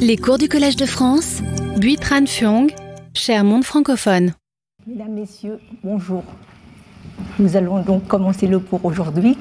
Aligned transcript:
Les 0.00 0.16
cours 0.16 0.38
du 0.38 0.48
Collège 0.48 0.76
de 0.76 0.86
France, 0.86 1.40
Buitran 1.76 2.26
Fuong, 2.26 2.68
cher 3.14 3.44
monde 3.44 3.64
francophone. 3.64 4.32
Mesdames, 4.86 5.12
Messieurs, 5.12 5.58
bonjour. 5.84 6.22
Nous 7.38 7.56
allons 7.56 7.80
donc 7.80 8.06
commencer 8.06 8.46
le 8.46 8.58
cours 8.58 8.84
aujourd'hui. 8.84 9.36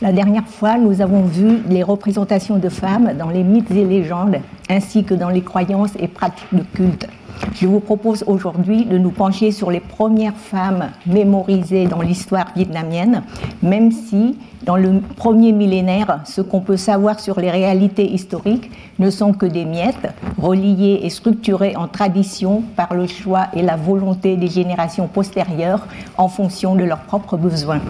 La 0.00 0.12
dernière 0.12 0.46
fois, 0.46 0.78
nous 0.78 1.00
avons 1.00 1.22
vu 1.22 1.58
les 1.68 1.82
représentations 1.82 2.58
de 2.58 2.68
femmes 2.68 3.16
dans 3.16 3.30
les 3.30 3.44
mythes 3.44 3.70
et 3.70 3.84
légendes, 3.84 4.36
ainsi 4.68 5.04
que 5.04 5.14
dans 5.14 5.30
les 5.30 5.42
croyances 5.42 5.92
et 5.98 6.08
pratiques 6.08 6.52
de 6.52 6.64
culte. 6.74 7.06
Je 7.54 7.66
vous 7.66 7.80
propose 7.80 8.24
aujourd'hui 8.26 8.84
de 8.84 8.98
nous 8.98 9.10
pencher 9.10 9.52
sur 9.52 9.70
les 9.70 9.80
premières 9.80 10.36
femmes 10.36 10.90
mémorisées 11.06 11.86
dans 11.86 12.00
l'histoire 12.00 12.46
vietnamienne, 12.54 13.22
même 13.62 13.90
si 13.90 14.36
dans 14.64 14.76
le 14.76 15.00
premier 15.16 15.52
millénaire, 15.52 16.20
ce 16.24 16.40
qu'on 16.40 16.60
peut 16.60 16.76
savoir 16.76 17.18
sur 17.18 17.40
les 17.40 17.50
réalités 17.50 18.10
historiques 18.10 18.70
ne 18.98 19.10
sont 19.10 19.32
que 19.32 19.46
des 19.46 19.64
miettes, 19.64 20.08
reliées 20.38 21.00
et 21.02 21.10
structurées 21.10 21.74
en 21.76 21.88
tradition 21.88 22.62
par 22.76 22.94
le 22.94 23.06
choix 23.06 23.48
et 23.54 23.62
la 23.62 23.76
volonté 23.76 24.36
des 24.36 24.48
générations 24.48 25.08
postérieures 25.08 25.86
en 26.16 26.28
fonction 26.28 26.76
de 26.76 26.84
leurs 26.84 27.02
propres 27.02 27.36
besoins. 27.36 27.80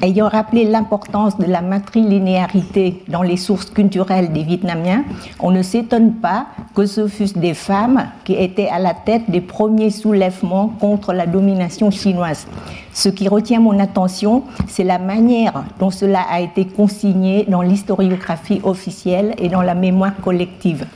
Ayant 0.00 0.28
rappelé 0.28 0.64
l'importance 0.64 1.36
de 1.38 1.46
la 1.46 1.60
matrilinéarité 1.60 3.02
dans 3.08 3.22
les 3.22 3.36
sources 3.36 3.68
culturelles 3.68 4.32
des 4.32 4.44
Vietnamiens, 4.44 5.02
on 5.40 5.50
ne 5.50 5.60
s'étonne 5.60 6.12
pas 6.12 6.46
que 6.76 6.86
ce 6.86 7.08
fussent 7.08 7.36
des 7.36 7.54
femmes 7.54 8.06
qui 8.24 8.34
étaient 8.34 8.68
à 8.68 8.78
la 8.78 8.94
tête 8.94 9.28
des 9.28 9.40
premiers 9.40 9.90
soulèvements 9.90 10.68
contre 10.68 11.12
la 11.12 11.26
domination 11.26 11.90
chinoise. 11.90 12.46
Ce 12.92 13.08
qui 13.08 13.26
retient 13.26 13.58
mon 13.58 13.80
attention, 13.80 14.44
c'est 14.68 14.84
la 14.84 15.00
manière 15.00 15.64
dont 15.80 15.90
cela 15.90 16.20
a 16.30 16.40
été 16.40 16.64
consigné 16.64 17.44
dans 17.48 17.62
l'historiographie 17.62 18.60
officielle 18.62 19.34
et 19.38 19.48
dans 19.48 19.62
la 19.62 19.74
mémoire 19.74 20.14
collective. 20.22 20.86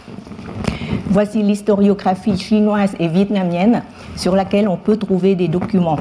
Voici 1.06 1.42
l'historiographie 1.42 2.39
chinoise 2.39 2.95
et 3.00 3.09
vietnamienne 3.09 3.83
sur 4.16 4.34
laquelle 4.34 4.68
on 4.68 4.77
peut 4.77 4.96
trouver 4.96 5.34
des 5.34 5.48
documents. 5.48 5.98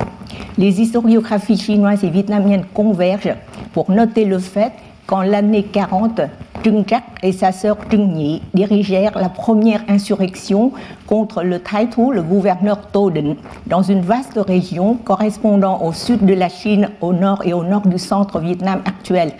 Les 0.57 0.81
historiographies 0.81 1.57
chinoises 1.57 2.03
et 2.03 2.09
vietnamiennes 2.09 2.65
convergent 2.73 3.35
pour 3.73 3.89
noter 3.91 4.25
le 4.25 4.39
fait 4.39 4.71
qu'en 5.07 5.21
l'année 5.21 5.63
40, 5.63 6.21
Trung 6.63 6.85
Trắc 6.85 7.03
et 7.23 7.31
sa 7.31 7.51
sœur 7.51 7.77
Trung 7.89 8.13
Nhi 8.13 8.41
dirigèrent 8.53 9.17
la 9.17 9.29
première 9.29 9.81
insurrection 9.87 10.71
contre 11.07 11.43
le 11.43 11.59
Taitu, 11.59 12.13
le 12.13 12.21
gouverneur 12.21 12.87
Toden, 12.91 13.35
dans 13.65 13.81
une 13.81 14.01
vaste 14.01 14.37
région 14.37 14.95
correspondant 14.95 15.81
au 15.81 15.91
sud 15.91 16.23
de 16.25 16.33
la 16.33 16.49
Chine, 16.49 16.89
au 17.01 17.13
nord 17.13 17.41
et 17.45 17.53
au 17.53 17.63
nord 17.63 17.87
du 17.87 17.97
centre 17.97 18.39
Vietnam 18.39 18.81
actuel. 18.85 19.33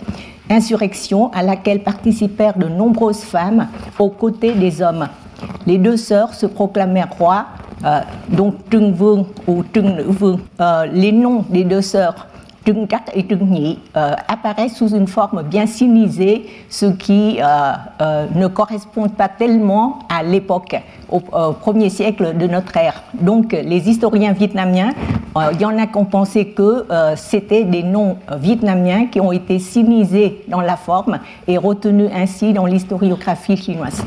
Insurrection 0.50 1.30
à 1.32 1.42
laquelle 1.42 1.82
participèrent 1.82 2.58
de 2.58 2.68
nombreuses 2.68 3.22
femmes 3.22 3.68
aux 3.98 4.10
côtés 4.10 4.52
des 4.52 4.82
hommes. 4.82 5.08
Les 5.66 5.78
deux 5.78 5.96
sœurs 5.96 6.34
se 6.34 6.46
proclamèrent 6.46 7.14
rois 7.18 7.46
euh, 7.84 8.00
donc 8.28 8.68
Trưng 8.70 8.92
Vương 8.94 9.24
ou 9.46 9.64
Trưng 9.64 9.96
Nữ 9.96 10.04
Vương, 10.08 10.38
euh, 10.60 10.86
les 10.92 11.10
noms 11.10 11.44
des 11.48 11.64
deux 11.64 11.82
sœurs 11.82 12.28
Trưng 12.64 12.86
Trắc 12.86 13.10
et 13.12 13.26
Trưng 13.26 13.44
Nhị 13.50 13.78
euh, 13.96 14.14
apparaissent 14.28 14.76
sous 14.76 14.94
une 14.94 15.08
forme 15.08 15.42
bien 15.42 15.66
sinisée, 15.66 16.46
ce 16.68 16.86
qui 16.86 17.40
ne 17.40 18.46
correspond 18.46 19.08
pas 19.08 19.28
tellement 19.28 19.98
à 20.08 20.22
l'époque, 20.22 20.76
au, 21.10 21.20
premier 21.20 21.90
siècle 21.90 22.36
de 22.36 22.46
notre 22.46 22.76
ère. 22.76 23.02
Donc 23.20 23.50
les 23.52 23.90
historiens 23.90 24.32
vietnamiens, 24.32 24.92
il 25.52 25.60
y 25.60 25.64
en 25.64 25.76
a 25.76 25.88
qui 25.88 25.96
ont 25.96 26.04
pensé 26.04 26.50
que 26.50 26.86
c'était 27.16 27.64
des 27.64 27.82
noms 27.82 28.16
vietnamiens 28.38 29.06
qui 29.06 29.20
ont 29.20 29.32
été 29.32 29.58
sinisés 29.58 30.44
dans 30.46 30.60
la 30.60 30.76
forme 30.76 31.18
et 31.48 31.58
retenus 31.58 32.10
ainsi 32.14 32.52
dans 32.52 32.66
l'historiographie 32.66 33.56
chinoise. 33.56 34.04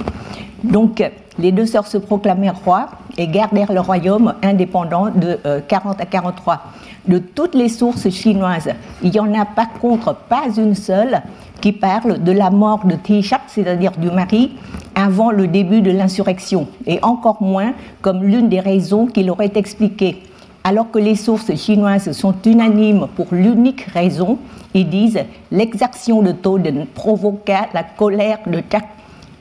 Donc 0.64 1.04
les 1.40 1.52
deux 1.52 1.66
sœurs 1.66 1.88
se 1.88 1.98
proclamèrent 1.98 2.60
rois 2.64 2.88
et 3.18 3.28
gardèrent 3.28 3.72
le 3.72 3.80
royaume 3.80 4.34
indépendant 4.42 5.10
de 5.10 5.40
40 5.68 6.00
euh, 6.00 6.04
à 6.04 6.06
43. 6.06 6.62
De 7.08 7.20
toutes 7.20 7.56
les 7.56 7.70
sources 7.70 8.10
chinoises, 8.10 8.70
il 9.04 9.12
n'y 9.12 9.20
en 9.20 9.34
a 9.40 9.46
par 9.46 9.74
contre 9.74 10.16
pas 10.16 10.46
une 10.58 10.76
seule 10.76 11.22
qui 11.62 11.72
parle 11.72 12.24
de 12.24 12.32
la 12.32 12.50
mort 12.50 12.82
de 12.86 13.22
Shak, 13.22 13.42
c'est-à-dire 13.48 13.92
du 13.92 14.12
mari, 14.12 14.52
avant 14.96 15.32
le 15.32 15.48
début 15.48 15.82
de 15.82 15.92
l'insurrection, 15.92 16.68
et 16.86 17.00
encore 17.02 17.42
moins 17.42 17.74
comme 18.02 18.24
l'une 18.24 18.50
des 18.50 18.60
raisons 18.60 19.08
qui 19.08 19.24
l'aurait 19.24 19.52
expliqué. 19.56 20.24
Alors 20.64 20.90
que 20.90 21.00
les 21.00 21.16
sources 21.16 21.56
chinoises 21.56 22.12
sont 22.14 22.34
unanimes 22.46 23.08
pour 23.16 23.28
l'unique 23.32 23.82
raison, 23.82 24.40
ils 24.74 24.90
disent 24.90 25.24
l'exaction 25.52 26.22
de 26.22 26.32
Toden 26.32 26.88
provoqua 26.94 27.68
la 27.74 27.84
colère 27.84 28.40
de 28.48 28.64
Chak 28.72 28.86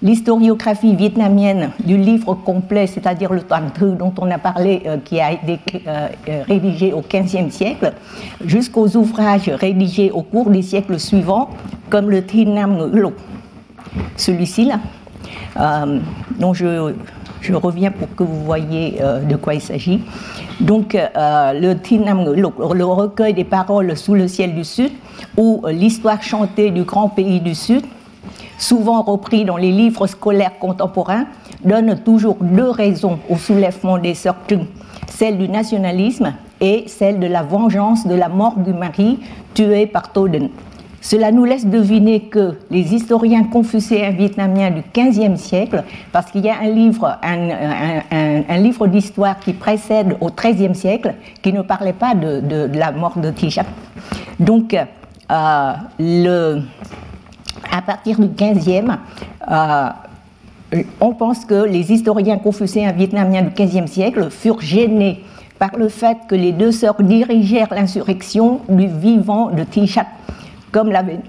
l'historiographie 0.04 0.94
vietnamienne 0.94 1.70
du 1.84 1.97
livre 1.97 2.34
complet, 2.34 2.87
c'est-à-dire 2.87 3.32
le 3.32 3.41
Toàn 3.41 3.70
Thư 3.72 3.97
dont 3.97 4.12
on 4.20 4.31
a 4.31 4.38
parlé, 4.38 4.82
euh, 4.87 4.98
qui 5.03 5.19
a 5.19 5.32
été 5.32 5.59
euh, 5.88 6.09
euh, 6.28 6.42
rédigé 6.47 6.92
au 6.92 7.00
XVe 7.00 7.50
siècle, 7.50 7.94
jusqu'aux 8.44 8.97
ouvrages 8.97 9.48
rédigés 9.48 10.10
au 10.12 10.22
cours 10.22 10.50
des 10.50 10.62
siècles 10.62 11.00
suivants, 11.00 11.48
comme 11.88 12.10
le 12.10 12.22
Thi 12.22 12.47
Nam. 12.47 12.93
Celui-ci 14.16 14.66
là, 14.66 14.81
dont 16.38 16.53
je, 16.53 16.93
reviens 17.53 17.91
pour 17.91 18.14
que 18.14 18.25
vous 18.25 18.44
voyez 18.44 18.98
de 19.28 19.37
quoi 19.37 19.54
il 19.54 19.60
s'agit. 19.60 20.03
Donc, 20.60 20.94
le 20.94 21.75
Thi 21.75 21.98
Nam 21.98 22.32
le 22.34 22.84
recueil 22.84 23.34
des 23.34 23.44
paroles 23.44 23.97
sous 23.97 24.14
le 24.14 24.26
ciel 24.26 24.54
du 24.54 24.64
Sud, 24.64 24.91
ou 25.37 25.62
l'histoire 25.69 26.22
chantée 26.22 26.70
du 26.70 26.82
grand 26.82 27.09
pays 27.09 27.41
du 27.41 27.54
Sud, 27.54 27.84
souvent 28.64 29.02
repris 29.02 29.44
dans 29.44 29.58
les 29.58 29.70
livres 29.70 30.06
scolaires 30.06 30.58
contemporains, 30.58 31.26
donne 31.64 31.98
toujours 31.98 32.38
deux 32.41 32.70
raisons 32.70 33.19
au 33.28 33.36
soulèvement 33.36 33.98
des 33.98 34.14
sœurs 34.14 34.36
celle 35.08 35.38
du 35.38 35.48
nationalisme 35.48 36.32
et 36.60 36.84
celle 36.86 37.20
de 37.20 37.26
la 37.26 37.42
vengeance 37.42 38.06
de 38.06 38.14
la 38.14 38.28
mort 38.28 38.56
du 38.56 38.72
mari 38.72 39.20
tué 39.52 39.86
par 39.86 40.12
Toden. 40.12 40.48
Cela 41.02 41.30
nous 41.30 41.44
laisse 41.44 41.66
deviner 41.66 42.20
que 42.20 42.58
les 42.70 42.94
historiens 42.94 43.44
confucéens 43.44 44.10
vietnamiens 44.12 44.70
du 44.70 44.82
XVe 44.96 45.36
siècle, 45.36 45.84
parce 46.10 46.31
qu'il 46.31 46.46
y 46.46 46.48
a 46.48 46.60
un 46.62 46.70
livre, 46.70 47.19
un, 47.22 48.56
livre 48.56 48.86
d'histoire 48.86 49.38
qui 49.38 49.52
précède 49.52 50.16
au 50.22 50.31
XIIIe 50.31 50.75
siècle, 50.75 51.14
qui 51.42 51.52
ne 51.52 51.60
parlait 51.60 51.92
pas 51.92 52.14
de, 52.14 52.70
la 52.72 52.91
mort 52.92 53.19
de 53.19 53.31
Tisha. 53.31 53.64
Donc, 54.41 54.75
euh, 54.75 55.72
le, 55.98 56.62
à 57.70 57.82
partir 57.82 58.19
du 58.19 58.26
15e, 58.26 58.97
euh, 59.50 59.88
on 61.00 61.14
pense 61.14 61.44
que 61.44 61.66
les 61.66 61.92
historiens 61.92 62.38
confucéens 62.38 62.92
vietnamiens 62.92 63.42
du 63.42 63.50
15e 63.50 63.86
siècle 63.86 64.30
furent 64.30 64.60
gênés 64.60 65.22
par 65.58 65.76
le 65.76 65.88
fait 65.88 66.19
que 66.28 66.34
les 66.34 66.52
deux 66.52 66.72
sœurs 66.72 67.00
dirigèrent 67.00 67.72
l'insurrection 67.72 68.60
du 68.69 68.86
vivant 68.86 69.50
de 69.50 69.62
Tishat, 69.62 70.06
comme 70.72 70.91
l'avaient 70.91 71.20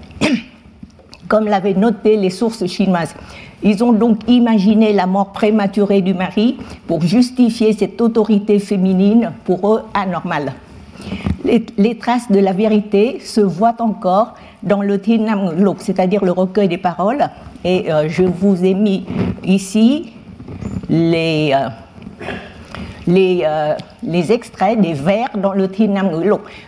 noté 1.74 2.16
les 2.16 2.30
sources 2.30 2.66
chinoises. 2.66 3.14
Ils 3.62 3.82
ont 3.82 3.92
donc 3.92 4.18
imaginé 4.28 4.92
la 4.92 5.06
mort 5.06 5.32
prématurée 5.32 6.02
du 6.02 6.14
mari 6.14 6.58
pour 6.86 7.02
justifier 7.02 7.72
cette 7.72 8.00
autorité 8.00 8.58
féminine 8.58 9.32
pour 9.44 9.74
eux 9.74 9.82
anormale. 9.94 10.52
Les, 11.44 11.96
traces 11.96 12.30
de 12.30 12.40
la 12.40 12.52
vérité 12.52 13.20
se 13.20 13.40
voient 13.40 13.76
encore 13.78 14.34
dans 14.66 14.82
le 14.82 15.00
Tinam 15.00 15.52
c'est-à-dire 15.78 16.24
le 16.24 16.32
recueil 16.32 16.68
des 16.68 16.78
paroles. 16.78 17.24
Et 17.64 17.90
euh, 17.90 18.08
je 18.08 18.24
vous 18.24 18.64
ai 18.64 18.74
mis 18.74 19.06
ici 19.44 20.12
les, 20.90 21.52
euh, 21.54 21.68
euh, 23.08 23.74
les, 24.02 24.32
extraits 24.32 24.80
des 24.80 24.92
vers 24.92 25.30
dans 25.38 25.52
le 25.52 25.68
Tinam. 25.68 26.10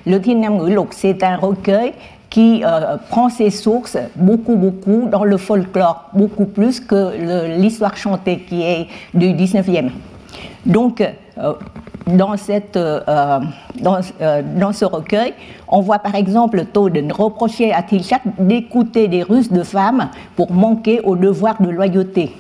Le 0.07 0.21
Tinam 0.21 0.61
c'est 0.93 1.23
un 1.23 1.37
recueil 1.37 1.93
qui 2.31 2.63
prend 3.09 3.31
ses 3.31 3.49
sources 3.49 3.97
beaucoup, 4.15 4.55
beaucoup 4.55 5.09
dans 5.11 5.25
le 5.25 5.39
folklore, 5.39 6.11
beaucoup 6.13 6.45
plus 6.45 6.79
que 6.79 7.57
l'histoire 7.59 7.97
chantée 7.97 8.41
qui 8.41 8.63
est 8.63 8.87
du 9.15 9.29
19e. 9.29 9.89
Donc, 10.67 11.03
euh, 12.09 13.01
euh, 13.09 13.41
euh, 14.21 14.43
dans, 14.57 14.73
ce 14.73 14.85
recueil, 14.85 15.35
on 15.69 15.81
voit 15.81 15.99
par 15.99 16.15
exemple 16.15 16.65
Toden 16.73 17.13
reprocher 17.13 17.73
à 17.73 17.83
Tilchat 17.83 18.21
d'écouter 18.39 19.09
des 19.09 19.23
Russes 19.23 19.53
de 19.53 19.63
femmes 19.63 20.09
pour 20.35 20.51
manquer 20.53 21.01
au 21.01 21.17
devoir 21.17 21.61
de 21.61 21.69
loyauté. 21.69 22.35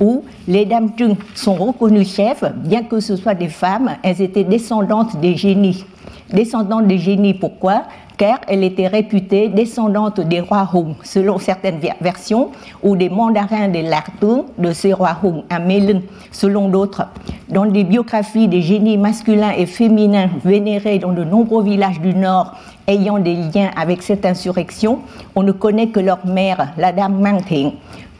Où 0.00 0.24
les 0.48 0.64
dames 0.64 0.90
Chung 0.98 1.16
sont 1.34 1.54
reconnues 1.54 2.04
chefs, 2.04 2.44
bien 2.56 2.82
que 2.82 3.00
ce 3.00 3.16
soit 3.16 3.34
des 3.34 3.48
femmes, 3.48 3.96
elles 4.02 4.20
étaient 4.20 4.44
descendantes 4.44 5.16
des 5.20 5.36
génies. 5.36 5.84
Descendantes 6.32 6.86
des 6.86 6.98
génies, 6.98 7.34
pourquoi? 7.34 7.82
Car 8.16 8.40
elle 8.48 8.62
était 8.62 8.86
réputée 8.86 9.48
descendante 9.48 10.20
des 10.20 10.40
rois 10.40 10.68
Hung, 10.72 10.94
selon 11.02 11.38
certaines 11.38 11.80
versions, 12.00 12.50
ou 12.82 12.96
des 12.96 13.08
mandarins 13.08 13.68
des 13.68 13.82
Lartung, 13.82 14.44
de 14.58 14.72
ces 14.72 14.92
rois 14.92 15.16
Hung 15.22 15.42
à 15.50 15.58
Melun, 15.58 16.02
selon 16.30 16.68
d'autres. 16.68 17.06
Dans 17.48 17.64
les 17.64 17.84
biographies 17.84 18.48
des 18.48 18.62
génies 18.62 18.98
masculins 18.98 19.52
et 19.56 19.66
féminins 19.66 20.30
vénérés 20.44 20.98
dans 20.98 21.12
de 21.12 21.24
nombreux 21.24 21.64
villages 21.64 22.00
du 22.00 22.14
Nord 22.14 22.54
ayant 22.86 23.18
des 23.18 23.34
liens 23.34 23.70
avec 23.76 24.02
cette 24.02 24.26
insurrection, 24.26 25.00
on 25.34 25.42
ne 25.42 25.52
connaît 25.52 25.88
que 25.88 26.00
leur 26.00 26.24
mère, 26.26 26.72
la 26.76 26.92
dame 26.92 27.20
Mang 27.20 27.40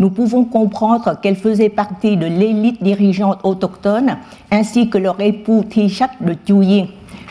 nous 0.01 0.11
pouvons 0.11 0.45
comprendre 0.45 1.21
qu'elle 1.21 1.37
faisait 1.37 1.69
partie 1.69 2.17
de 2.17 2.27
l'élite 2.27 2.83
dirigeante 2.83 3.39
autochtone 3.45 4.17
ainsi 4.51 4.91
que 4.91 4.99
leur 4.99 5.21
époux 5.21 5.65
Tichat 5.69 6.11
de 6.21 6.35
Tuying. 6.35 6.89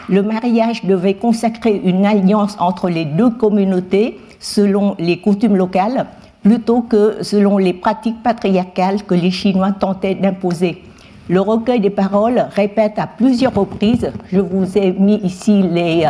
Le 0.09 0.21
mariage 0.21 0.83
devait 0.85 1.13
consacrer 1.13 1.81
une 1.83 2.05
alliance 2.05 2.57
entre 2.59 2.89
les 2.89 3.05
deux 3.05 3.29
communautés 3.29 4.19
selon 4.39 4.95
les 4.99 5.19
coutumes 5.19 5.55
locales 5.55 6.07
plutôt 6.43 6.81
que 6.81 7.23
selon 7.23 7.57
les 7.57 7.73
pratiques 7.73 8.21
patriarcales 8.21 9.03
que 9.03 9.15
les 9.15 9.31
Chinois 9.31 9.71
tentaient 9.71 10.15
d'imposer. 10.15 10.83
Le 11.29 11.39
recueil 11.39 11.79
des 11.79 11.89
paroles 11.89 12.47
répète 12.53 12.99
à 12.99 13.07
plusieurs 13.07 13.53
reprises, 13.53 14.11
je 14.29 14.41
vous 14.41 14.77
ai 14.77 14.91
mis 14.91 15.15
ici 15.23 15.61
les, 15.63 16.05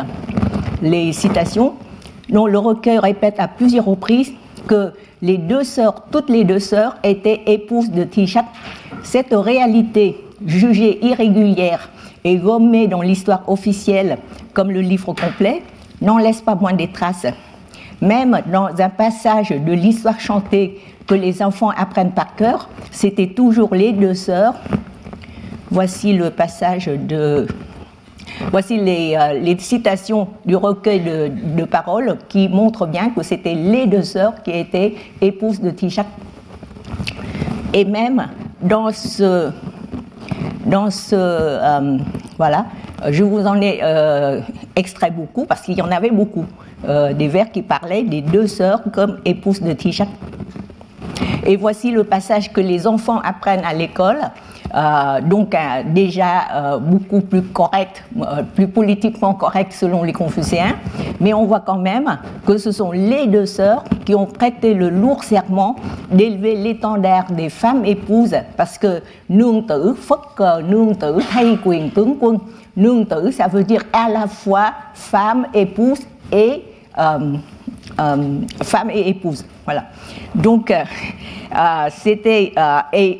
les 0.81 1.13
citations, 1.13 1.73
non, 2.31 2.47
le 2.47 2.57
recueil 2.57 2.97
répète 2.97 3.35
à 3.37 3.47
plusieurs 3.47 3.85
reprises 3.85 4.31
que 4.67 4.91
les 5.21 5.37
deux 5.37 5.63
sœurs, 5.63 6.05
toutes 6.11 6.29
les 6.29 6.45
deux 6.45 6.59
sœurs, 6.59 6.97
étaient 7.03 7.41
épouses 7.45 7.91
de 7.91 8.03
Tichat. 8.03 8.45
Cette 9.03 9.33
réalité 9.33 10.17
jugée 10.45 11.05
irrégulière 11.05 11.89
et 12.23 12.37
gommée 12.37 12.87
dans 12.87 13.01
l'histoire 13.01 13.43
officielle 13.47 14.17
comme 14.53 14.71
le 14.71 14.81
livre 14.81 15.13
complet 15.13 15.63
n'en 16.01 16.17
laisse 16.17 16.41
pas 16.41 16.55
moins 16.55 16.73
des 16.73 16.89
traces. 16.89 17.27
Même 18.01 18.41
dans 18.51 18.69
un 18.79 18.89
passage 18.89 19.49
de 19.49 19.71
l'histoire 19.71 20.19
chantée 20.19 20.79
que 21.07 21.15
les 21.15 21.41
enfants 21.41 21.69
apprennent 21.69 22.11
par 22.11 22.35
cœur, 22.35 22.69
c'était 22.91 23.27
toujours 23.27 23.73
les 23.73 23.93
deux 23.93 24.13
sœurs. 24.13 24.55
Voici 25.71 26.13
le 26.13 26.29
passage 26.29 26.87
de. 26.87 27.47
Voici 28.51 28.77
les, 28.77 29.15
euh, 29.15 29.57
citations 29.59 30.27
du 30.45 30.55
recueil 30.55 31.01
de, 31.01 31.63
paroles 31.65 32.17
qui 32.29 32.49
montrent 32.49 32.87
bien 32.87 33.09
que 33.09 33.23
c'était 33.23 33.53
les 33.53 33.85
deux 33.85 34.03
sœurs 34.03 34.41
qui 34.43 34.51
étaient 34.51 34.95
épouses 35.21 35.61
de 35.61 35.71
Tisha. 35.71 36.05
Et 37.73 37.85
même 37.85 38.27
dans 38.61 38.91
ce. 38.91 39.51
Euh, 40.73 41.99
je 43.09 43.23
vous 43.23 43.45
en 43.45 43.61
ai 43.61 43.79
euh, 43.83 44.41
extrait 44.75 45.11
beaucoup 45.11 45.45
parce 45.45 45.61
qu'il 45.61 45.77
y 45.77 45.81
en 45.81 45.91
avait 45.91 46.11
beaucoup. 46.11 46.45
Euh, 46.85 47.13
des 47.13 47.27
vers 47.29 47.51
qui 47.51 47.61
parlaient 47.61 48.03
des 48.03 48.21
deux 48.21 48.47
sœurs 48.47 48.81
comme 48.91 49.19
épouses 49.23 49.61
de 49.61 49.71
Tisha. 49.73 50.05
Et 51.45 51.55
voici 51.55 51.91
le 51.91 52.03
passage 52.03 52.51
que 52.51 52.59
les 52.59 52.87
enfants 52.87 53.19
apprennent 53.19 53.63
à 53.63 53.73
l'école, 53.73 54.19
euh, 54.73 55.21
donc 55.21 55.53
euh, 55.53 55.83
déjà 55.85 56.79
beaucoup 56.79 57.21
plus 57.21 57.41
correct, 57.41 58.03
plus 58.55 58.67
politiquement 58.67 59.33
correct 59.33 59.73
selon 59.73 60.03
les 60.03 60.13
Confucéens, 60.13 60.75
mais 61.19 61.33
on 61.33 61.45
voit 61.45 61.59
quand 61.59 61.77
même 61.77 62.17
que 62.45 62.57
ce 62.57 62.71
sont 62.71 62.91
les 62.91 63.27
deux 63.27 63.45
sœurs 63.45 63.83
qui 64.05 64.15
ont 64.15 64.25
prêté 64.25 64.73
le 64.73 64.89
lourd 64.89 65.23
serment 65.23 65.75
d'élever 66.11 66.55
l'étendard 66.55 67.31
des 67.31 67.49
femmes 67.49 67.85
épouses, 67.85 68.35
parce 68.57 68.77
que 68.77 69.01
nương 69.29 69.67
tử 69.67 69.95
nương 70.67 70.93
tử 70.93 71.19
quyền 71.63 71.89
tướng 71.89 72.15
quân. 72.19 72.37
Nương 72.75 73.05
tử, 73.05 73.31
ça 73.31 73.47
veut 73.47 73.63
dire 73.63 73.83
à 73.93 74.09
la 74.09 74.27
fois 74.27 74.73
femme, 74.93 75.45
épouse 75.53 75.99
et 76.31 76.63
euh, 77.99 78.03
euh, 78.03 78.39
femme 78.63 78.89
et 78.89 79.09
épouse. 79.09 79.45
Voilà. 79.65 79.85
Donc, 80.35 80.71
euh, 80.71 80.83
c'était 81.89 82.53
et, 82.93 83.19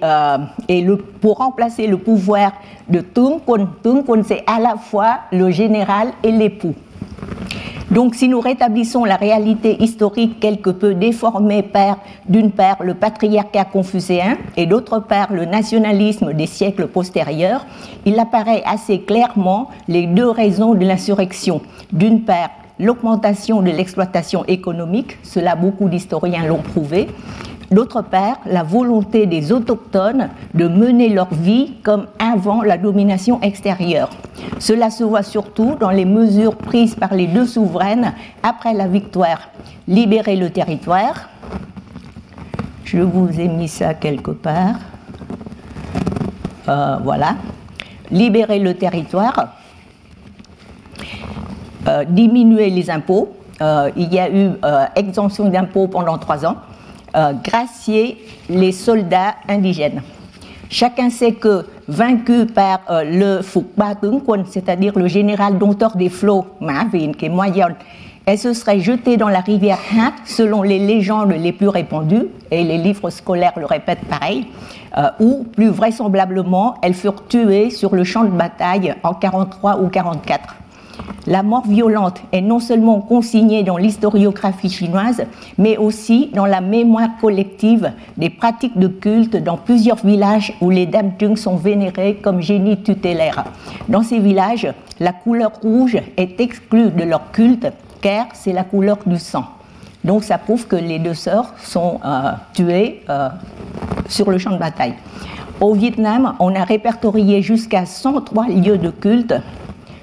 et 0.67 0.81
le, 0.81 0.97
pour 0.97 1.37
remplacer 1.37 1.87
le 1.87 1.97
pouvoir 1.97 2.53
de 2.89 2.99
Tung 3.01 3.39
Kun, 3.45 4.23
c'est 4.23 4.43
à 4.47 4.59
la 4.59 4.75
fois 4.75 5.19
le 5.31 5.51
général 5.51 6.09
et 6.23 6.31
l'époux. 6.31 6.73
Donc, 7.91 8.15
si 8.15 8.27
nous 8.27 8.39
rétablissons 8.39 9.05
la 9.05 9.17
réalité 9.17 9.81
historique 9.83 10.39
quelque 10.39 10.71
peu 10.71 10.95
déformée 10.95 11.61
par, 11.61 11.99
d'une 12.27 12.49
part, 12.49 12.77
le 12.81 12.95
patriarcat 12.95 13.65
confucéen 13.65 14.37
et 14.57 14.65
d'autre 14.65 14.99
part, 14.99 15.31
le 15.31 15.45
nationalisme 15.45 16.33
des 16.33 16.47
siècles 16.47 16.87
postérieurs, 16.87 17.67
il 18.05 18.19
apparaît 18.19 18.63
assez 18.65 19.01
clairement 19.01 19.69
les 19.87 20.07
deux 20.07 20.29
raisons 20.29 20.73
de 20.73 20.83
l'insurrection. 20.85 21.61
D'une 21.91 22.21
part, 22.21 22.49
l'augmentation 22.79 23.61
de 23.61 23.71
l'exploitation 23.71 24.45
économique, 24.45 25.17
cela 25.23 25.55
beaucoup 25.55 25.89
d'historiens 25.89 26.45
l'ont 26.45 26.61
prouvé. 26.61 27.07
D'autre 27.71 28.03
part, 28.03 28.37
la 28.45 28.61
volonté 28.61 29.25
des 29.25 29.51
autochtones 29.51 30.29
de 30.53 30.67
mener 30.67 31.09
leur 31.09 31.33
vie 31.33 31.73
comme 31.81 32.05
avant 32.19 32.61
la 32.61 32.77
domination 32.77 33.41
extérieure. 33.41 34.09
Cela 34.59 34.91
se 34.91 35.03
voit 35.03 35.23
surtout 35.23 35.75
dans 35.79 35.89
les 35.89 36.05
mesures 36.05 36.55
prises 36.55 36.95
par 36.95 37.15
les 37.15 37.25
deux 37.25 37.47
souveraines 37.47 38.13
après 38.43 38.73
la 38.73 38.87
victoire. 38.87 39.49
Libérer 39.87 40.35
le 40.35 40.51
territoire, 40.51 41.29
je 42.83 42.99
vous 42.99 43.39
ai 43.39 43.47
mis 43.47 43.67
ça 43.67 43.95
quelque 43.95 44.31
part, 44.31 44.75
euh, 46.69 46.97
voilà, 47.03 47.35
libérer 48.11 48.59
le 48.59 48.75
territoire, 48.75 49.55
diminuer 52.07 52.69
les 52.69 52.89
impôts. 52.89 53.33
Euh, 53.62 53.89
il 53.95 54.13
y 54.13 54.19
a 54.19 54.30
eu 54.30 54.51
euh, 54.65 54.85
exemption 54.95 55.50
d'impôts 55.50 55.88
pendant 55.88 56.18
trois 56.18 56.45
ans. 56.45 56.57
gracier 57.44 58.18
les 58.50 58.71
soldats 58.71 59.35
indigènes. 59.47 60.01
Chacun 60.69 61.12
sait 61.12 61.33
que 61.33 61.68
vaincu 61.88 62.47
par 62.47 62.80
le 62.89 63.44
Fukba 63.44 63.94
c'est-à-dire 64.47 64.97
le 64.97 65.07
général 65.07 65.59
dompteur 65.59 65.95
des 65.95 66.09
flots, 66.09 66.47
Mavin, 66.59 67.12
qui 67.15 67.25
est 67.27 67.31
elle 68.25 68.39
se 68.39 68.53
serait 68.53 68.79
jetée 68.79 69.15
dans 69.18 69.29
la 69.29 69.41
rivière 69.41 69.77
Hat, 69.91 70.13
selon 70.25 70.63
les 70.63 70.79
légendes 70.79 71.33
les 71.33 71.51
plus 71.51 71.68
répandues, 71.68 72.29
et 72.50 72.63
les 72.63 72.79
livres 72.79 73.12
scolaires 73.12 73.53
le 73.57 73.68
répètent 73.68 74.07
pareil, 74.09 74.47
ou 75.19 75.44
plus 75.44 75.69
vraisemblablement, 75.69 76.77
elles 76.81 76.95
furent 76.95 77.27
tuées 77.27 77.69
sur 77.69 77.94
le 77.94 78.03
champ 78.03 78.24
de 78.24 78.29
bataille 78.29 78.95
en 79.03 79.13
43 79.13 79.81
ou 79.81 79.89
44. 79.89 80.56
La 81.25 81.41
mort 81.41 81.65
violente 81.65 82.21
est 82.33 82.41
non 82.41 82.59
seulement 82.59 82.99
consignée 82.99 83.63
dans 83.63 83.77
l'historiographie 83.77 84.69
chinoise, 84.69 85.23
mais 85.57 85.77
aussi 85.77 86.29
dans 86.33 86.45
la 86.45 86.59
mémoire 86.59 87.09
collective 87.21 87.91
des 88.17 88.29
pratiques 88.29 88.77
de 88.77 88.87
culte 88.87 89.37
dans 89.37 89.55
plusieurs 89.55 90.05
villages 90.05 90.53
où 90.59 90.69
les 90.69 90.85
dames 90.85 91.13
sont 91.35 91.55
vénérées 91.55 92.15
comme 92.21 92.41
génies 92.41 92.83
tutélaires. 92.83 93.45
Dans 93.87 94.03
ces 94.03 94.19
villages, 94.19 94.67
la 94.99 95.13
couleur 95.13 95.51
rouge 95.61 95.97
est 96.17 96.41
exclue 96.41 96.91
de 96.91 97.03
leur 97.03 97.31
culte 97.31 97.67
car 98.01 98.27
c'est 98.33 98.53
la 98.53 98.65
couleur 98.65 98.97
du 99.05 99.17
sang. 99.17 99.45
Donc 100.03 100.25
ça 100.25 100.37
prouve 100.37 100.67
que 100.67 100.75
les 100.75 100.99
deux 100.99 101.13
sœurs 101.13 101.53
sont 101.63 102.01
euh, 102.03 102.33
tuées 102.53 103.01
euh, 103.09 103.29
sur 104.09 104.29
le 104.29 104.37
champ 104.37 104.51
de 104.51 104.57
bataille. 104.57 104.95
Au 105.61 105.73
Vietnam, 105.73 106.33
on 106.39 106.53
a 106.53 106.65
répertorié 106.65 107.41
jusqu'à 107.41 107.85
103 107.85 108.47
lieux 108.47 108.77
de 108.77 108.89
culte 108.89 109.35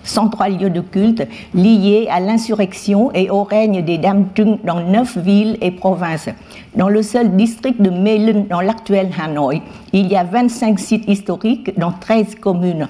103 0.04 0.48
lieux 0.50 0.70
de 0.70 0.80
culte 0.80 1.26
liés 1.54 2.08
à 2.10 2.20
l'insurrection 2.20 3.12
et 3.12 3.30
au 3.30 3.42
règne 3.42 3.84
des 3.84 3.98
Dam 3.98 4.26
dans 4.64 4.80
neuf 4.80 5.16
villes 5.18 5.58
et 5.60 5.70
provinces. 5.70 6.28
Dans 6.76 6.88
le 6.88 7.02
seul 7.02 7.36
district 7.36 7.80
de 7.80 7.90
Lin, 7.90 8.44
dans 8.48 8.60
l'actuel 8.60 9.10
Hanoï, 9.20 9.62
il 9.92 10.08
y 10.08 10.16
a 10.16 10.24
25 10.24 10.78
sites 10.78 11.08
historiques 11.08 11.78
dans 11.78 11.92
13 11.92 12.36
communes 12.36 12.88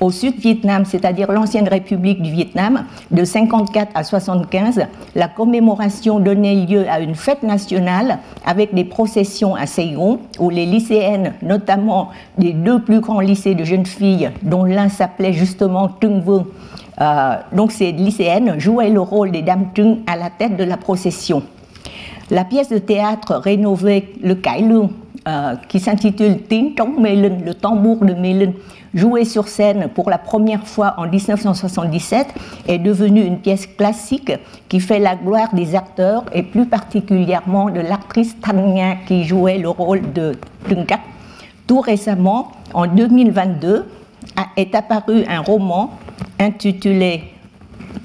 au 0.00 0.10
Sud-Vietnam, 0.10 0.84
c'est-à-dire 0.84 1.32
l'ancienne 1.32 1.68
République 1.68 2.22
du 2.22 2.30
Vietnam, 2.30 2.84
de 3.10 3.24
54 3.24 3.90
à 3.94 4.04
75, 4.04 4.86
la 5.14 5.28
commémoration 5.28 6.20
donnait 6.20 6.54
lieu 6.54 6.88
à 6.88 7.00
une 7.00 7.14
fête 7.14 7.42
nationale 7.42 8.18
avec 8.46 8.74
des 8.74 8.84
processions 8.84 9.54
à 9.54 9.66
Saigon, 9.66 10.20
où 10.38 10.50
les 10.50 10.66
lycéennes, 10.66 11.34
notamment 11.42 12.10
des 12.38 12.52
deux 12.52 12.80
plus 12.80 13.00
grands 13.00 13.20
lycées 13.20 13.54
de 13.54 13.64
jeunes 13.64 13.86
filles, 13.86 14.30
dont 14.42 14.64
l'un 14.64 14.88
s'appelait 14.88 15.32
justement 15.32 15.88
Tung 15.88 16.22
Vuong, 16.22 16.46
euh, 17.00 17.36
donc 17.52 17.72
ces 17.72 17.92
lycéennes 17.92 18.58
jouaient 18.58 18.90
le 18.90 19.00
rôle 19.00 19.30
des 19.30 19.42
dames 19.42 19.68
Tung 19.74 19.98
à 20.06 20.16
la 20.16 20.30
tête 20.30 20.56
de 20.56 20.64
la 20.64 20.76
procession. 20.76 21.42
La 22.30 22.44
pièce 22.44 22.68
de 22.68 22.78
théâtre 22.78 23.36
rénovée 23.36 24.14
Le 24.22 24.34
Kai 24.34 24.62
euh, 25.28 25.56
qui 25.68 25.78
s'intitule 25.78 26.38
Tin 26.44 26.70
Melin, 26.98 27.38
le 27.44 27.52
tambour 27.52 27.98
de 27.98 28.14
Melin, 28.14 28.52
jouée 28.94 29.26
sur 29.26 29.46
scène 29.46 29.88
pour 29.94 30.08
la 30.08 30.16
première 30.16 30.66
fois 30.66 30.94
en 30.96 31.06
1977, 31.06 32.28
est 32.66 32.78
devenue 32.78 33.22
une 33.22 33.38
pièce 33.38 33.66
classique 33.66 34.32
qui 34.70 34.80
fait 34.80 34.98
la 34.98 35.16
gloire 35.16 35.54
des 35.54 35.74
acteurs 35.74 36.24
et 36.32 36.42
plus 36.42 36.64
particulièrement 36.64 37.68
de 37.68 37.80
l'actrice 37.80 38.36
Tanya 38.40 38.96
qui 39.06 39.24
jouait 39.24 39.58
le 39.58 39.68
rôle 39.68 40.14
de 40.14 40.32
Tunka. 40.66 40.98
Tout 41.66 41.80
récemment, 41.80 42.52
en 42.72 42.86
2022, 42.86 43.84
est 44.56 44.74
apparu 44.74 45.24
un 45.28 45.40
roman 45.40 45.90
intitulé 46.40 47.24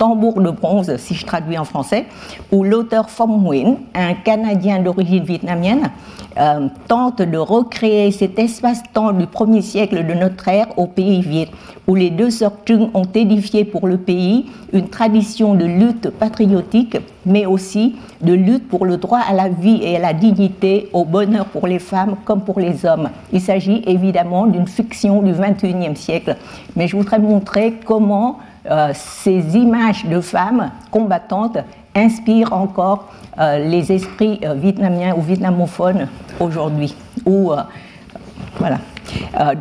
Tambour 0.04 0.42
de 0.42 0.50
bronze, 0.50 0.98
si 0.98 1.14
je 1.14 1.26
traduis 1.26 1.58
en 1.58 1.64
français, 1.64 2.08
où 2.52 2.66
l'auteur 2.66 3.10
Phom 3.10 3.42
Nguyen, 3.42 3.78
un 3.96 4.16
Canadien 4.16 4.80
d'origine 4.80 5.24
vietnamienne, 5.24 5.92
euh, 6.38 6.68
tente 6.90 7.22
de 7.22 7.38
recréer 7.38 8.12
cet 8.12 8.38
espace-temps 8.38 9.14
du 9.14 9.28
premier 9.28 9.62
siècle 9.62 10.06
de 10.06 10.14
notre 10.14 10.46
ère 10.50 10.68
au 10.78 10.88
pays 10.88 11.22
Viet, 11.22 11.48
où 11.88 11.96
les 11.96 12.10
deux 12.10 12.32
sœurs 12.32 12.52
Trung 12.66 12.90
ont 12.94 13.08
édifié 13.16 13.64
pour 13.64 13.88
le 13.88 13.96
pays 13.98 14.48
une 14.74 14.90
tradition 14.90 15.54
de 15.54 15.64
lutte 15.64 16.10
patriotique, 16.10 16.98
mais 17.26 17.46
aussi 17.46 17.96
de 18.20 18.34
lutte 18.34 18.68
pour 18.68 18.86
le 18.86 18.98
droit 18.98 19.22
à 19.26 19.32
la 19.34 19.48
vie 19.48 19.80
et 19.84 19.96
à 19.96 20.00
la 20.00 20.12
dignité, 20.12 20.90
au 20.92 21.06
bonheur 21.06 21.46
pour 21.46 21.66
les 21.66 21.80
femmes 21.80 22.18
comme 22.26 22.42
pour 22.42 22.60
les 22.60 22.86
hommes. 22.86 23.10
Il 23.32 23.40
s'agit 23.40 23.82
évidemment 23.88 24.48
d'une 24.48 24.68
fiction 24.68 25.22
du 25.22 25.32
XXIe 25.32 25.96
siècle, 25.96 26.36
mais 26.76 26.90
je 26.90 26.98
voudrais 26.98 27.20
montrer 27.20 27.76
comment 27.86 28.40
euh, 28.70 28.92
ces 28.94 29.58
images 29.58 30.06
de 30.06 30.22
femmes 30.22 30.72
combattantes 30.90 31.58
inspirent 31.96 32.54
encore 32.54 33.10
euh, 33.38 33.60
les 33.60 33.92
esprits 33.92 34.40
euh, 34.44 34.54
vietnamiens 34.54 35.16
ou 35.18 35.22
vietnamophones 35.22 36.08
aujourd'hui. 36.40 36.96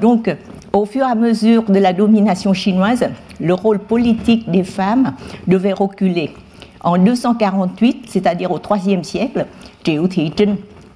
donc, 0.00 0.34
au 0.72 0.84
fur 0.84 1.02
et 1.02 1.10
à 1.10 1.14
mesure 1.14 1.64
de 1.64 1.78
la 1.78 1.92
domination 1.92 2.52
chinoise, 2.52 3.08
le 3.40 3.54
rôle 3.54 3.80
politique 3.80 4.50
des 4.50 4.64
femmes 4.64 5.14
devait 5.46 5.72
reculer. 5.72 6.34
En 6.80 6.96
248, 6.96 8.06
c'est-à-dire 8.08 8.50
au 8.50 8.58
IIIe 8.58 9.04
siècle, 9.04 9.46
Trieu 9.82 10.08
Thị 10.08 10.32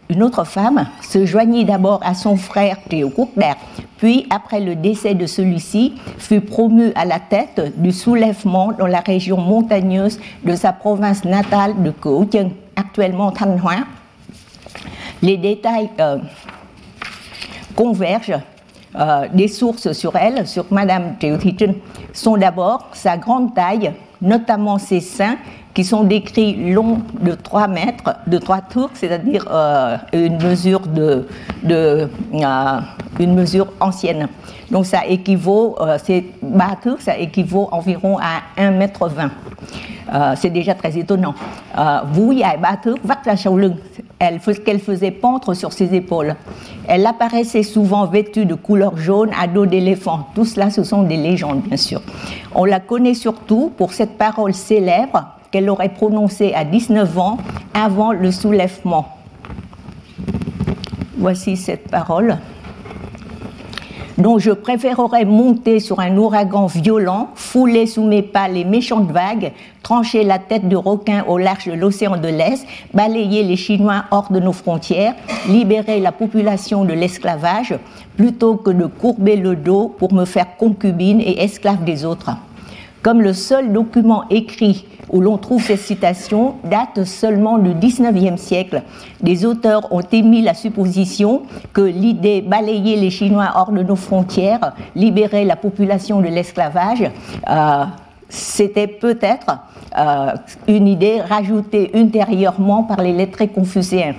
une 0.09 0.23
autre 0.23 0.45
femme, 0.45 0.87
se 1.03 1.27
joignit 1.27 1.65
d'abord 1.65 2.01
à 2.03 2.15
son 2.15 2.37
frère 2.37 2.79
Quốc 3.15 3.31
puis, 3.99 4.27
après 4.29 4.61
le 4.61 4.77
décès 4.77 5.15
de 5.15 5.27
celui-ci, 5.27 5.95
fut 6.19 6.43
promue 6.43 6.93
à 6.95 7.07
la 7.07 7.19
tête 7.19 7.81
du 7.81 7.93
soulèvement 7.93 8.73
dans 8.73 8.87
la 8.87 9.01
région 9.01 9.39
montagneuse 9.39 10.21
de 10.45 10.55
sa 10.55 10.73
province 10.73 11.25
natale 11.25 11.83
de 11.83 11.91
Cửu 11.91 12.51
actuellement 12.77 13.33
Thanh 13.33 13.59
Hóa. 13.59 13.85
Les 15.23 15.39
détails 15.39 15.89
euh, 15.99 16.19
convergent 17.75 18.39
euh, 18.97 19.29
des 19.33 19.49
sources 19.49 19.93
sur 19.93 20.15
elle, 20.15 20.47
sur 20.47 20.67
Madame 20.71 21.17
Trieu 21.19 21.39
sont 22.13 22.37
d'abord 22.37 22.89
sa 22.93 23.17
grande 23.17 23.55
taille, 23.55 23.93
notamment 24.21 24.79
ses 24.79 25.01
seins 25.01 25.37
qui 25.76 25.85
sont 25.85 26.04
décrits 26.04 26.73
longs 26.73 27.02
de 27.21 27.33
3 27.35 27.68
mètres, 27.68 28.16
de 28.26 28.38
3 28.38 28.62
tours, 28.62 28.88
c'est-à-dire 28.95 29.47
euh, 29.50 29.99
une 30.14 30.42
mesure 30.42 30.80
de, 30.87 31.26
euh, 31.71 32.06
une 33.21 33.35
mesure 33.35 33.66
ancienne. 33.78 34.26
Donc 34.71 34.87
ça 34.87 35.06
équivaut, 35.06 35.76
euh, 35.80 35.99
ces 36.02 36.33
ça 37.00 37.18
équivaut 37.18 37.68
environ 37.73 38.16
à 38.16 38.40
1 38.56 38.71
mètre 38.71 39.06
20. 39.06 39.30
Euh, 40.14 40.35
c'est 40.37 40.49
déjà 40.49 40.75
très 40.75 40.97
étonnant. 40.97 41.35
Vous, 42.11 42.33
il 42.33 42.38
y 42.38 42.42
a 42.42 42.56
elle 44.18 44.40
qu'elle 44.64 44.80
faisait 44.80 45.11
pendre 45.11 45.52
sur 45.52 45.75
ses 45.75 45.95
épaules. 45.95 46.37
Elle 46.88 47.04
apparaissait 47.04 47.62
souvent 47.62 48.06
vêtue 48.06 48.47
de 48.47 48.54
couleur 48.54 48.97
jaune 48.97 49.30
à 49.38 49.47
dos 49.47 49.66
d'éléphant. 49.66 50.28
Tout 50.35 50.47
cela, 50.47 50.71
ce 50.71 50.85
sont 50.85 51.02
des 51.02 51.18
légendes, 51.18 51.61
bien 51.61 51.76
sûr. 51.76 52.00
On 52.54 52.64
la 52.64 52.80
connaît 52.80 53.12
surtout 53.12 53.71
pour 53.76 53.92
cette 53.92 54.16
parole 54.16 54.54
célèbre 54.54 55.36
qu'elle 55.57 55.71
aurait 55.71 55.89
prononcé 55.89 56.53
à 56.53 56.65
19 56.65 57.19
ans 57.19 57.39
avant 57.73 58.13
le 58.13 58.31
soulèvement. 58.31 59.07
Voici 61.17 61.57
cette 61.57 61.91
parole 61.91 62.37
dont 64.19 64.39
je 64.39 64.51
préférerais 64.51 65.25
monter 65.25 65.81
sur 65.81 66.01
un 66.01 66.15
ouragan 66.19 66.67
violent, 66.67 67.31
fouler 67.35 67.87
sous 67.87 68.05
mes 68.05 68.21
pas 68.21 68.49
les 68.49 68.65
méchantes 68.65 69.11
vagues, 69.11 69.53
trancher 69.83 70.25
la 70.25 70.39
tête 70.39 70.69
de 70.69 70.77
requin 70.77 71.25
au 71.27 71.39
large 71.39 71.69
de 71.69 71.73
l'océan 71.73 72.19
de 72.19 72.29
l'Est, 72.29 72.67
balayer 72.93 73.43
les 73.43 73.57
Chinois 73.57 74.05
hors 74.11 74.31
de 74.31 74.41
nos 74.41 74.53
frontières, 74.53 75.15
libérer 75.49 76.01
la 76.01 76.13
population 76.13 76.85
de 76.85 76.93
l'esclavage, 76.93 77.75
plutôt 78.19 78.57
que 78.57 78.71
de 78.71 78.85
courber 78.85 79.37
le 79.37 79.57
dos 79.57 79.89
pour 79.99 80.13
me 80.13 80.27
faire 80.27 80.59
concubine 80.59 81.21
et 81.23 81.43
esclave 81.43 81.83
des 81.85 82.05
autres. 82.05 82.31
Comme 83.03 83.23
le 83.23 83.33
seul 83.33 83.73
document 83.73 84.25
écrit 84.31 84.87
où 85.11 85.21
l'on 85.21 85.38
trouve 85.38 85.62
ces 85.62 85.76
citations 85.76 86.57
date 86.65 87.05
seulement 87.05 87.59
du 87.59 87.75
XIXe 87.75 88.41
siècle. 88.41 88.83
Des 89.23 89.45
auteurs 89.45 89.93
ont 89.93 90.00
émis 90.00 90.43
la 90.43 90.55
supposition 90.55 91.43
que 91.73 91.81
l'idée 91.81 92.43
balayer 92.43 92.97
les 92.97 93.11
Chinois 93.11 93.53
hors 93.55 93.71
de 93.71 93.83
nos 93.83 93.97
frontières, 93.97 94.73
libérer 94.95 95.45
la 95.45 95.57
population 95.57 96.21
de 96.21 96.26
l'esclavage, 96.26 97.09
euh, 97.49 97.85
c'était 98.29 98.88
peut-être 98.88 99.59
euh, 99.97 100.33
une 100.67 100.88
idée 100.88 101.21
rajoutée 101.21 101.97
ultérieurement 101.97 102.83
par 102.83 103.00
les 103.00 103.12
lettrés 103.12 103.49
confucéens. 103.49 104.15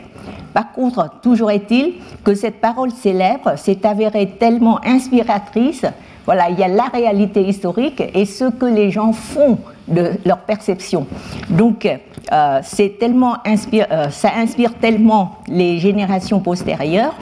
Par 0.54 0.72
contre, 0.72 1.10
toujours 1.22 1.52
est-il 1.52 1.96
que 2.24 2.34
cette 2.34 2.62
parole 2.62 2.92
célèbre 2.92 3.58
s'est 3.58 3.86
avérée 3.86 4.38
tellement 4.40 4.80
inspiratrice. 4.84 5.86
Voilà, 6.28 6.50
il 6.50 6.60
y 6.60 6.64
a 6.64 6.68
la 6.68 6.88
réalité 6.88 7.42
historique 7.42 8.04
et 8.14 8.26
ce 8.26 8.50
que 8.50 8.66
les 8.66 8.92
gens 8.92 9.14
font 9.14 9.58
de 9.88 10.12
leur 10.26 10.40
perception. 10.40 11.08
Donc, 11.50 11.88
euh, 12.34 12.62
tellement 13.00 13.38
euh, 13.46 14.10
ça 14.10 14.32
inspire 14.36 14.74
tellement 14.74 15.38
les 15.48 15.80
générations 15.80 16.42
postérieures 16.42 17.16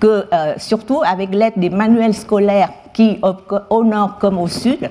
que, 0.00 0.24
euh, 0.32 0.54
surtout 0.56 1.02
avec 1.06 1.34
l'aide 1.34 1.52
des 1.56 1.68
manuels 1.68 2.14
scolaires 2.14 2.70
qui, 2.96 3.18
au, 3.68 3.84
nord 3.84 4.16
comme 4.18 4.38
au 4.38 4.48
sud, 4.48 4.88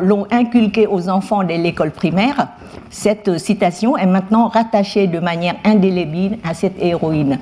l'ont 0.00 0.26
inculqué 0.30 0.86
aux 0.86 1.08
enfants 1.08 1.42
de 1.42 1.54
l'école 1.54 1.90
primaire, 1.90 2.46
cette 2.88 3.38
citation 3.38 3.96
est 3.96 4.06
maintenant 4.06 4.46
rattachée 4.46 5.08
de 5.08 5.18
manière 5.18 5.56
indélébile 5.64 6.38
à 6.48 6.54
cette 6.54 6.80
héroïne. 6.80 7.40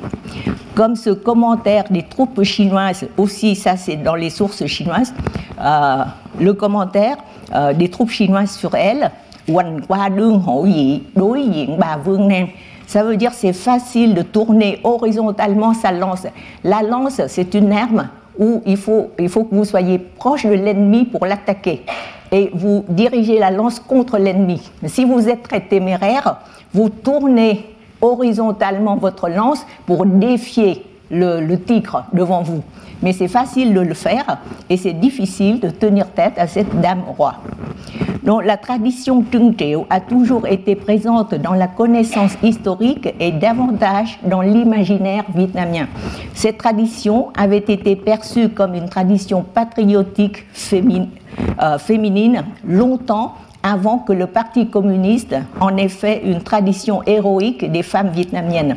Comme 0.74 0.96
ce 0.96 1.10
commentaire 1.10 1.84
des 1.90 2.02
troupes 2.02 2.42
chinoises, 2.44 3.06
aussi 3.18 3.54
ça 3.54 3.76
c'est 3.76 3.96
dans 3.96 4.14
les 4.14 4.30
sources 4.30 4.64
chinoises, 4.64 5.12
le 6.40 6.52
commentaire 6.52 7.18
euh, 7.54 7.74
des 7.74 7.90
troupes 7.90 8.10
chinoises 8.10 8.52
sur 8.52 8.74
elle, 8.74 9.10
ça 12.86 13.02
veut 13.02 13.16
dire 13.18 13.32
c'est 13.34 13.52
facile 13.52 14.14
de 14.14 14.22
tourner 14.22 14.80
horizontalement 14.82 15.74
sa 15.74 15.92
lance. 15.92 16.26
La 16.64 16.80
lance, 16.80 17.20
c'est 17.28 17.52
une 17.52 17.70
arme 17.70 18.08
où 18.38 18.62
il 18.66 18.76
faut, 18.76 19.10
il 19.18 19.28
faut 19.28 19.44
que 19.44 19.54
vous 19.54 19.64
soyez 19.64 19.98
proche 19.98 20.44
de 20.44 20.52
l'ennemi 20.52 21.04
pour 21.04 21.26
l'attaquer. 21.26 21.82
Et 22.32 22.50
vous 22.52 22.84
dirigez 22.88 23.38
la 23.38 23.50
lance 23.50 23.78
contre 23.78 24.18
l'ennemi. 24.18 24.70
Si 24.86 25.04
vous 25.04 25.28
êtes 25.28 25.42
très 25.42 25.60
téméraire, 25.60 26.38
vous 26.72 26.88
tournez 26.88 27.74
horizontalement 28.00 28.96
votre 28.96 29.28
lance 29.28 29.64
pour 29.86 30.04
défier 30.04 30.84
le 31.14 31.56
tigre 31.56 32.04
devant 32.12 32.42
vous 32.42 32.62
mais 33.04 33.12
c'est 33.12 33.28
facile 33.28 33.75
de 33.75 33.80
le 33.80 33.94
faire 33.94 34.38
et 34.71 34.76
c'est 34.76 34.94
difficile 34.94 35.61
de 35.61 35.68
tenir 35.68 36.11
tête 36.11 36.35
à 36.38 36.47
cette 36.47 36.80
dame 36.80 37.02
roi. 37.16 37.35
Donc 38.25 38.44
la 38.44 38.56
tradition 38.56 39.23
Tung 39.23 39.54
a 39.90 40.00
toujours 40.00 40.47
été 40.47 40.75
présente 40.75 41.35
dans 41.35 41.52
la 41.52 41.68
connaissance 41.68 42.33
historique 42.42 43.14
et 43.21 43.30
davantage 43.33 44.18
dans 44.25 44.40
l'imaginaire 44.40 45.25
vietnamien. 45.35 45.87
Cette 46.33 46.56
tradition 46.56 47.28
avait 47.37 47.59
été 47.59 47.94
perçue 47.94 48.49
comme 48.49 48.75
une 48.75 48.88
tradition 48.88 49.42
patriotique 49.42 50.47
euh, 50.73 51.78
féminine 51.78 52.44
longtemps 52.66 53.35
avant 53.62 53.99
que 53.99 54.12
le 54.12 54.26
Parti 54.26 54.68
communiste 54.68 55.35
en 55.61 55.76
ait 55.76 55.88
fait 55.88 56.23
une 56.25 56.42
tradition 56.42 57.02
héroïque 57.06 57.71
des 57.71 57.83
femmes 57.83 58.11
vietnamiennes. 58.11 58.76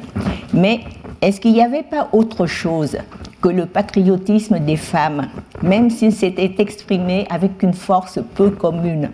Mais 0.53 0.79
est-ce 1.21 1.41
qu'il 1.41 1.53
n'y 1.53 1.63
avait 1.63 1.83
pas 1.83 2.09
autre 2.11 2.45
chose 2.45 2.97
que 3.41 3.49
le 3.49 3.65
patriotisme 3.65 4.59
des 4.59 4.75
femmes, 4.75 5.27
même 5.61 5.89
s'il 5.89 6.11
s'était 6.11 6.55
exprimé 6.59 7.25
avec 7.29 7.63
une 7.63 7.73
force 7.73 8.19
peu 8.35 8.49
commune? 8.49 9.09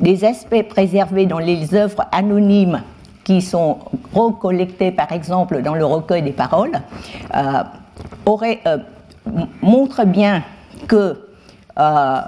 Des 0.00 0.24
aspects 0.24 0.62
préservés 0.68 1.26
dans 1.26 1.38
les 1.38 1.74
œuvres 1.74 2.04
anonymes 2.12 2.82
qui 3.24 3.42
sont 3.42 3.78
recollectées 4.12 4.92
par 4.92 5.10
exemple 5.12 5.62
dans 5.62 5.74
le 5.74 5.84
recueil 5.84 6.22
des 6.22 6.32
paroles, 6.32 6.72
euh, 7.34 7.62
euh 8.66 8.78
montrent 9.62 10.04
bien 10.04 10.44
que 10.86 11.26
euh, 11.78 12.20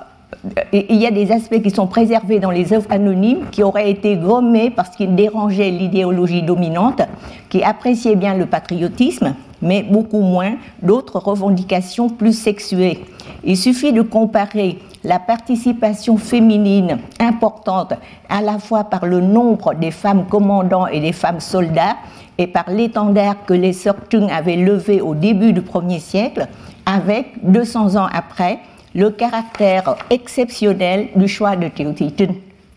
il 0.72 0.96
y 0.96 1.06
a 1.06 1.10
des 1.10 1.32
aspects 1.32 1.60
qui 1.62 1.70
sont 1.70 1.86
préservés 1.86 2.38
dans 2.38 2.50
les 2.50 2.72
œuvres 2.72 2.90
anonymes 2.90 3.46
qui 3.50 3.62
auraient 3.62 3.90
été 3.90 4.16
gommés 4.16 4.70
parce 4.70 4.90
qu'ils 4.96 5.14
dérangeaient 5.14 5.70
l'idéologie 5.70 6.42
dominante, 6.42 7.02
qui 7.48 7.62
appréciait 7.62 8.16
bien 8.16 8.34
le 8.34 8.46
patriotisme, 8.46 9.34
mais 9.62 9.82
beaucoup 9.82 10.20
moins 10.20 10.54
d'autres 10.82 11.18
revendications 11.18 12.08
plus 12.08 12.32
sexuées. 12.32 13.04
Il 13.44 13.56
suffit 13.56 13.92
de 13.92 14.02
comparer 14.02 14.78
la 15.04 15.18
participation 15.18 16.16
féminine 16.16 16.98
importante 17.20 17.94
à 18.28 18.40
la 18.40 18.58
fois 18.58 18.84
par 18.84 19.06
le 19.06 19.20
nombre 19.20 19.74
des 19.74 19.90
femmes 19.90 20.26
commandants 20.26 20.86
et 20.86 21.00
des 21.00 21.12
femmes 21.12 21.40
soldats 21.40 21.96
et 22.36 22.46
par 22.46 22.70
l'étendard 22.70 23.44
que 23.46 23.54
les 23.54 23.72
sœurs 23.72 23.96
Tung 24.08 24.30
avaient 24.30 24.56
levé 24.56 25.00
au 25.00 25.14
début 25.14 25.52
du 25.52 25.62
premier 25.62 25.98
siècle, 25.98 26.46
avec, 26.86 27.26
200 27.42 27.96
ans 27.96 28.08
après, 28.12 28.60
le 28.94 29.10
caractère 29.10 29.96
exceptionnel 30.10 31.08
du 31.14 31.28
choix 31.28 31.56
de 31.56 31.68
Théotitun. 31.68 32.34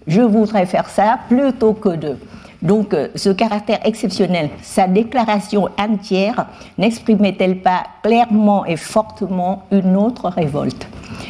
je 0.07 0.21
voudrais 0.21 0.65
faire 0.65 0.89
ça 0.89 1.19
plutôt 1.27 1.73
que 1.73 1.89
de. 1.89 2.17
Donc, 2.61 2.93
euh, 2.93 3.07
ce 3.15 3.29
caractère 3.29 3.79
exceptionnel, 3.85 4.49
sa 4.61 4.87
déclaration 4.87 5.69
entière 5.79 6.45
n'exprimait-elle 6.77 7.57
pas 7.57 7.83
clairement 8.03 8.65
et 8.65 8.77
fortement 8.77 9.63
une 9.71 9.95
autre 9.95 10.29
révolte? 10.29 10.87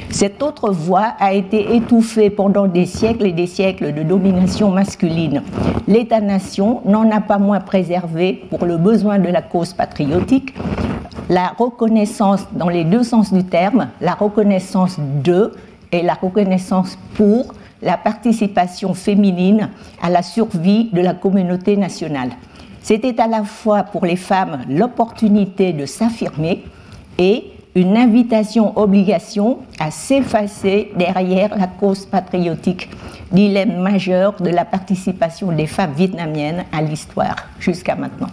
Cette 0.10 0.44
autre 0.44 0.72
voix 0.72 1.14
a 1.20 1.34
été 1.34 1.76
étouffée 1.76 2.30
pendant 2.30 2.68
des 2.68 2.86
siècles 2.86 3.26
et 3.28 3.32
des 3.32 3.48
siècles 3.48 3.94
de 3.94 4.04
domination 4.04 4.72
masculine. 4.72 5.42
L'État-nation 5.88 6.82
n'en 6.86 7.10
a 7.12 7.22
pas 7.22 7.38
moins 7.38 7.62
préservé, 7.62 8.44
pour 8.50 8.66
le 8.66 8.78
besoin 8.78 9.20
de 9.20 9.30
la 9.30 9.42
cause 9.42 9.74
patriotique, 9.74 10.54
la 11.30 11.54
reconnaissance, 11.58 12.46
dans 12.52 12.68
les 12.68 12.84
deux 12.84 13.04
sens 13.04 13.34
du 13.34 13.46
terme, 13.46 13.88
la 14.02 14.14
reconnaissance 14.14 14.98
de 15.00 15.54
et 15.94 16.02
la 16.02 16.14
reconnaissance 16.14 16.98
pour 17.16 17.54
la 17.82 17.98
participation 17.98 18.94
féminine 18.94 19.70
à 20.02 20.10
la 20.10 20.22
survie 20.22 20.90
de 20.92 21.02
la 21.02 21.14
communauté 21.14 21.78
nationale. 21.78 22.32
C'était 22.82 23.20
à 23.22 23.28
la 23.28 23.44
fois 23.44 23.84
pour 23.84 24.06
les 24.06 24.16
femmes 24.16 24.64
l'opportunité 24.70 25.74
de 25.74 25.86
s'affirmer 25.86 26.64
et 27.18 27.46
une 27.76 27.96
invitation-obligation 27.96 29.60
à 29.80 29.92
s'effacer 29.92 30.92
derrière 30.98 31.58
la 31.58 31.68
cause 31.68 32.06
patriotique, 32.06 32.90
dilemme 33.32 33.78
majeur 33.78 34.34
de 34.42 34.50
la 34.50 34.66
participation 34.66 35.52
des 35.52 35.68
femmes 35.68 35.94
vietnamiennes 35.94 36.66
à 36.72 36.82
l'histoire 36.82 37.36
jusqu'à 37.60 37.96
maintenant. 37.96 38.30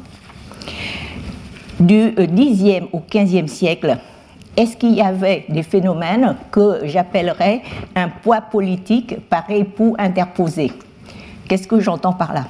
Du 1.78 2.10
10e 2.10 2.88
au 2.92 3.00
15e 3.00 3.46
siècle, 3.46 3.98
est-ce 4.58 4.76
qu'il 4.76 4.94
y 4.94 5.00
avait 5.00 5.44
des 5.48 5.62
phénomènes 5.62 6.34
que 6.50 6.80
j'appellerais 6.82 7.62
un 7.94 8.08
poids 8.08 8.40
politique 8.40 9.28
par 9.28 9.48
époux 9.48 9.94
interposé 9.96 10.72
Qu'est-ce 11.46 11.68
que 11.68 11.78
j'entends 11.78 12.12
par 12.12 12.34
là? 12.34 12.46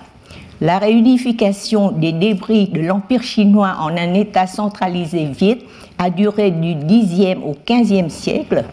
La 0.63 0.79
réunification 0.79 1.91
des 1.93 2.13
débris 2.13 2.69
de 2.69 2.81
l'Empire 2.81 3.23
chinois 3.23 3.77
en 3.79 3.95
un 3.95 4.15
État 4.15 4.47
centralisé 4.47 5.27
viet 5.27 5.59
a 5.99 6.09
duré 6.09 6.51
du 6.51 6.75
10e 6.77 7.43
au 7.43 7.55
15e 7.67 8.09
siècle. 8.09 8.65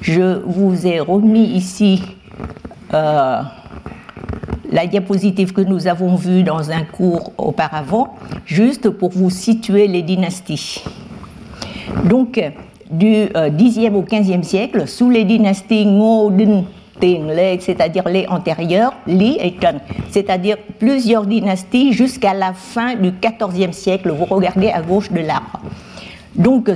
Je 0.00 0.40
vous 0.46 0.86
ai 0.86 1.00
remis 1.00 1.46
ici 1.46 2.00
euh, 2.94 3.42
la 4.70 4.86
diapositive 4.86 5.52
que 5.52 5.62
nous 5.62 5.88
avons 5.88 6.14
vue 6.14 6.44
dans 6.44 6.70
un 6.70 6.84
cours 6.84 7.32
auparavant, 7.36 8.14
juste 8.44 8.88
pour 8.88 9.10
vous 9.10 9.30
situer 9.30 9.88
les 9.88 10.02
dynasties. 10.02 10.84
Donc, 12.04 12.40
du 12.90 13.26
10e 13.26 13.92
euh, 13.94 13.98
au 13.98 14.02
15e 14.02 14.42
siècle, 14.42 14.86
sous 14.86 15.10
les 15.10 15.24
dynasties 15.24 15.86
Ngo, 15.86 16.30
Đinh, 16.30 16.64
Tiền, 17.00 17.28
Lê, 17.28 17.58
c'est-à-dire 17.60 18.08
les 18.08 18.26
antérieures, 18.28 18.92
Li 19.06 19.36
et 19.40 19.54
Trần, 19.56 19.80
c'est-à-dire 20.10 20.56
plusieurs 20.78 21.26
dynasties 21.26 21.92
jusqu'à 21.92 22.32
la 22.32 22.52
fin 22.52 22.94
du 22.94 23.10
14e 23.10 23.72
siècle. 23.72 24.10
Vous 24.10 24.24
regardez 24.24 24.70
à 24.70 24.80
gauche 24.80 25.10
de 25.10 25.20
l'arbre. 25.20 25.60
Donc, 26.34 26.70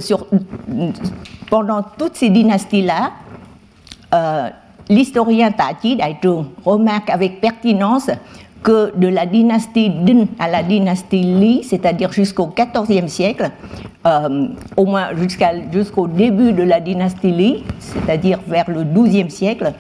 pendant 1.49 1.83
toutes 1.99 2.17
ces 2.17 2.29
dynasties-là, 2.31 3.13
euh, 4.15 4.49
l'historien 4.89 5.53
Tati 5.53 5.97
Đại 5.97 6.19
remarque 6.65 7.11
avec 7.11 7.41
pertinence 7.41 8.11
que 8.63 8.97
de 8.97 9.09
la 9.09 9.27
dynastie 9.27 9.91
Din 9.91 10.27
à 10.39 10.49
la 10.49 10.63
dynastie 10.63 11.23
Li, 11.23 11.65
c'est-à-dire 11.65 12.13
jusqu'au 12.13 12.47
XIVe 12.47 13.09
siècle, 13.09 13.51
euh, 14.07 14.49
au 14.77 14.85
moins 14.85 15.11
jusqu'au 15.73 16.07
début 16.07 16.53
de 16.53 16.63
la 16.63 16.81
dynastie 16.81 17.33
Li, 17.33 17.65
c'est-à-dire 17.79 18.41
vers 18.47 18.71
le 18.71 18.85
XIIe 18.85 19.31
siècle, 19.31 19.73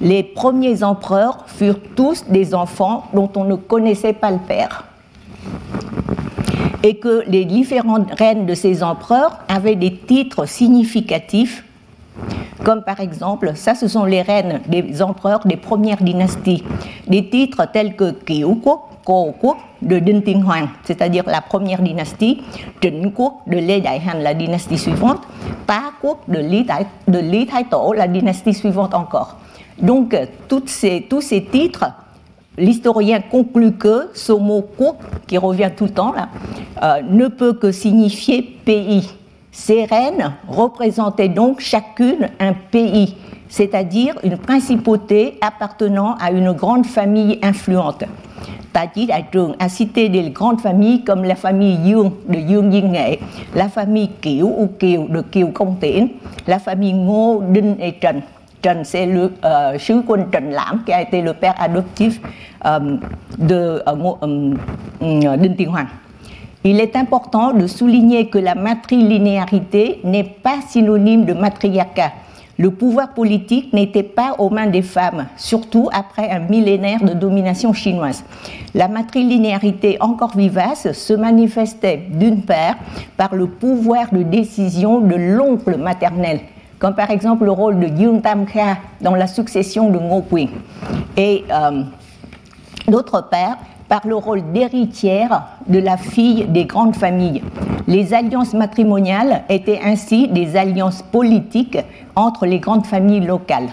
les 0.00 0.22
premiers 0.22 0.82
empereurs 0.82 1.44
furent 1.46 1.80
tous 1.94 2.24
des 2.28 2.54
enfants 2.54 3.04
dont 3.12 3.30
on 3.36 3.44
ne 3.44 3.54
connaissait 3.54 4.14
pas 4.14 4.30
le 4.30 4.38
père. 4.38 4.84
Et 6.82 6.96
que 6.96 7.22
les 7.26 7.44
différentes 7.44 8.10
reines 8.18 8.46
de 8.46 8.54
ces 8.54 8.82
empereurs 8.82 9.40
avaient 9.48 9.76
des 9.76 9.94
titres 9.94 10.46
significatifs 10.46 11.64
comme 12.64 12.82
par 12.82 13.00
exemple, 13.00 13.52
ça 13.54 13.74
ce 13.74 13.88
sont 13.88 14.04
les 14.04 14.22
reines 14.22 14.60
des 14.68 15.02
empereurs 15.02 15.40
des 15.46 15.56
premières 15.56 16.02
dynasties, 16.02 16.64
des 17.06 17.28
titres 17.28 17.66
tels 17.72 17.96
que 17.96 18.12
Kieu 18.12 18.46
Quốc, 18.62 18.90
Ko 19.04 19.32
Quốc 19.40 19.56
de 19.82 19.96
Hoàng, 20.44 20.68
c'est-à-dire 20.84 21.24
la 21.26 21.40
première 21.40 21.82
dynastie, 21.82 22.42
Trịnh 22.80 23.12
de 23.46 23.56
Lê 23.56 23.80
Đại 23.80 23.98
Hành, 23.98 24.22
la 24.22 24.34
dynastie 24.34 24.78
suivante, 24.78 25.22
Pa 25.66 25.92
de 26.28 26.38
Lý, 26.38 27.46
Thái, 27.46 27.66
la 27.96 28.06
dynastie 28.06 28.54
suivante 28.54 28.94
encore. 28.94 29.36
Donc 29.80 30.16
ces, 30.66 31.06
tous 31.08 31.20
ces 31.22 31.44
titres, 31.44 31.86
l'historien 32.58 33.20
conclut 33.20 33.72
que 33.72 34.10
ce 34.14 34.32
mot 34.32 34.62
Quốc, 34.76 34.96
qui 35.26 35.38
revient 35.38 35.70
tout 35.74 35.84
le 35.84 35.90
temps 35.90 36.12
là, 36.12 36.28
euh, 36.82 37.02
ne 37.08 37.28
peut 37.28 37.54
que 37.54 37.72
signifier 37.72 38.42
pays. 38.64 39.08
Ces 39.52 39.84
reines 39.84 40.32
représentaient 40.48 41.28
donc 41.28 41.60
chacune 41.60 42.28
un 42.38 42.52
pays, 42.52 43.16
c'est-à-dire 43.48 44.14
une 44.22 44.36
principauté 44.38 45.38
appartenant 45.40 46.14
à 46.20 46.30
une 46.30 46.52
grande 46.52 46.86
famille 46.86 47.38
influente. 47.42 48.04
Tati 48.72 49.08
Trường 49.32 49.56
a 49.58 49.68
cité 49.68 50.08
des 50.08 50.30
grandes 50.30 50.60
familles 50.60 51.02
comme 51.02 51.24
la 51.24 51.34
famille 51.34 51.78
Dương 51.78 52.12
de 52.28 52.38
Dương 52.38 52.70
Diên 52.70 52.92
la 53.54 53.68
famille 53.68 54.08
Kiều 54.22 54.46
U 54.46 54.68
Kiều 54.78 55.08
de 55.08 55.22
Kiều 55.22 55.50
Công 55.52 55.76
Tiễn, 55.80 56.06
la 56.46 56.58
famille 56.58 56.92
Ngô 56.92 57.42
Đinh 57.52 57.76
et 57.80 57.92
Trần. 58.00 58.20
Trần, 58.62 58.84
c'est 58.84 59.06
le 59.06 59.32
euh, 59.44 59.78
sứ 59.78 60.02
quân 60.06 60.30
Trần 60.32 60.50
Lãm 60.50 60.82
qui 60.86 60.92
a 60.92 61.00
été 61.00 61.22
le 61.22 61.32
père 61.32 61.54
adoptif 61.58 62.20
euh, 62.66 62.96
de 63.38 63.82
euh, 63.88 65.36
Đinh 65.36 65.56
Tiên 65.56 65.68
Hoàng. 65.70 65.86
Il 66.62 66.78
est 66.78 66.94
important 66.94 67.54
de 67.54 67.66
souligner 67.66 68.28
que 68.28 68.36
la 68.36 68.54
matrilinéarité 68.54 70.00
n'est 70.04 70.24
pas 70.24 70.58
synonyme 70.68 71.24
de 71.24 71.32
matriarcat. 71.32 72.12
Le 72.58 72.70
pouvoir 72.70 73.14
politique 73.14 73.72
n'était 73.72 74.02
pas 74.02 74.34
aux 74.38 74.50
mains 74.50 74.66
des 74.66 74.82
femmes, 74.82 75.28
surtout 75.38 75.88
après 75.90 76.30
un 76.30 76.40
millénaire 76.40 77.02
de 77.02 77.14
domination 77.14 77.72
chinoise. 77.72 78.22
La 78.74 78.88
matrilinéarité 78.88 79.96
encore 80.00 80.36
vivace 80.36 80.92
se 80.92 81.14
manifestait 81.14 82.02
d'une 82.10 82.42
part 82.42 82.74
par 83.16 83.34
le 83.34 83.46
pouvoir 83.46 84.12
de 84.12 84.22
décision 84.22 85.00
de 85.00 85.14
l'oncle 85.14 85.78
maternel, 85.78 86.40
comme 86.78 86.94
par 86.94 87.10
exemple 87.10 87.46
le 87.46 87.52
rôle 87.52 87.80
de 87.80 87.86
Yung 87.86 88.20
Tam 88.20 88.44
Kha 88.44 88.76
dans 89.00 89.14
la 89.14 89.26
succession 89.26 89.88
de 89.88 89.98
Ngo. 89.98 90.22
Et 91.16 91.46
euh, 91.50 91.84
d'autre 92.86 93.26
part, 93.30 93.56
par 93.90 94.06
le 94.06 94.14
rôle 94.14 94.52
d'héritière 94.52 95.48
de 95.66 95.80
la 95.80 95.96
fille 95.96 96.46
des 96.46 96.64
grandes 96.64 96.94
familles. 96.94 97.42
Les 97.88 98.14
alliances 98.14 98.54
matrimoniales 98.54 99.42
étaient 99.48 99.80
ainsi 99.84 100.28
des 100.28 100.56
alliances 100.56 101.02
politiques 101.02 101.76
entre 102.14 102.46
les 102.46 102.60
grandes 102.60 102.86
familles 102.86 103.26
locales. 103.26 103.68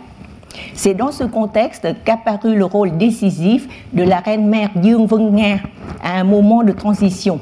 C'est 0.74 0.96
dans 0.96 1.12
ce 1.12 1.24
contexte 1.24 1.88
qu'apparut 2.04 2.56
le 2.56 2.66
rôle 2.66 2.98
décisif 2.98 3.68
de 3.94 4.02
la 4.02 4.18
reine-mère 4.18 4.72
Yung 4.82 5.06
Vung 5.06 5.60
à 6.04 6.20
un 6.20 6.24
moment 6.24 6.64
de 6.64 6.72
transition. 6.72 7.40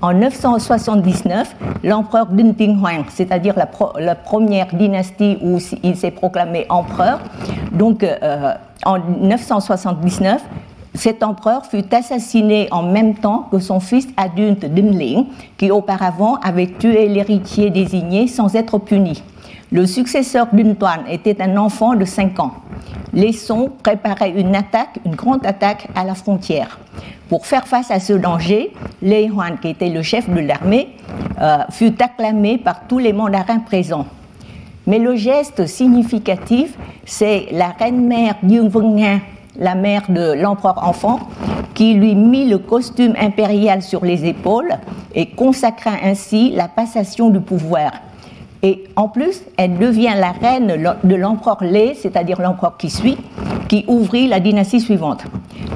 En 0.00 0.14
979, 0.14 1.56
l'empereur 1.82 2.28
Hoàng, 2.30 3.04
c'est-à-dire 3.08 3.54
la, 3.56 4.14
première 4.14 4.68
dynastie 4.72 5.38
où 5.42 5.58
il 5.82 5.96
s'est 5.96 6.10
proclamé 6.12 6.66
empereur, 6.68 7.18
donc 7.72 8.04
euh, 8.04 8.52
en 8.84 8.98
979, 8.98 10.42
cet 10.94 11.22
empereur 11.22 11.64
fut 11.64 11.94
assassiné 11.94 12.68
en 12.70 12.82
même 12.82 13.14
temps 13.14 13.48
que 13.50 13.58
son 13.58 13.80
fils 13.80 14.08
adulte 14.16 14.66
Dinling, 14.66 15.26
qui 15.56 15.70
auparavant 15.70 16.36
avait 16.36 16.66
tué 16.66 17.08
l'héritier 17.08 17.70
désigné 17.70 18.26
sans 18.26 18.54
être 18.54 18.78
puni. 18.78 19.22
Le 19.70 19.86
successeur 19.86 20.48
d'Untuan 20.52 21.04
était 21.08 21.40
un 21.40 21.56
enfant 21.56 21.94
de 21.94 22.04
5 22.04 22.38
ans. 22.40 22.52
Les 23.14 23.32
Song 23.32 23.70
préparaient 23.82 24.32
une 24.32 24.54
attaque, 24.54 24.98
une 25.06 25.14
grande 25.14 25.46
attaque 25.46 25.88
à 25.94 26.04
la 26.04 26.14
frontière. 26.14 26.78
Pour 27.30 27.46
faire 27.46 27.66
face 27.66 27.90
à 27.90 27.98
ce 27.98 28.12
danger, 28.12 28.74
Lei 29.00 29.28
Huan, 29.28 29.56
qui 29.60 29.68
était 29.68 29.88
le 29.88 30.02
chef 30.02 30.28
de 30.28 30.40
l'armée, 30.40 30.90
euh, 31.40 31.58
fut 31.70 31.94
acclamé 32.02 32.58
par 32.58 32.86
tous 32.86 32.98
les 32.98 33.14
mandarins 33.14 33.60
présents. 33.60 34.04
Mais 34.86 34.98
le 34.98 35.16
geste 35.16 35.66
significatif, 35.66 36.76
c'est 37.06 37.46
la 37.52 37.68
reine-mère 37.68 38.34
Yung 38.42 38.70
la 39.58 39.74
mère 39.74 40.02
de 40.08 40.32
l'empereur 40.32 40.86
enfant, 40.86 41.20
qui 41.74 41.94
lui 41.94 42.14
mit 42.14 42.48
le 42.48 42.58
costume 42.58 43.14
impérial 43.18 43.82
sur 43.82 44.04
les 44.04 44.24
épaules 44.24 44.72
et 45.14 45.26
consacra 45.30 45.92
ainsi 46.02 46.50
la 46.50 46.68
passation 46.68 47.30
du 47.30 47.40
pouvoir. 47.40 47.92
Et 48.62 48.84
en 48.94 49.08
plus, 49.08 49.42
elle 49.56 49.78
devient 49.78 50.14
la 50.16 50.30
reine 50.30 50.96
de 51.02 51.14
l'empereur 51.16 51.58
Lé, 51.62 51.94
c'est-à-dire 52.00 52.40
l'empereur 52.40 52.76
qui 52.76 52.90
suit, 52.90 53.18
qui 53.68 53.84
ouvrit 53.88 54.28
la 54.28 54.38
dynastie 54.38 54.80
suivante. 54.80 55.24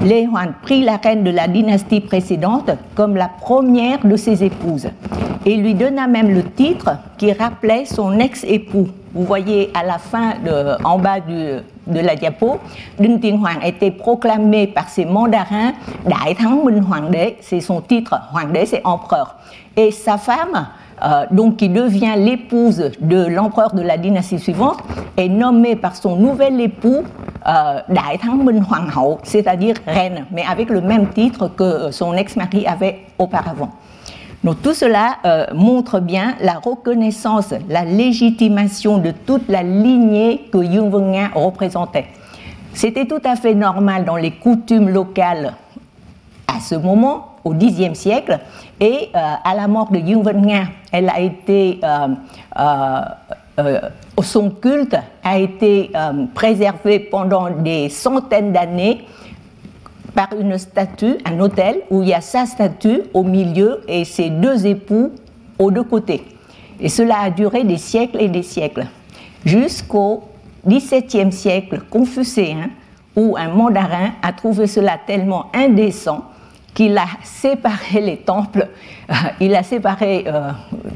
Lé 0.03 0.27
Huan 0.31 0.53
prit 0.61 0.83
la 0.83 0.97
reine 0.97 1.23
de 1.23 1.31
la 1.31 1.47
dynastie 1.47 1.99
précédente 1.99 2.71
comme 2.95 3.15
la 3.15 3.27
première 3.27 4.05
de 4.05 4.15
ses 4.15 4.43
épouses 4.43 4.87
et 5.45 5.55
lui 5.55 5.73
donna 5.73 6.07
même 6.07 6.29
le 6.29 6.43
titre 6.43 6.91
qui 7.17 7.31
rappelait 7.33 7.85
son 7.85 8.19
ex-époux. 8.19 8.89
Vous 9.13 9.23
voyez 9.23 9.71
à 9.73 9.83
la 9.83 9.97
fin, 9.97 10.35
de, 10.45 10.83
en 10.83 10.99
bas 10.99 11.19
du, 11.19 11.61
de 11.87 11.99
la 11.99 12.15
diapo, 12.15 12.59
Đinh 12.99 13.19
Tiên 13.19 13.37
Hoàng 13.37 13.59
a 13.61 13.67
été 13.67 13.91
proclamé 13.91 14.67
par 14.67 14.89
ses 14.89 15.05
mandarins 15.05 15.73
Đại 16.05 16.33
Thắng 16.33 16.65
Minh 16.65 16.83
Hoàng 16.83 17.11
đế, 17.11 17.35
c'est 17.41 17.61
son 17.61 17.81
titre, 17.81 18.15
Hoàng 18.33 18.53
đế 18.53 18.65
c'est 18.65 18.81
empereur. 18.83 19.35
Et 19.75 19.91
sa 19.91 20.17
femme, 20.17 20.67
euh, 21.03 21.25
donc 21.31 21.57
qui 21.57 21.69
devient 21.69 22.15
l'épouse 22.17 22.91
de 22.99 23.25
l'empereur 23.27 23.73
de 23.73 23.81
la 23.81 23.97
dynastie 23.97 24.39
suivante, 24.39 24.77
est 25.15 25.29
nommée 25.29 25.75
par 25.75 25.95
son 25.95 26.15
nouvel 26.15 26.59
époux 26.59 27.03
euh, 27.47 27.79
Đại 27.89 28.17
Thắng 28.17 28.43
Minh 28.43 28.63
Hoàng 28.69 28.89
hậu, 28.95 29.17
c'est-à-dire 29.23 29.75
reine, 29.85 30.25
mais 30.31 30.43
avec 30.49 30.69
le 30.69 30.81
même 30.81 31.07
titre 31.09 31.47
que 31.47 31.91
son 31.91 32.13
ex-mari 32.13 32.65
avait 32.65 32.99
auparavant. 33.17 33.69
Donc 34.47 34.61
tout 34.61 34.73
cela 34.73 35.17
euh, 35.25 35.45
montre 35.53 35.99
bien 35.99 36.35
la 36.39 36.53
reconnaissance, 36.53 37.53
la 37.67 37.83
légitimation 37.83 38.97
de 38.97 39.11
toute 39.11 39.49
la 39.49 39.61
lignée 39.61 40.47
que 40.49 40.59
Yung 40.59 40.89
représentait. 41.35 42.05
C'était 42.71 43.07
tout 43.07 43.19
à 43.25 43.35
fait 43.35 43.55
normal 43.55 44.05
dans 44.05 44.15
les 44.15 44.31
coutumes 44.31 44.87
locales 44.87 45.53
à 46.47 46.61
ce 46.61 46.75
moment, 46.75 47.35
au 47.43 47.53
Xe 47.53 47.93
siècle, 47.93 48.39
et 48.79 49.09
euh, 49.13 49.19
à 49.43 49.53
la 49.53 49.67
mort 49.67 49.91
de 49.91 49.99
Yung 49.99 50.23
elle 50.93 51.09
a 51.09 51.19
été, 51.19 51.81
euh, 51.83 53.79
son 54.21 54.49
culte 54.49 54.95
a 55.25 55.39
été 55.39 55.91
préservé 56.33 56.99
pendant 56.99 57.49
des 57.49 57.89
centaines 57.89 58.53
d'années 58.53 59.05
par 60.17 60.29
une 60.39 60.57
statue, 60.57 61.19
un 61.25 61.39
hôtel, 61.39 61.83
où 61.91 62.01
il 62.01 62.09
y 62.09 62.13
a 62.15 62.21
sa 62.21 62.47
statue 62.47 63.03
au 63.13 63.21
milieu 63.21 63.83
et 63.87 64.03
ses 64.03 64.31
deux 64.31 64.65
époux 64.65 65.11
aux 65.59 65.69
deux 65.69 65.83
côtés. 65.83 66.25
Et 66.79 66.89
cela 66.89 67.19
a 67.19 67.29
duré 67.29 67.63
des 67.63 67.77
siècles 67.77 68.19
et 68.19 68.27
des 68.27 68.41
siècles, 68.41 68.87
jusqu'au 69.45 70.23
XVIIe 70.67 71.31
siècle 71.31 71.81
confucéen, 71.91 72.71
où 73.15 73.37
un 73.37 73.49
mandarin 73.49 74.13
a 74.23 74.33
trouvé 74.33 74.65
cela 74.65 74.97
tellement 75.05 75.51
indécent 75.53 76.25
qu'il 76.73 76.97
a 76.97 77.05
séparé 77.23 78.01
les 78.01 78.17
temples, 78.17 78.69
euh, 79.11 79.13
il 79.39 79.53
a 79.53 79.61
séparé 79.61 80.25
euh, 80.25 80.49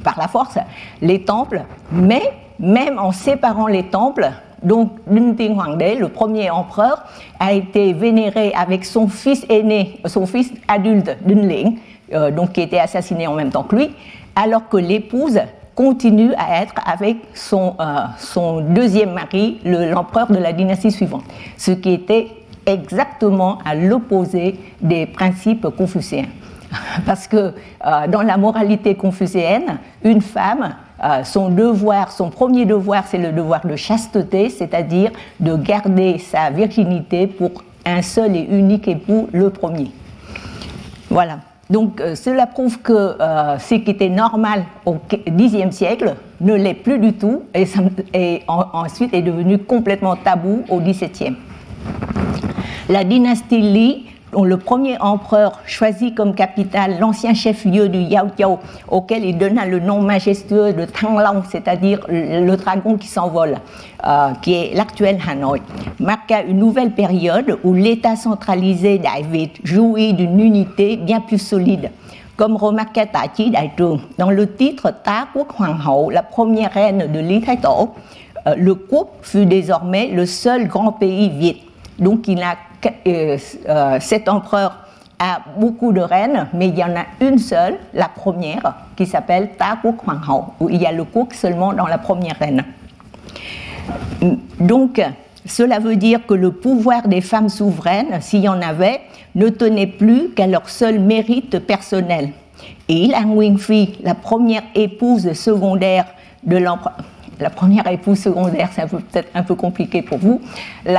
par 0.03 0.17
la 0.17 0.29
force 0.29 0.57
les 0.99 1.23
temples, 1.23 1.61
mais 1.91 2.23
même 2.57 2.97
en 2.97 3.11
séparant 3.11 3.67
les 3.67 3.83
temples, 3.83 4.31
donc, 4.63 4.91
Ting 5.37 5.55
Huangde, 5.55 5.99
le 5.99 6.09
premier 6.09 6.49
empereur, 6.49 7.03
a 7.39 7.53
été 7.53 7.93
vénéré 7.93 8.53
avec 8.55 8.85
son 8.85 9.07
fils 9.07 9.45
aîné, 9.49 9.99
son 10.05 10.25
fils 10.25 10.53
adulte, 10.67 11.17
Dunling, 11.25 11.79
euh, 12.13 12.31
donc 12.31 12.53
qui 12.53 12.61
était 12.61 12.79
assassiné 12.79 13.27
en 13.27 13.33
même 13.33 13.49
temps 13.49 13.63
que 13.63 13.75
lui, 13.75 13.91
alors 14.35 14.69
que 14.69 14.77
l'épouse 14.77 15.39
continue 15.75 16.33
à 16.37 16.61
être 16.61 16.73
avec 16.85 17.17
son, 17.33 17.75
euh, 17.79 18.61
deuxième 18.69 19.13
mari, 19.13 19.59
l'empereur 19.63 20.31
de 20.31 20.37
la 20.37 20.53
dynastie 20.53 20.91
suivante, 20.91 21.23
ce 21.57 21.71
qui 21.71 21.93
était 21.93 22.27
exactement 22.65 23.57
à 23.65 23.73
l'opposé 23.73 24.59
des 24.81 25.07
principes 25.07 25.67
confucéens. 25.75 26.27
Parce 27.05 27.27
que 27.27 27.37
euh, 27.85 28.07
dans 28.07 28.21
la 28.21 28.37
moralité 28.37 28.95
confucéenne, 28.95 29.79
une 30.03 30.21
femme 30.21 30.75
euh, 31.03 31.23
son 31.23 31.49
devoir, 31.49 32.11
son 32.11 32.29
premier 32.29 32.65
devoir, 32.65 33.05
c'est 33.07 33.17
le 33.17 33.31
devoir 33.31 33.65
de 33.65 33.75
chasteté, 33.75 34.49
c'est-à-dire 34.49 35.11
de 35.39 35.55
garder 35.55 36.19
sa 36.19 36.49
virginité 36.51 37.27
pour 37.27 37.63
un 37.85 38.01
seul 38.01 38.35
et 38.35 38.47
unique 38.49 38.87
époux, 38.87 39.27
le 39.31 39.49
premier. 39.49 39.91
Voilà. 41.09 41.39
Donc 41.71 42.01
euh, 42.01 42.15
cela 42.15 42.45
prouve 42.47 42.79
que 42.79 42.93
euh, 42.93 43.57
ce 43.57 43.75
qui 43.75 43.91
était 43.91 44.09
normal 44.09 44.65
au 44.85 44.97
Xe 45.09 45.71
siècle 45.71 46.15
ne 46.41 46.53
l'est 46.53 46.73
plus 46.73 46.99
du 46.99 47.13
tout 47.13 47.43
et, 47.53 48.43
ensuite 48.47 49.13
est 49.13 49.21
devenu 49.21 49.57
complètement 49.57 50.17
tabou 50.17 50.63
au 50.69 50.79
XVIIe. 50.79 51.35
La 52.89 53.05
dynastie 53.05 53.61
Li 53.61 54.05
dont 54.31 54.43
le 54.43 54.57
premier 54.57 54.97
empereur 54.99 55.59
choisit 55.65 56.15
comme 56.15 56.33
capitale 56.33 56.99
l'ancien 56.99 57.33
chef-lieu 57.33 57.89
du 57.89 57.99
Yao 57.99 58.27
Yao, 58.37 58.59
auquel 58.87 59.25
il 59.25 59.37
donna 59.37 59.65
le 59.65 59.79
nom 59.79 60.01
majestueux 60.01 60.73
de 60.73 60.85
Thanglang, 60.85 61.43
c'est-à-dire 61.49 61.99
le 62.09 62.55
dragon 62.55 62.97
qui 62.97 63.07
s'envole, 63.07 63.57
euh, 64.05 64.31
qui 64.41 64.53
est 64.53 64.73
l'actuel 64.73 65.19
Hanoï, 65.27 65.61
marqua 65.99 66.43
une 66.43 66.59
nouvelle 66.59 66.91
période 66.91 67.57
où 67.63 67.73
l'État 67.73 68.15
centralisé 68.15 68.99
David 68.99 69.51
jouit 69.63 70.13
d'une 70.13 70.39
unité 70.39 70.97
bien 70.97 71.19
plus 71.19 71.39
solide. 71.39 71.91
Comme 72.37 72.55
remarqua 72.55 73.05
Ta 73.05 73.23
Chi 73.35 73.53
dans 74.17 74.31
le 74.31 74.55
titre 74.55 74.93
Ta 75.03 75.27
Quốc 75.33 75.47
Hoàng 75.59 76.09
la 76.11 76.23
première 76.23 76.71
reine 76.71 77.11
de 77.11 77.19
Li 77.19 77.43
euh, 78.47 78.55
le 78.57 78.73
Quốc 78.73 79.09
fut 79.21 79.45
désormais 79.45 80.07
le 80.07 80.25
seul 80.25 80.67
grand 80.67 80.91
pays 80.91 81.29
viet. 81.29 81.57
Donc 81.99 82.27
il 82.27 82.39
euh, 82.39 82.70
cet 83.99 84.29
empereur 84.29 84.77
a 85.19 85.41
beaucoup 85.57 85.93
de 85.93 86.01
reines, 86.01 86.47
mais 86.53 86.69
il 86.69 86.77
y 86.77 86.83
en 86.83 86.95
a 86.95 87.05
une 87.19 87.37
seule, 87.37 87.77
la 87.93 88.09
première, 88.09 88.73
qui 88.95 89.05
s'appelle 89.05 89.51
Ta 89.57 89.77
Quốc 89.81 89.97
Hoàng 90.07 90.53
où 90.59 90.69
il 90.69 90.81
y 90.81 90.85
a 90.85 90.91
le 90.91 91.03
Quốc 91.03 91.33
seulement 91.33 91.73
dans 91.73 91.85
la 91.85 91.99
première 91.99 92.37
reine. 92.39 92.63
Donc, 94.59 95.01
cela 95.45 95.79
veut 95.79 95.95
dire 95.95 96.25
que 96.25 96.33
le 96.33 96.51
pouvoir 96.51 97.07
des 97.07 97.21
femmes 97.21 97.49
souveraines, 97.49 98.19
s'il 98.21 98.41
y 98.41 98.49
en 98.49 98.61
avait, 98.61 99.01
ne 99.35 99.49
tenait 99.49 99.87
plus 99.87 100.29
qu'à 100.29 100.47
leur 100.47 100.69
seul 100.69 100.99
mérite 100.99 101.59
personnel. 101.59 102.29
Et 102.89 103.05
Ilan 103.05 103.29
Wingfi, 103.29 103.99
la 104.03 104.15
première 104.15 104.63
épouse 104.75 105.33
secondaire 105.33 106.05
de 106.43 106.57
l'empereur, 106.57 106.97
la 107.39 107.49
première 107.49 107.87
épouse 107.87 108.19
secondaire, 108.19 108.69
c'est 108.73 108.87
peut-être 108.87 109.29
un 109.33 109.43
peu 109.43 109.55
compliqué 109.55 110.01
pour 110.01 110.19
vous, 110.19 110.41
euh, 110.85 110.93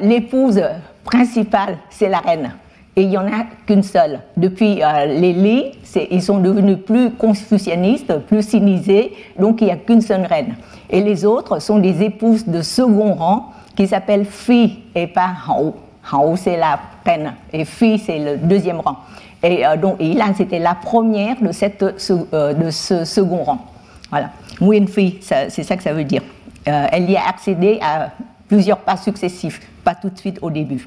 l'épouse 0.00 0.62
principale, 1.04 1.78
c'est 1.90 2.08
la 2.08 2.18
reine. 2.18 2.52
Et 2.94 3.02
il 3.02 3.08
n'y 3.08 3.16
en 3.16 3.26
a 3.26 3.46
qu'une 3.66 3.82
seule. 3.82 4.20
Depuis 4.36 4.82
euh, 4.82 5.06
les 5.06 5.32
lits, 5.32 5.72
ils 6.10 6.22
sont 6.22 6.38
devenus 6.38 6.78
plus 6.84 7.10
confucianistes, 7.12 8.18
plus 8.26 8.42
cynisés, 8.46 9.12
donc 9.38 9.62
il 9.62 9.66
n'y 9.66 9.70
a 9.70 9.76
qu'une 9.76 10.02
seule 10.02 10.26
reine. 10.26 10.56
Et 10.90 11.00
les 11.00 11.24
autres 11.24 11.58
sont 11.58 11.78
des 11.78 12.02
épouses 12.02 12.46
de 12.46 12.60
second 12.60 13.14
rang 13.14 13.52
qui 13.76 13.88
s'appellent 13.88 14.26
Phi 14.26 14.82
et 14.94 15.06
pas 15.06 15.30
Hao. 15.48 15.74
Hao, 16.10 16.36
c'est 16.36 16.58
la 16.58 16.78
reine, 17.06 17.32
et 17.52 17.64
Phi, 17.64 17.98
c'est 17.98 18.18
le 18.18 18.36
deuxième 18.36 18.80
rang. 18.80 18.98
Et 19.42 19.66
euh, 19.66 19.76
donc 19.76 19.96
Ilan, 19.98 20.34
c'était 20.36 20.58
la 20.58 20.74
première 20.74 21.40
de, 21.40 21.50
cette, 21.50 21.82
de 21.82 22.70
ce 22.70 23.04
second 23.06 23.42
rang. 23.42 23.66
Voilà. 24.10 24.30
Nguyen 24.60 24.86
Phi, 24.86 25.18
c'est 25.22 25.62
ça 25.62 25.76
que 25.78 25.82
ça 25.82 25.94
veut 25.94 26.04
dire. 26.04 26.22
elle 26.66 27.10
y 27.10 27.16
a 27.16 27.26
accédé 27.26 27.78
à 27.80 28.10
plusieurs 28.52 28.80
pas 28.80 28.98
successifs, 28.98 29.62
pas 29.82 29.94
tout 29.94 30.10
de 30.10 30.18
suite 30.18 30.38
au 30.42 30.50
début. 30.50 30.86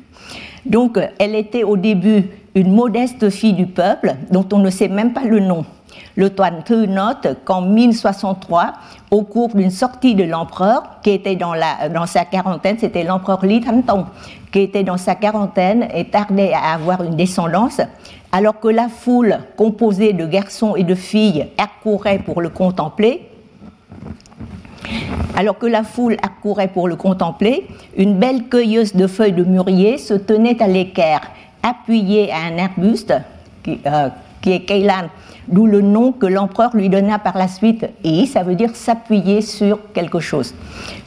Donc, 0.68 1.00
elle 1.18 1.34
était 1.34 1.64
au 1.64 1.78
début 1.78 2.26
une 2.54 2.72
modeste 2.72 3.32
fille 3.32 3.54
du 3.54 3.66
peuple 3.66 4.14
dont 4.30 4.48
on 4.54 4.60
ne 4.60 4.70
sait 4.70 4.88
même 4.88 5.14
pas 5.14 5.24
le 5.24 5.40
nom. 5.40 5.66
Le 6.16 6.30
Tuan 6.30 6.62
Thư 6.64 6.86
note 6.86 7.40
qu'en 7.44 7.62
1063, 7.62 8.74
au 9.10 9.24
cours 9.24 9.56
d'une 9.56 9.72
sortie 9.72 10.14
de 10.14 10.24
l'empereur, 10.24 11.00
qui 11.02 11.10
était 11.10 11.36
dans, 11.36 11.56
la, 11.56 11.90
dans 11.90 12.06
sa 12.06 12.24
quarantaine, 12.24 12.78
c'était 12.78 13.04
l'empereur 13.04 13.44
Li 13.44 13.62
Tong, 13.62 14.06
qui 14.52 14.60
était 14.60 14.84
dans 14.84 14.98
sa 14.98 15.16
quarantaine 15.16 15.88
et 15.92 16.06
tardait 16.06 16.54
à 16.54 16.76
avoir 16.76 17.02
une 17.02 17.16
descendance, 17.16 17.82
alors 18.32 18.60
que 18.60 18.68
la 18.68 18.90
foule, 18.90 19.40
composée 19.58 20.14
de 20.14 20.28
garçons 20.28 20.76
et 20.76 20.84
de 20.84 20.94
filles, 20.94 21.48
accourait 21.58 22.20
pour 22.20 22.44
le 22.44 22.50
contempler, 22.50 23.28
alors 25.36 25.58
que 25.58 25.66
la 25.66 25.84
foule 25.84 26.18
accourait 26.22 26.68
pour 26.68 26.88
le 26.88 26.96
contempler, 26.96 27.68
une 27.98 28.16
belle 28.16 28.46
cueilleuse 28.46 28.96
de 28.96 29.08
feuilles 29.08 29.34
de 29.34 29.44
mûrier 29.44 29.98
se 29.98 30.14
tenait 30.14 30.62
à 30.62 30.68
l'équerre, 30.68 31.22
appuyée 31.62 32.32
à 32.32 32.54
un 32.54 32.58
arbuste 32.58 33.14
qui, 33.64 33.80
euh, 33.86 34.10
est 34.46 34.60
Keilan, 34.60 35.10
d'où 35.48 35.66
le 35.66 35.82
nom 35.82 36.12
que 36.12 36.28
l'empereur 36.28 36.70
lui 36.76 36.88
donna 36.88 37.18
par 37.18 37.36
la 37.36 37.48
suite. 37.48 37.88
Et 38.04 38.28
ça 38.28 38.44
veut 38.44 38.54
dire 38.54 38.76
s'appuyer 38.76 39.42
sur 39.42 39.80
quelque 39.92 40.20
chose. 40.20 40.54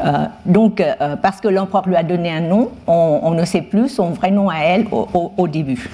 Euh, 0.05 0.27
donc, 0.45 0.81
euh, 0.81 1.15
parce 1.17 1.41
que 1.41 1.47
l'empereur 1.47 1.89
lui 1.89 1.95
a 1.95 2.03
donné 2.03 2.33
un 2.33 2.41
nom, 2.41 2.71
on, 2.89 3.31
ne 3.31 3.45
sait 3.45 3.63
plus 3.63 3.89
son 3.89 4.11
vrai 4.11 4.33
nom 4.33 4.49
à 4.49 4.59
elle 4.59 4.87
au, 4.91 5.33
au 5.37 5.47
début. 5.47 5.89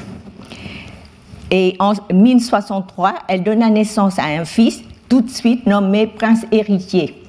Et 1.50 1.76
en 1.78 1.92
1063, 2.12 3.12
elle 3.28 3.42
donna 3.42 3.68
naissance 3.68 4.18
à 4.18 4.24
un 4.24 4.46
fils, 4.46 4.82
tout 5.10 5.20
de 5.20 5.28
suite 5.28 5.66
nommé 5.66 6.06
prince 6.06 6.46
héritier. 6.50 7.23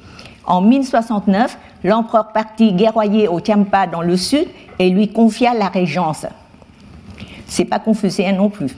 En 0.48 0.62
1069, 0.62 1.58
l'empereur 1.84 2.28
partit 2.30 2.74
guerroyer 2.74 3.28
au 3.28 3.40
Tiampa 3.40 3.88
dans 3.88 4.02
le 4.02 4.18
sud 4.18 4.48
et 4.80 4.90
lui 4.90 5.10
confia 5.10 5.54
la 5.54 5.68
régence. 5.68 6.26
C'est 7.48 7.66
pas 7.66 7.80
confucéen 7.80 8.34
non 8.34 8.50
plus. 8.50 8.76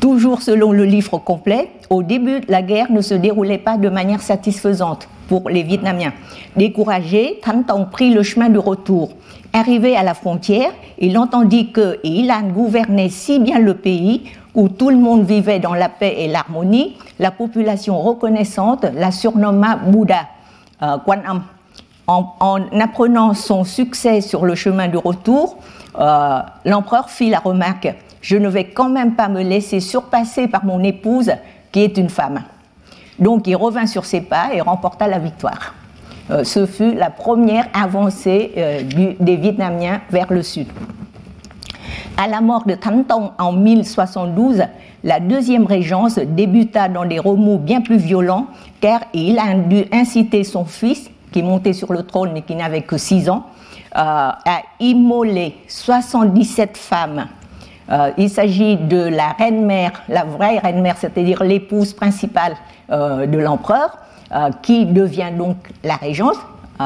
Toujours 0.00 0.42
selon 0.42 0.72
le 0.72 0.84
livre 0.84 1.18
complet, 1.18 1.70
au 1.88 2.02
début, 2.02 2.40
la 2.48 2.62
guerre 2.62 2.92
ne 2.92 3.00
se 3.00 3.14
déroulait 3.14 3.58
pas 3.58 3.78
de 3.78 3.88
manière 3.88 4.20
satisfaisante 4.20 5.08
pour 5.28 5.48
les 5.48 5.62
Vietnamiens. 5.62 6.12
Découragé, 6.56 7.38
Thanh 7.42 7.64
Tong 7.64 7.88
prit 7.90 8.12
le 8.12 8.22
chemin 8.22 8.50
du 8.50 8.58
retour. 8.58 9.12
Arrivé 9.52 9.96
à 9.96 10.02
la 10.02 10.14
frontière, 10.14 10.70
il 10.98 11.16
entendit 11.16 11.72
que 11.72 11.98
Ilan 12.04 12.48
gouvernait 12.52 13.08
si 13.08 13.38
bien 13.38 13.58
le 13.58 13.74
pays, 13.74 14.24
où 14.54 14.68
tout 14.68 14.90
le 14.90 14.96
monde 14.96 15.24
vivait 15.24 15.58
dans 15.58 15.74
la 15.74 15.88
paix 15.88 16.14
et 16.18 16.28
l'harmonie, 16.28 16.96
la 17.18 17.30
population 17.30 18.00
reconnaissante 18.00 18.84
la 18.94 19.10
surnomma 19.10 19.76
Bouddha, 19.76 20.26
euh, 20.84 20.96
En, 22.06 22.60
apprenant 22.80 23.32
son 23.34 23.64
succès 23.64 24.20
sur 24.20 24.44
le 24.44 24.54
chemin 24.54 24.88
du 24.88 24.98
retour, 24.98 25.56
euh, 25.98 26.40
l'empereur 26.64 27.08
fit 27.08 27.30
la 27.30 27.38
remarque 27.38 27.94
Je 28.20 28.36
ne 28.36 28.48
vais 28.48 28.64
quand 28.64 28.90
même 28.90 29.14
pas 29.14 29.28
me 29.28 29.42
laisser 29.42 29.80
surpasser 29.80 30.48
par 30.48 30.64
mon 30.64 30.82
épouse, 30.82 31.32
qui 31.72 31.80
est 31.80 31.96
une 31.96 32.10
femme. 32.10 32.42
Donc 33.18 33.46
il 33.46 33.56
revint 33.56 33.86
sur 33.86 34.04
ses 34.04 34.20
pas 34.20 34.48
et 34.52 34.60
remporta 34.60 35.08
la 35.08 35.18
victoire. 35.18 35.74
Euh, 36.30 36.44
ce 36.44 36.66
fut 36.66 36.94
la 36.94 37.10
première 37.10 37.68
avancée 37.74 38.52
des 39.20 39.36
Vietnamiens 39.36 40.00
vers 40.10 40.32
le 40.32 40.42
sud. 40.42 40.66
À 42.16 42.28
la 42.28 42.40
mort 42.40 42.64
de 42.64 42.74
Thanh 42.74 43.04
Tông 43.04 43.30
en 43.38 43.52
1072, 43.52 44.62
la 45.02 45.20
deuxième 45.20 45.66
régence 45.66 46.18
débuta 46.18 46.88
dans 46.88 47.04
des 47.04 47.18
remous 47.18 47.58
bien 47.58 47.80
plus 47.80 47.96
violents 47.98 48.46
il 49.12 49.38
a 49.38 49.54
dû 49.54 49.84
inciter 49.92 50.44
son 50.44 50.64
fils, 50.64 51.10
qui 51.32 51.42
montait 51.42 51.72
sur 51.72 51.92
le 51.92 52.04
trône 52.04 52.30
mais 52.32 52.42
qui 52.42 52.54
n'avait 52.54 52.82
que 52.82 52.96
6 52.96 53.28
ans, 53.28 53.46
euh, 53.96 53.98
à 53.98 54.62
immoler 54.80 55.56
77 55.68 56.76
femmes. 56.76 57.26
il 58.16 58.30
s'agit 58.30 58.76
de 58.76 58.96
la 58.96 59.32
reine-mère, 59.32 60.02
la 60.08 60.24
vraie 60.24 60.58
reine-mère, 60.58 60.96
c'est-à-dire 60.98 61.42
l'épouse 61.44 61.92
principale 61.92 62.56
de 62.88 63.38
l'empereur, 63.38 63.98
euh, 64.34 64.50
qui 64.62 64.84
devient 64.86 65.30
donc 65.36 65.58
la 65.84 65.94
régence, 65.94 66.38
euh, 66.80 66.84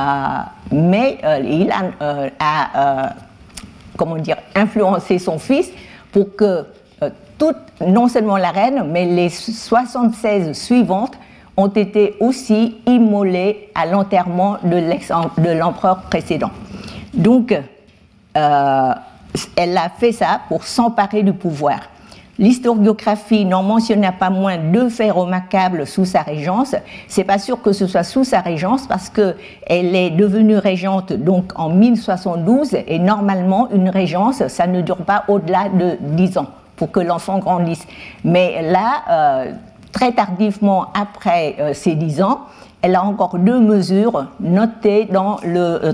mais 0.71 1.19
euh, 1.25 1.39
il 1.39 1.73
a, 2.41 3.15
comment 3.97 4.17
dire, 4.17 4.37
influencé 4.55 5.19
son 5.19 5.39
fils 5.39 5.71
pour 6.13 6.37
que 6.37 6.67
non 7.87 8.09
seulement 8.09 8.37
la 8.37 8.51
reine, 8.51 8.85
mais 8.91 9.07
les 9.07 9.31
76 9.31 10.53
suivantes 10.53 11.15
ont 11.59 11.66
été 11.66 12.14
aussi 12.21 12.77
immolées 12.87 13.68
à 13.75 13.85
l'enterrement 13.85 14.59
de 14.62 15.51
l'empereur 15.59 16.03
précédent. 16.03 16.51
Donc, 17.12 17.53
elle 18.35 19.77
a 19.77 19.88
fait 19.99 20.12
ça 20.12 20.40
pour 20.49 20.62
s'emparer 20.64 21.25
du 21.25 21.33
pouvoir. 21.33 21.81
L'historiographie 22.38 23.44
n'en 23.44 23.64
mentionna 23.64 24.12
pas 24.12 24.31
moins 24.31 24.57
deux 24.59 24.88
faits 24.88 25.11
remarquables 25.11 25.85
sous 25.88 26.05
sa 26.05 26.23
régence. 26.23 26.77
C'est 27.09 27.25
pas 27.25 27.38
sûr 27.38 27.61
que 27.61 27.73
ce 27.73 27.88
soit 27.88 28.05
sous 28.05 28.23
sa 28.23 28.40
régence 28.40 28.87
parce 28.87 29.11
que 29.11 29.35
elle 29.66 29.97
est 29.97 30.11
devenue 30.11 30.57
régente 30.57 31.12
donc 31.12 31.51
en 31.57 31.71
1072 31.71 32.77
et 32.87 33.01
normalement 33.01 33.68
une 33.73 33.88
régence 33.88 34.47
ça 34.47 34.68
ne 34.68 34.83
dure 34.83 34.99
pas 34.99 35.25
au-delà 35.27 35.68
de 35.68 35.97
dix 36.01 36.38
ans 36.38 36.47
pour 36.77 36.92
que 36.92 37.01
l'enfant 37.01 37.40
grandisse. 37.40 37.85
Mais 38.23 38.62
là, 38.62 39.03
euh, 39.11 39.53
très 39.92 40.12
tardivement 40.12 40.87
après 40.94 41.57
euh, 41.59 41.74
ces 41.74 41.94
dix 41.94 42.22
ans, 42.22 42.40
elle 42.83 42.94
a 42.94 43.03
encore 43.03 43.38
deux 43.38 43.61
mesures 43.61 44.27
notées 44.40 45.07
dans 45.11 45.38
le 45.44 45.81
euh, 45.85 45.92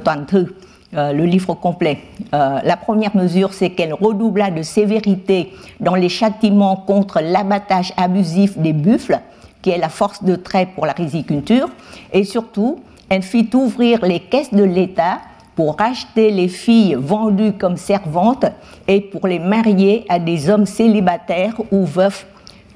euh, 0.96 1.12
le 1.12 1.24
livre 1.24 1.54
complet. 1.54 1.98
Euh, 2.34 2.60
la 2.62 2.76
première 2.76 3.16
mesure, 3.16 3.52
c'est 3.52 3.70
qu'elle 3.70 3.94
redoubla 3.94 4.52
de 4.52 4.62
sévérité 4.62 5.52
dans 5.80 5.96
les 5.96 6.08
châtiments 6.08 6.76
contre 6.76 7.20
l'abattage 7.20 7.92
abusif 7.96 8.56
des 8.58 8.72
buffles, 8.72 9.18
qui 9.60 9.70
est 9.70 9.78
la 9.78 9.88
force 9.88 10.22
de 10.22 10.36
trait 10.36 10.68
pour 10.72 10.86
la 10.86 10.92
riziculture, 10.92 11.68
et 12.12 12.22
surtout, 12.22 12.78
elle 13.08 13.22
fit 13.22 13.50
ouvrir 13.54 14.04
les 14.04 14.20
caisses 14.20 14.54
de 14.54 14.62
l'État 14.62 15.18
pour 15.56 15.76
racheter 15.76 16.30
les 16.30 16.48
filles 16.48 16.94
vendues 16.96 17.54
comme 17.54 17.76
servantes 17.76 18.46
et 18.86 19.00
pour 19.00 19.26
les 19.26 19.40
marier 19.40 20.04
à 20.08 20.20
des 20.20 20.48
hommes 20.48 20.66
célibataires 20.66 21.56
ou 21.72 21.84
veufs 21.84 22.26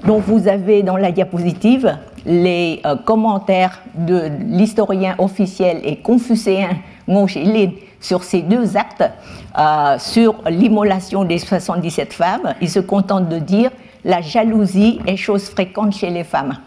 dont 0.04 0.18
vous 0.18 0.48
avez 0.48 0.82
dans 0.82 0.96
la 0.96 1.12
diapositive 1.12 1.96
les 2.24 2.80
euh, 2.84 2.96
commentaires 2.96 3.80
de 3.94 4.30
l'historien 4.40 5.14
officiel 5.18 5.80
et 5.82 5.96
confucéen 5.96 6.70
Ngo 7.08 7.26
Lin 7.36 7.70
sur 8.00 8.22
ces 8.22 8.42
deux 8.42 8.76
actes, 8.76 9.04
euh, 9.58 9.98
sur 9.98 10.36
l'immolation 10.48 11.24
des 11.24 11.38
77 11.38 12.12
femmes, 12.12 12.54
il 12.60 12.70
se 12.70 12.80
contente 12.80 13.28
de 13.28 13.38
dire 13.38 13.70
la 14.04 14.20
jalousie 14.20 15.00
est 15.06 15.16
chose 15.16 15.48
fréquente 15.48 15.94
chez 15.94 16.10
les 16.10 16.22
femmes. 16.22 16.58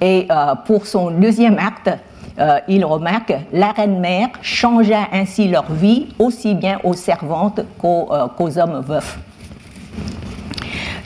Et 0.00 0.26
euh, 0.30 0.54
pour 0.66 0.86
son 0.86 1.10
deuxième 1.10 1.58
acte, 1.58 1.90
il 2.66 2.84
remarque 2.84 3.32
la 3.52 3.70
reine-mère 3.70 4.30
changea 4.42 5.06
ainsi 5.12 5.46
leur 5.46 5.70
vie 5.70 6.08
aussi 6.18 6.56
bien 6.56 6.80
aux 6.82 6.94
servantes 6.94 7.60
qu'aux 7.78 8.58
hommes 8.58 8.82
veufs. 8.84 9.20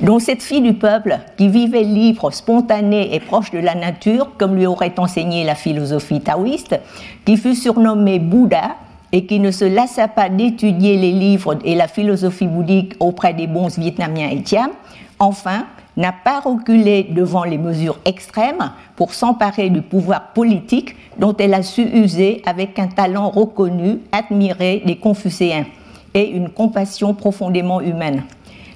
Donc 0.00 0.22
cette 0.22 0.42
fille 0.42 0.60
du 0.60 0.74
peuple, 0.74 1.18
qui 1.36 1.48
vivait 1.48 1.82
libre, 1.82 2.32
spontanée 2.32 3.14
et 3.14 3.20
proche 3.20 3.50
de 3.50 3.58
la 3.58 3.74
nature, 3.74 4.30
comme 4.38 4.54
lui 4.54 4.66
aurait 4.66 4.94
enseigné 4.98 5.44
la 5.44 5.56
philosophie 5.56 6.20
taoïste, 6.20 6.78
qui 7.24 7.36
fut 7.36 7.56
surnommée 7.56 8.20
Bouddha, 8.20 8.76
et 9.12 9.24
qui 9.24 9.40
ne 9.40 9.50
se 9.50 9.64
lassa 9.64 10.06
pas 10.06 10.28
d'étudier 10.28 10.96
les 10.96 11.12
livres 11.12 11.58
et 11.64 11.74
la 11.74 11.88
philosophie 11.88 12.46
bouddhique 12.46 12.94
auprès 13.00 13.32
des 13.32 13.46
bons 13.46 13.68
vietnamiens 13.78 14.28
et 14.28 14.42
tiens, 14.42 14.70
enfin, 15.18 15.64
n'a 15.96 16.12
pas 16.12 16.40
reculé 16.40 17.04
devant 17.10 17.44
les 17.44 17.58
mesures 17.58 17.98
extrêmes 18.04 18.70
pour 18.96 19.14
s'emparer 19.14 19.70
du 19.70 19.82
pouvoir 19.82 20.32
politique 20.32 20.94
dont 21.18 21.34
elle 21.38 21.54
a 21.54 21.62
su 21.62 21.82
user 21.82 22.42
avec 22.46 22.78
un 22.78 22.86
talent 22.86 23.30
reconnu, 23.30 23.98
admiré 24.12 24.82
des 24.86 24.96
Confucéens 24.96 25.64
et 26.14 26.28
une 26.28 26.50
compassion 26.50 27.14
profondément 27.14 27.80
humaine. 27.80 28.22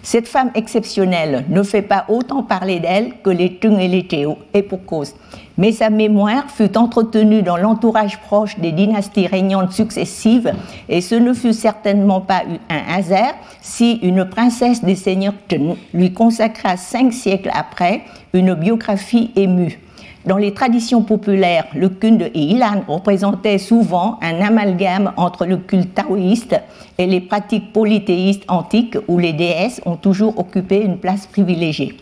Cette 0.04 0.26
femme 0.26 0.50
exceptionnelle 0.56 1.44
ne 1.48 1.62
fait 1.62 1.82
pas 1.82 2.06
autant 2.08 2.42
parler 2.42 2.80
d'elle 2.80 3.12
que 3.22 3.30
les 3.30 3.54
Tung 3.54 3.78
et 3.78 3.86
les 3.86 4.06
Théo, 4.06 4.36
et 4.52 4.62
pour 4.62 4.84
cause. 4.84 5.14
Mais 5.56 5.70
sa 5.70 5.90
mémoire 5.90 6.50
fut 6.50 6.76
entretenue 6.76 7.42
dans 7.42 7.56
l'entourage 7.56 8.20
proche 8.20 8.58
des 8.58 8.72
dynasties 8.72 9.28
régnantes 9.28 9.70
successives, 9.70 10.52
et 10.88 11.00
ce 11.00 11.14
ne 11.14 11.32
fut 11.32 11.52
certainement 11.52 12.20
pas 12.20 12.42
un 12.68 12.96
hasard 12.96 13.34
si 13.60 13.94
une 14.02 14.24
princesse 14.24 14.82
des 14.82 14.96
seigneurs 14.96 15.34
Tung 15.46 15.76
lui 15.94 16.12
consacra 16.12 16.76
cinq 16.76 17.12
siècles 17.12 17.50
après 17.54 18.02
une 18.32 18.54
biographie 18.54 19.30
émue. 19.36 19.78
Dans 20.24 20.36
les 20.36 20.54
traditions 20.54 21.02
populaires, 21.02 21.66
le 21.74 21.88
culte 21.88 22.18
de 22.18 22.30
Ilan 22.32 22.84
représentait 22.86 23.58
souvent 23.58 24.20
un 24.22 24.40
amalgame 24.40 25.12
entre 25.16 25.46
le 25.46 25.56
culte 25.56 25.94
taoïste 25.94 26.60
et 26.96 27.06
les 27.06 27.20
pratiques 27.20 27.72
polythéistes 27.72 28.44
antiques 28.46 28.96
où 29.08 29.18
les 29.18 29.32
déesses 29.32 29.80
ont 29.84 29.96
toujours 29.96 30.38
occupé 30.38 30.80
une 30.80 30.98
place 30.98 31.26
privilégiée. 31.26 31.96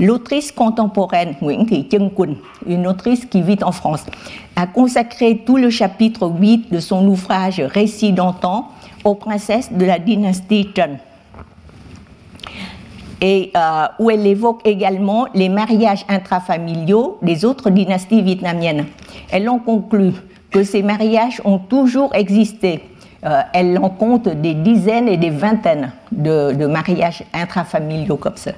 L'autrice 0.00 0.50
contemporaine 0.50 1.36
Chân 1.40 2.10
Quỳnh, 2.10 2.34
une 2.66 2.88
autrice 2.88 3.26
qui 3.26 3.42
vit 3.42 3.62
en 3.62 3.70
France, 3.70 4.06
a 4.56 4.66
consacré 4.66 5.42
tout 5.46 5.56
le 5.56 5.70
chapitre 5.70 6.26
8 6.26 6.72
de 6.72 6.80
son 6.80 7.06
ouvrage 7.06 7.60
Récit 7.60 8.12
d'antan 8.12 8.70
aux 9.04 9.14
princesses 9.14 9.72
de 9.72 9.84
la 9.84 10.00
dynastie 10.00 10.66
Trần 10.74 10.98
et 13.22 13.52
euh, 13.56 13.86
où 14.00 14.10
elle 14.10 14.26
évoque 14.26 14.60
également 14.64 15.26
les 15.32 15.48
mariages 15.48 16.04
intrafamiliaux 16.08 17.18
des 17.22 17.44
autres 17.44 17.70
dynasties 17.70 18.20
vietnamiennes. 18.20 18.86
Elle 19.30 19.48
en 19.48 19.60
conclut 19.60 20.12
que 20.50 20.64
ces 20.64 20.82
mariages 20.82 21.40
ont 21.44 21.58
toujours 21.58 22.12
existé. 22.16 22.82
Euh, 23.24 23.40
elle 23.54 23.78
en 23.78 23.90
compte 23.90 24.28
des 24.28 24.54
dizaines 24.54 25.06
et 25.08 25.16
des 25.16 25.30
vingtaines 25.30 25.92
de, 26.10 26.66
mariages 26.66 27.22
intrafamiliaux 27.32 28.16
comme 28.16 28.36
ça. 28.36 28.50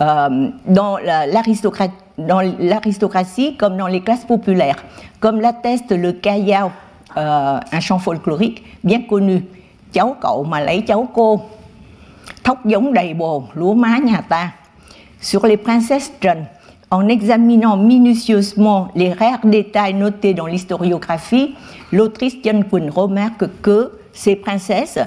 Euh, 0.00 0.48
dans 0.66 0.98
l'aristocratie 2.58 3.56
comme 3.56 3.76
dans 3.76 3.86
les 3.86 4.00
classes 4.00 4.24
populaires, 4.24 4.82
comme 5.20 5.40
l'atteste 5.40 5.92
le 5.92 6.12
Kayao, 6.12 6.72
un 7.14 7.80
chant 7.80 8.00
folklorique 8.00 8.64
bien 8.82 9.02
connu. 9.02 9.44
Sur 15.20 15.46
les 15.46 15.56
princesses 15.56 16.12
John, 16.20 16.46
en 16.90 17.08
examinant 17.08 17.76
minutieusement 17.76 18.88
les 18.94 19.12
rares 19.12 19.44
détails 19.44 19.94
notés 19.94 20.34
dans 20.34 20.46
l'historiographie, 20.46 21.54
l'autrice 21.90 22.42
Tian 22.42 22.62
Kun 22.62 22.90
remarque 22.90 23.46
que 23.62 23.92
ces 24.12 24.36
princesses 24.36 24.98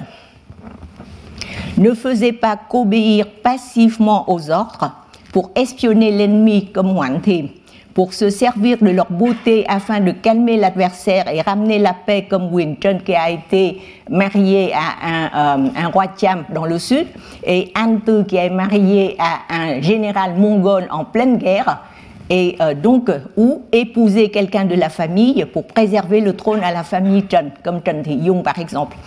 ne 1.78 1.92
faisaient 1.92 2.32
pas 2.32 2.56
qu'obéir 2.56 3.26
passivement 3.42 4.30
aux 4.30 4.50
ordres 4.50 4.92
pour 5.32 5.50
espionner 5.54 6.10
l'ennemi 6.10 6.72
comme 6.72 6.96
Wan 6.96 7.20
Thi, 7.20 7.50
pour 7.96 8.12
se 8.12 8.28
servir 8.28 8.76
de 8.82 8.90
leur 8.90 9.10
beauté 9.10 9.64
afin 9.68 10.00
de 10.00 10.10
calmer 10.10 10.58
l'adversaire 10.58 11.32
et 11.32 11.40
ramener 11.40 11.78
la 11.78 11.94
paix 11.94 12.26
comme 12.28 12.52
Winton 12.52 12.98
qui 13.02 13.14
a 13.14 13.30
été 13.30 13.80
marié 14.10 14.70
à 14.74 15.30
un, 15.48 15.64
euh, 15.64 15.88
roi 15.88 16.08
Thiam 16.08 16.44
dans 16.52 16.66
le 16.66 16.78
sud 16.78 17.06
et 17.42 17.72
Antu 17.74 18.26
qui 18.28 18.36
est 18.36 18.50
marié 18.50 19.16
à 19.18 19.38
un 19.48 19.80
général 19.80 20.34
mongol 20.34 20.88
en 20.90 21.06
pleine 21.06 21.38
guerre 21.38 21.84
et 22.28 22.56
euh, 22.60 22.74
donc 22.74 23.10
ou 23.34 23.62
épouser 23.72 24.28
quelqu'un 24.28 24.66
de 24.66 24.74
la 24.74 24.90
famille 24.90 25.46
pour 25.46 25.66
préserver 25.66 26.20
le 26.20 26.36
trône 26.36 26.60
à 26.62 26.72
la 26.72 26.82
famille 26.82 27.24
Chen 27.30 27.50
comme 27.64 27.80
Chen 27.82 28.02
Thi-yung 28.02 28.42
par 28.42 28.58
exemple. 28.58 28.98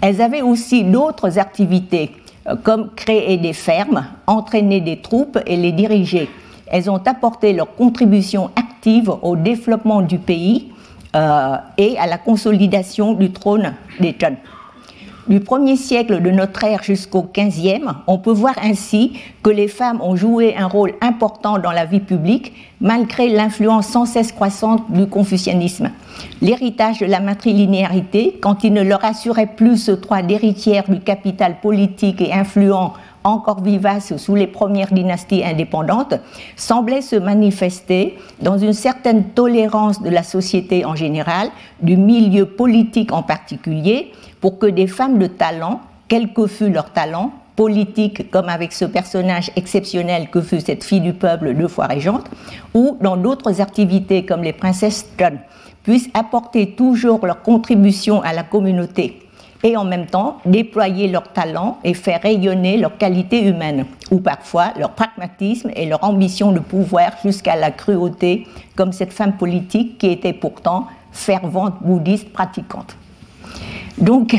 Elles 0.00 0.20
avaient 0.20 0.42
aussi 0.42 0.82
d'autres 0.82 1.38
activités 1.38 2.10
euh, 2.48 2.56
comme 2.60 2.90
créer 2.96 3.36
des 3.36 3.52
fermes, 3.52 4.04
entraîner 4.26 4.80
des 4.80 4.96
troupes 4.96 5.38
et 5.46 5.54
les 5.54 5.70
diriger 5.70 6.28
elles 6.72 6.90
ont 6.90 7.00
apporté 7.06 7.52
leur 7.52 7.76
contribution 7.76 8.50
active 8.56 9.12
au 9.22 9.36
développement 9.36 10.02
du 10.02 10.18
pays 10.18 10.72
euh, 11.14 11.56
et 11.76 11.96
à 11.98 12.06
la 12.06 12.18
consolidation 12.18 13.12
du 13.12 13.30
trône 13.30 13.74
des. 14.00 14.16
Du 15.28 15.38
1er 15.38 15.76
siècle 15.76 16.20
de 16.20 16.30
notre 16.30 16.64
ère 16.64 16.82
jusqu'au 16.82 17.22
15e, 17.32 17.94
on 18.08 18.18
peut 18.18 18.32
voir 18.32 18.54
ainsi 18.60 19.12
que 19.44 19.50
les 19.50 19.68
femmes 19.68 20.00
ont 20.00 20.16
joué 20.16 20.56
un 20.56 20.66
rôle 20.66 20.94
important 21.00 21.58
dans 21.58 21.70
la 21.70 21.84
vie 21.84 22.00
publique 22.00 22.52
malgré 22.80 23.28
l'influence 23.28 23.86
sans 23.86 24.04
cesse 24.04 24.32
croissante 24.32 24.90
du 24.90 25.06
confucianisme. 25.06 25.90
L'héritage 26.40 26.98
de 26.98 27.06
la 27.06 27.20
matrilinéarité, 27.20 28.38
quand 28.42 28.64
il 28.64 28.72
ne 28.72 28.82
leur 28.82 29.04
assurait 29.04 29.46
plus 29.46 29.76
ce 29.76 29.92
droit 29.92 30.22
d'héritière 30.22 30.84
du 30.88 30.98
capital 30.98 31.60
politique 31.60 32.20
et 32.20 32.32
influent 32.32 32.94
encore 33.24 33.62
vivace 33.62 34.16
sous 34.16 34.34
les 34.34 34.46
premières 34.46 34.92
dynasties 34.92 35.44
indépendantes, 35.44 36.14
semblait 36.56 37.02
se 37.02 37.16
manifester 37.16 38.18
dans 38.40 38.58
une 38.58 38.72
certaine 38.72 39.24
tolérance 39.30 40.02
de 40.02 40.10
la 40.10 40.22
société 40.22 40.84
en 40.84 40.94
général, 40.94 41.48
du 41.80 41.96
milieu 41.96 42.46
politique 42.46 43.12
en 43.12 43.22
particulier, 43.22 44.12
pour 44.40 44.58
que 44.58 44.66
des 44.66 44.86
femmes 44.86 45.18
de 45.18 45.26
talent, 45.26 45.80
quel 46.08 46.32
que 46.32 46.46
fût 46.46 46.70
leur 46.70 46.90
talent, 46.90 47.32
politique 47.56 48.30
comme 48.30 48.48
avec 48.48 48.72
ce 48.72 48.84
personnage 48.84 49.50
exceptionnel 49.56 50.30
que 50.30 50.40
fut 50.40 50.60
cette 50.60 50.84
fille 50.84 51.00
du 51.00 51.12
peuple 51.12 51.54
deux 51.54 51.68
fois 51.68 51.86
régente, 51.86 52.24
ou 52.74 52.96
dans 53.00 53.16
d'autres 53.16 53.60
activités 53.60 54.24
comme 54.24 54.42
les 54.42 54.52
princesses 54.52 55.06
John, 55.18 55.38
puissent 55.82 56.10
apporter 56.14 56.74
toujours 56.74 57.24
leur 57.26 57.42
contribution 57.42 58.22
à 58.22 58.32
la 58.32 58.42
communauté 58.42 59.21
et 59.62 59.76
en 59.76 59.84
même 59.84 60.06
temps 60.06 60.38
déployer 60.44 61.08
leur 61.08 61.32
talent 61.32 61.78
et 61.84 61.94
faire 61.94 62.20
rayonner 62.22 62.76
leur 62.76 62.96
qualité 62.96 63.42
humaine, 63.44 63.86
ou 64.10 64.20
parfois 64.20 64.72
leur 64.78 64.90
pragmatisme 64.90 65.70
et 65.74 65.86
leur 65.86 66.02
ambition 66.04 66.52
de 66.52 66.58
pouvoir 66.58 67.12
jusqu'à 67.22 67.56
la 67.56 67.70
cruauté, 67.70 68.46
comme 68.76 68.92
cette 68.92 69.12
femme 69.12 69.36
politique 69.36 69.98
qui 69.98 70.08
était 70.08 70.32
pourtant 70.32 70.86
fervente 71.12 71.82
bouddhiste 71.82 72.32
pratiquante. 72.32 72.96
Donc, 73.98 74.34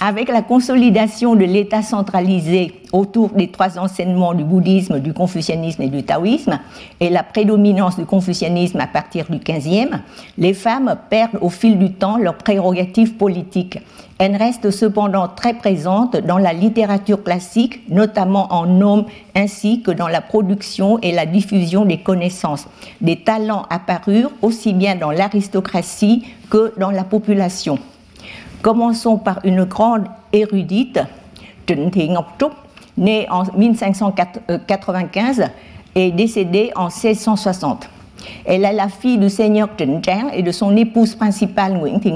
avec 0.00 0.30
la 0.30 0.40
consolidation 0.40 1.34
de 1.34 1.44
l'État 1.44 1.82
centralisé 1.82 2.72
autour 2.90 3.28
des 3.30 3.48
trois 3.48 3.78
enseignements 3.78 4.32
du 4.32 4.44
bouddhisme, 4.44 4.98
du 4.98 5.12
confucianisme 5.12 5.82
et 5.82 5.88
du 5.88 6.02
taoïsme, 6.02 6.58
et 7.00 7.10
la 7.10 7.22
prédominance 7.22 7.98
du 7.98 8.06
confucianisme 8.06 8.80
à 8.80 8.86
partir 8.86 9.26
du 9.28 9.38
XVe, 9.38 9.98
les 10.38 10.54
femmes 10.54 10.96
perdent 11.10 11.38
au 11.42 11.50
fil 11.50 11.78
du 11.78 11.92
temps 11.92 12.16
leurs 12.16 12.38
prérogatives 12.38 13.14
politiques. 13.14 13.78
Elles 14.18 14.36
restent 14.36 14.70
cependant 14.70 15.28
très 15.28 15.54
présentes 15.54 16.16
dans 16.16 16.38
la 16.38 16.54
littérature 16.54 17.22
classique, 17.22 17.88
notamment 17.90 18.52
en 18.52 18.66
nom, 18.66 19.04
ainsi 19.36 19.82
que 19.82 19.90
dans 19.90 20.08
la 20.08 20.22
production 20.22 20.98
et 21.00 21.12
la 21.12 21.26
diffusion 21.26 21.84
des 21.84 21.98
connaissances. 21.98 22.66
Des 23.02 23.16
talents 23.16 23.66
apparurent 23.68 24.32
aussi 24.40 24.72
bien 24.72 24.96
dans 24.96 25.10
l'aristocratie 25.10 26.24
que 26.48 26.72
dans 26.78 26.90
la 26.90 27.04
population. 27.04 27.78
Commençons 28.62 29.16
par 29.16 29.40
une 29.44 29.64
grande 29.64 30.04
érudite, 30.34 31.00
Thị 31.66 32.10
Ngọc 32.10 32.52
née 32.98 33.26
en 33.30 33.44
1595 33.56 35.44
et 35.94 36.10
décédée 36.10 36.70
en 36.76 36.88
1660. 36.88 37.88
Elle 38.44 38.64
est 38.64 38.72
la 38.74 38.88
fille 38.88 39.16
du 39.16 39.30
seigneur 39.30 39.68
Trịnh 39.76 40.02
Trang 40.02 40.28
et 40.34 40.42
de 40.42 40.52
son 40.52 40.76
épouse 40.76 41.14
principale 41.14 41.78
Nguyễn 41.78 42.00
Thị. 42.00 42.12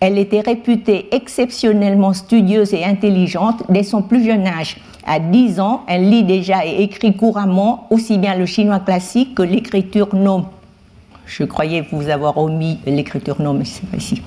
Elle 0.00 0.18
était 0.18 0.40
réputée 0.40 1.14
exceptionnellement 1.14 2.12
studieuse 2.12 2.74
et 2.74 2.84
intelligente 2.84 3.62
dès 3.68 3.84
son 3.84 4.02
plus 4.02 4.24
jeune 4.24 4.48
âge. 4.48 4.78
À 5.06 5.20
10 5.20 5.60
ans, 5.60 5.82
elle 5.86 6.10
lit 6.10 6.24
déjà 6.24 6.66
et 6.66 6.82
écrit 6.82 7.14
couramment 7.16 7.86
aussi 7.90 8.18
bien 8.18 8.34
le 8.34 8.46
chinois 8.46 8.80
classique 8.80 9.36
que 9.36 9.42
l'écriture 9.42 10.12
nom 10.12 10.46
je 11.26 11.44
croyais 11.44 11.84
vous 11.90 12.08
avoir 12.08 12.38
omis 12.38 12.78
l'écriture, 12.86 13.40
non, 13.40 13.52
mais 13.52 13.64
c'est 13.64 13.86
pas 13.86 13.96
ici. 13.96 14.22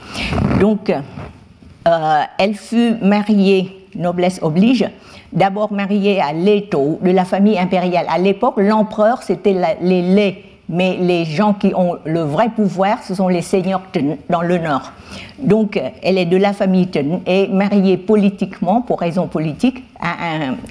Donc, 0.59 0.89
euh, 0.89 2.21
elle 2.37 2.55
fut 2.55 2.95
mariée, 3.01 3.87
noblesse 3.95 4.39
oblige, 4.41 4.87
d'abord 5.31 5.71
mariée 5.71 6.21
à 6.21 6.33
Leto, 6.33 6.99
de 7.01 7.11
la 7.11 7.25
famille 7.25 7.57
impériale. 7.57 8.05
À 8.09 8.17
l'époque, 8.17 8.55
l'empereur, 8.57 9.23
c'était 9.23 9.55
les 9.81 10.01
Lé, 10.01 10.43
mais 10.69 10.97
les 10.97 11.25
gens 11.25 11.53
qui 11.53 11.73
ont 11.75 11.97
le 12.05 12.21
vrai 12.21 12.49
pouvoir, 12.49 13.03
ce 13.03 13.15
sont 13.15 13.27
les 13.27 13.41
seigneurs 13.41 13.81
dans 14.29 14.41
le 14.41 14.59
nord. 14.59 14.91
Donc, 15.39 15.81
elle 16.03 16.19
est 16.19 16.27
de 16.27 16.37
la 16.37 16.53
famille 16.53 16.87
Ten 16.87 17.21
et 17.25 17.47
mariée 17.47 17.97
politiquement, 17.97 18.81
pour 18.81 18.99
raison 18.99 19.27
politique, 19.27 19.83
à 19.99 20.15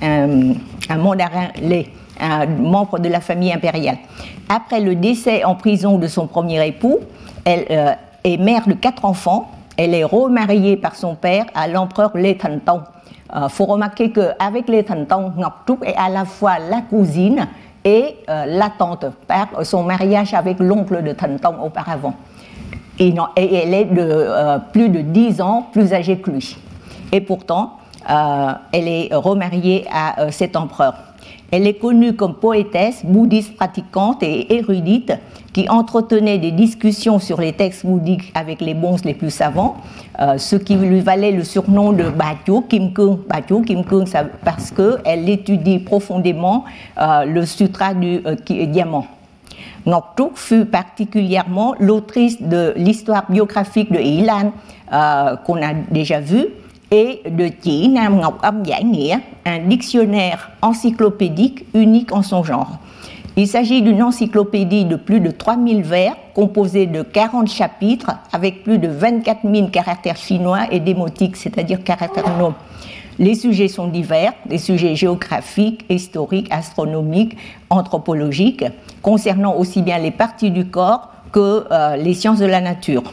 un, 0.03 0.97
mandarin 0.97 1.49
Lé 1.61 1.91
un 2.21 2.47
membre 2.47 2.99
de 2.99 3.09
la 3.09 3.21
famille 3.21 3.53
impériale. 3.53 3.99
Après 4.49 4.81
le 4.81 4.97
décès 4.97 5.45
en 5.45 5.55
prison 5.55 5.99
de 5.99 6.09
son 6.09 6.27
premier 6.27 6.67
époux, 6.67 6.99
elle 7.45 7.65
euh, 7.71 7.93
est 8.25 8.37
mère 8.39 8.67
de 8.67 8.73
quatre 8.73 9.05
enfants. 9.05 9.51
Elle 9.77 9.95
est 9.95 10.03
remariée 10.03 10.77
par 10.77 10.97
son 10.97 11.15
père 11.15 11.45
à 11.55 11.69
l'empereur 11.69 12.17
Lê 12.17 12.37
Thần 12.37 12.61
Tông. 12.61 12.83
Il 13.33 13.39
euh, 13.39 13.49
faut 13.49 13.67
remarquer 13.67 14.11
qu'avec 14.11 14.69
Lê 14.69 14.83
Thần 14.83 15.07
Tông, 15.07 15.33
Ngọc 15.37 15.53
Trúc 15.65 15.79
est 15.85 15.95
à 15.97 16.09
la 16.09 16.25
fois 16.25 16.59
la 16.59 16.81
cousine 16.81 17.47
et 17.89 18.17
euh, 18.29 18.45
la 18.47 18.69
tante 18.69 19.07
par 19.27 19.65
son 19.65 19.83
mariage 19.83 20.35
avec 20.35 20.59
l'oncle 20.61 21.03
de 21.03 21.13
Thần 21.13 21.39
Tông 21.39 21.57
auparavant. 21.63 22.15
Et, 22.99 23.15
elle 23.37 23.75
est 23.75 23.85
de 23.87 24.03
euh, 24.03 24.59
plus 24.59 24.91
de 24.91 25.01
10 25.01 25.41
ans 25.41 25.69
plus 25.73 25.95
âgée 25.95 26.19
que 26.19 26.31
lui. 26.31 26.59
Et 27.13 27.21
pourtant, 27.23 27.79
euh, 28.11 28.53
elle 28.73 28.89
est 28.89 29.09
remariée 29.15 29.87
à 29.91 30.31
cet 30.31 30.57
empereur. 30.57 30.95
Elle 31.51 31.67
est 31.67 31.75
connue 31.75 32.15
comme 32.15 32.35
poétesse, 32.35 33.05
bouddhiste 33.05 33.57
pratiquante 33.57 34.23
et 34.23 34.55
érudite, 34.55 35.15
qui 35.55 35.69
entretenait 35.69 36.39
des 36.39 36.51
discussions 36.51 37.19
sur 37.19 37.41
les 37.41 37.55
textes 37.55 37.87
bouddhiques 37.87 38.31
avec 38.35 38.61
les 38.61 38.75
bons 38.75 38.97
les 39.05 39.15
plus 39.15 39.31
savants, 39.31 39.77
euh, 40.21 40.37
ce 40.37 40.57
qui 40.57 40.77
lui 40.77 41.01
valait 41.01 41.33
le 41.33 41.45
surnom 41.45 41.93
de 41.93 42.05
Batyo 42.11 42.61
Kim 42.69 42.93
Kung. 42.93 43.21
Batyo 43.27 43.63
Kim 43.63 43.83
Kung, 43.85 44.07
parce 44.45 44.71
qu'elle 44.71 45.29
étudie 45.29 45.79
profondément 45.79 46.65
euh, 47.01 47.25
le 47.25 47.47
sutra 47.47 47.95
du 47.95 48.21
euh, 48.27 48.37
diamant. 48.67 49.07
Fut 50.35 50.67
particulièrement 50.67 51.75
l'autrice 51.81 52.41
de 52.43 52.75
l'histoire 52.77 53.25
biographique 53.31 53.91
de 53.91 53.99
Ilan, 53.99 54.53
euh, 54.93 55.37
qu'on 55.37 55.63
a 55.63 55.73
déjà 55.91 56.21
vu, 56.21 56.47
et 56.91 57.23
de 57.29 57.49
Chỉ 57.63 57.95
un 59.45 59.59
dictionnaire 59.69 60.51
encyclopédique 60.63 61.67
unique 61.75 62.13
en 62.13 62.23
son 62.23 62.43
genre. 62.43 62.79
Il 63.37 63.47
s'agit 63.47 63.83
d'une 63.83 64.03
encyclopédie 64.03 64.85
de 64.85 64.97
plus 64.97 65.21
de 65.21 65.31
3000 65.31 65.83
vers, 65.83 66.17
composée 66.35 66.87
de 66.87 67.03
40 67.03 67.49
chapitres, 67.49 68.11
avec 68.33 68.65
plus 68.65 68.79
de 68.79 68.89
24 68.89 69.41
000 69.45 69.69
caractères 69.69 70.17
chinois 70.17 70.63
et 70.73 70.81
démotiques, 70.81 71.37
c'est-à-dire 71.37 71.85
caractères 71.85 72.37
noms. 72.37 72.55
Les 73.21 73.35
sujets 73.35 73.69
sont 73.69 73.87
divers, 73.89 74.33
des 74.47 74.59
sujets 74.59 74.97
géographiques, 74.97 75.85
historiques, 75.89 76.49
astronomiques, 76.51 77.37
anthropologiques, 77.71 78.65
concernant 79.03 79.55
aussi 79.55 79.83
bien 79.83 79.99
les 79.99 80.11
parties 80.11 80.51
du 80.51 80.67
corps 80.67 81.09
que 81.31 81.65
euh, 81.71 81.97
les 81.97 82.15
sciences 82.15 82.39
de 82.39 82.47
la 82.47 82.61
nature. 82.61 83.05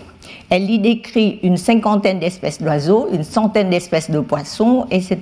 Elle 0.55 0.71
y 0.71 0.79
décrit 0.79 1.37
une 1.43 1.57
cinquantaine 1.57 2.19
d'espèces 2.19 2.61
d'oiseaux, 2.61 3.09
une 3.11 3.25
centaine 3.25 3.69
d'espèces 3.69 4.09
de 4.09 4.21
poissons, 4.21 4.85
etc. 4.89 5.17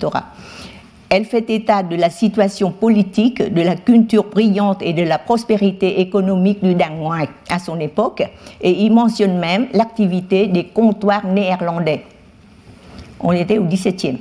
Elle 1.09 1.25
fait 1.25 1.49
état 1.49 1.81
de 1.81 1.95
la 1.95 2.11
situation 2.11 2.69
politique, 2.69 3.41
de 3.41 3.61
la 3.63 3.75
culture 3.75 4.25
brillante 4.25 4.83
et 4.83 4.93
de 4.93 5.01
la 5.01 5.17
prospérité 5.17 6.01
économique 6.01 6.63
du 6.63 6.75
Dangwai 6.75 7.29
à 7.49 7.57
son 7.57 7.79
époque, 7.79 8.21
et 8.61 8.83
y 8.83 8.91
mentionne 8.91 9.39
même 9.39 9.69
l'activité 9.73 10.45
des 10.45 10.65
comptoirs 10.65 11.25
néerlandais. 11.25 12.03
On 13.19 13.31
était 13.31 13.57
au 13.57 13.63
XVIIe. 13.63 14.19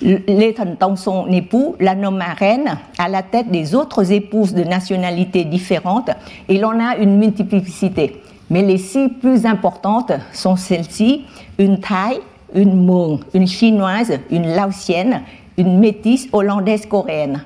Les 0.00 0.54
Tong, 0.78 0.96
son 0.96 1.26
époux, 1.26 1.76
la 1.78 1.94
nomme 1.94 2.24
reine 2.38 2.78
à 2.96 3.10
la 3.10 3.22
tête 3.22 3.50
des 3.50 3.74
autres 3.74 4.10
épouses 4.10 4.54
de 4.54 4.64
nationalités 4.64 5.44
différentes. 5.44 6.08
Il 6.48 6.64
en 6.64 6.80
a 6.80 6.96
une 6.96 7.18
multiplicité. 7.18 8.22
Mais 8.50 8.62
les 8.62 8.78
six 8.78 9.08
plus 9.08 9.46
importantes 9.46 10.12
sont 10.32 10.56
celles-ci 10.56 11.24
une 11.58 11.78
Thaï, 11.78 12.20
une 12.52 12.72
Hmong, 12.72 13.20
une 13.32 13.46
Chinoise, 13.46 14.18
une 14.30 14.48
Laotienne, 14.48 15.22
une 15.56 15.78
métisse 15.78 16.28
hollandaise 16.32 16.86
coréenne. 16.86 17.44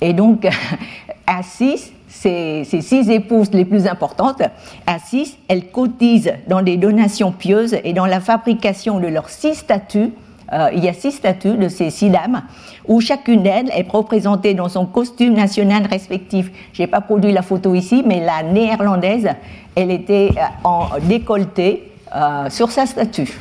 Et 0.00 0.12
donc, 0.12 0.46
à 1.26 1.42
six, 1.42 1.92
ces, 2.06 2.62
ces, 2.64 2.80
six 2.80 3.10
épouses 3.10 3.50
les 3.52 3.64
plus 3.64 3.86
importantes, 3.86 4.42
à 4.86 4.98
six, 5.00 5.36
elles 5.48 5.70
cotisent 5.70 6.32
dans 6.46 6.62
des 6.62 6.76
donations 6.76 7.32
pieuses 7.32 7.76
et 7.82 7.92
dans 7.92 8.06
la 8.06 8.20
fabrication 8.20 9.00
de 9.00 9.08
leurs 9.08 9.28
six 9.28 9.54
statues. 9.54 10.12
Euh, 10.52 10.70
il 10.72 10.84
y 10.84 10.88
a 10.88 10.92
six 10.92 11.12
statues 11.12 11.56
de 11.56 11.68
ces 11.68 11.90
six 11.90 12.10
dames, 12.10 12.42
où 12.86 13.00
chacune 13.00 13.42
d'elles 13.42 13.70
est 13.70 13.90
représentée 13.90 14.54
dans 14.54 14.68
son 14.68 14.86
costume 14.86 15.34
national 15.34 15.86
respectif. 15.86 16.50
Je 16.72 16.82
n'ai 16.82 16.86
pas 16.86 17.00
produit 17.00 17.32
la 17.32 17.42
photo 17.42 17.74
ici, 17.74 18.02
mais 18.06 18.24
la 18.24 18.42
néerlandaise, 18.42 19.28
elle 19.74 19.90
était 19.90 20.30
euh, 20.36 20.40
en 20.64 20.88
décolleté 21.02 21.92
euh, 22.14 22.48
sur 22.50 22.70
sa 22.70 22.86
statue. 22.86 23.32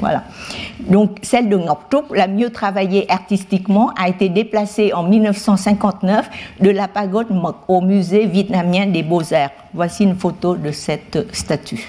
Voilà. 0.00 0.24
Donc 0.80 1.18
celle 1.22 1.48
de 1.48 1.56
Ngọc 1.56 2.12
la 2.12 2.26
mieux 2.26 2.50
travaillée 2.50 3.10
artistiquement, 3.10 3.92
a 3.96 4.08
été 4.08 4.28
déplacée 4.28 4.92
en 4.92 5.04
1959 5.04 6.28
de 6.60 6.70
la 6.70 6.88
pagode 6.88 7.30
Mok 7.30 7.56
au 7.68 7.80
musée 7.80 8.26
vietnamien 8.26 8.86
des 8.86 9.04
beaux-arts. 9.04 9.50
Voici 9.72 10.02
une 10.02 10.16
photo 10.16 10.56
de 10.56 10.72
cette 10.72 11.32
statue. 11.32 11.86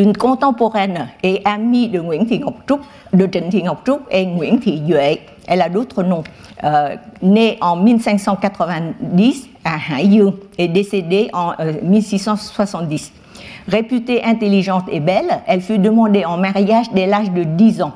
Une 0.00 0.16
contemporaine 0.16 1.08
et 1.22 1.42
amie 1.44 1.88
de 1.88 2.00
Nguyễn 2.00 2.24
Thị 2.24 2.38
Ngọc 2.38 2.66
Trúc, 2.66 2.80
de 3.12 3.26
Trịnh 3.26 3.50
Thị 3.50 3.62
Ngọc 3.62 3.84
Trúc 3.84 4.00
est 4.08 4.24
Nguyễn 4.24 4.58
Thị 4.58 4.80
Duệ. 4.80 5.18
Elle 5.46 5.60
a 5.60 5.68
d'autres 5.68 6.02
noms. 6.02 6.24
Euh, 6.64 6.96
née 7.20 7.58
en 7.60 7.76
1590 7.76 9.48
à 9.62 9.74
Hải 9.74 10.22
et 10.56 10.68
décédée 10.68 11.28
en 11.34 11.52
1670. 11.82 13.12
Réputée 13.68 14.24
intelligente 14.24 14.84
et 14.90 15.00
belle, 15.00 15.42
elle 15.46 15.60
fut 15.60 15.78
demandée 15.78 16.24
en 16.24 16.38
mariage 16.38 16.86
dès 16.94 17.06
l'âge 17.06 17.30
de 17.32 17.44
10 17.44 17.82
ans. 17.82 17.92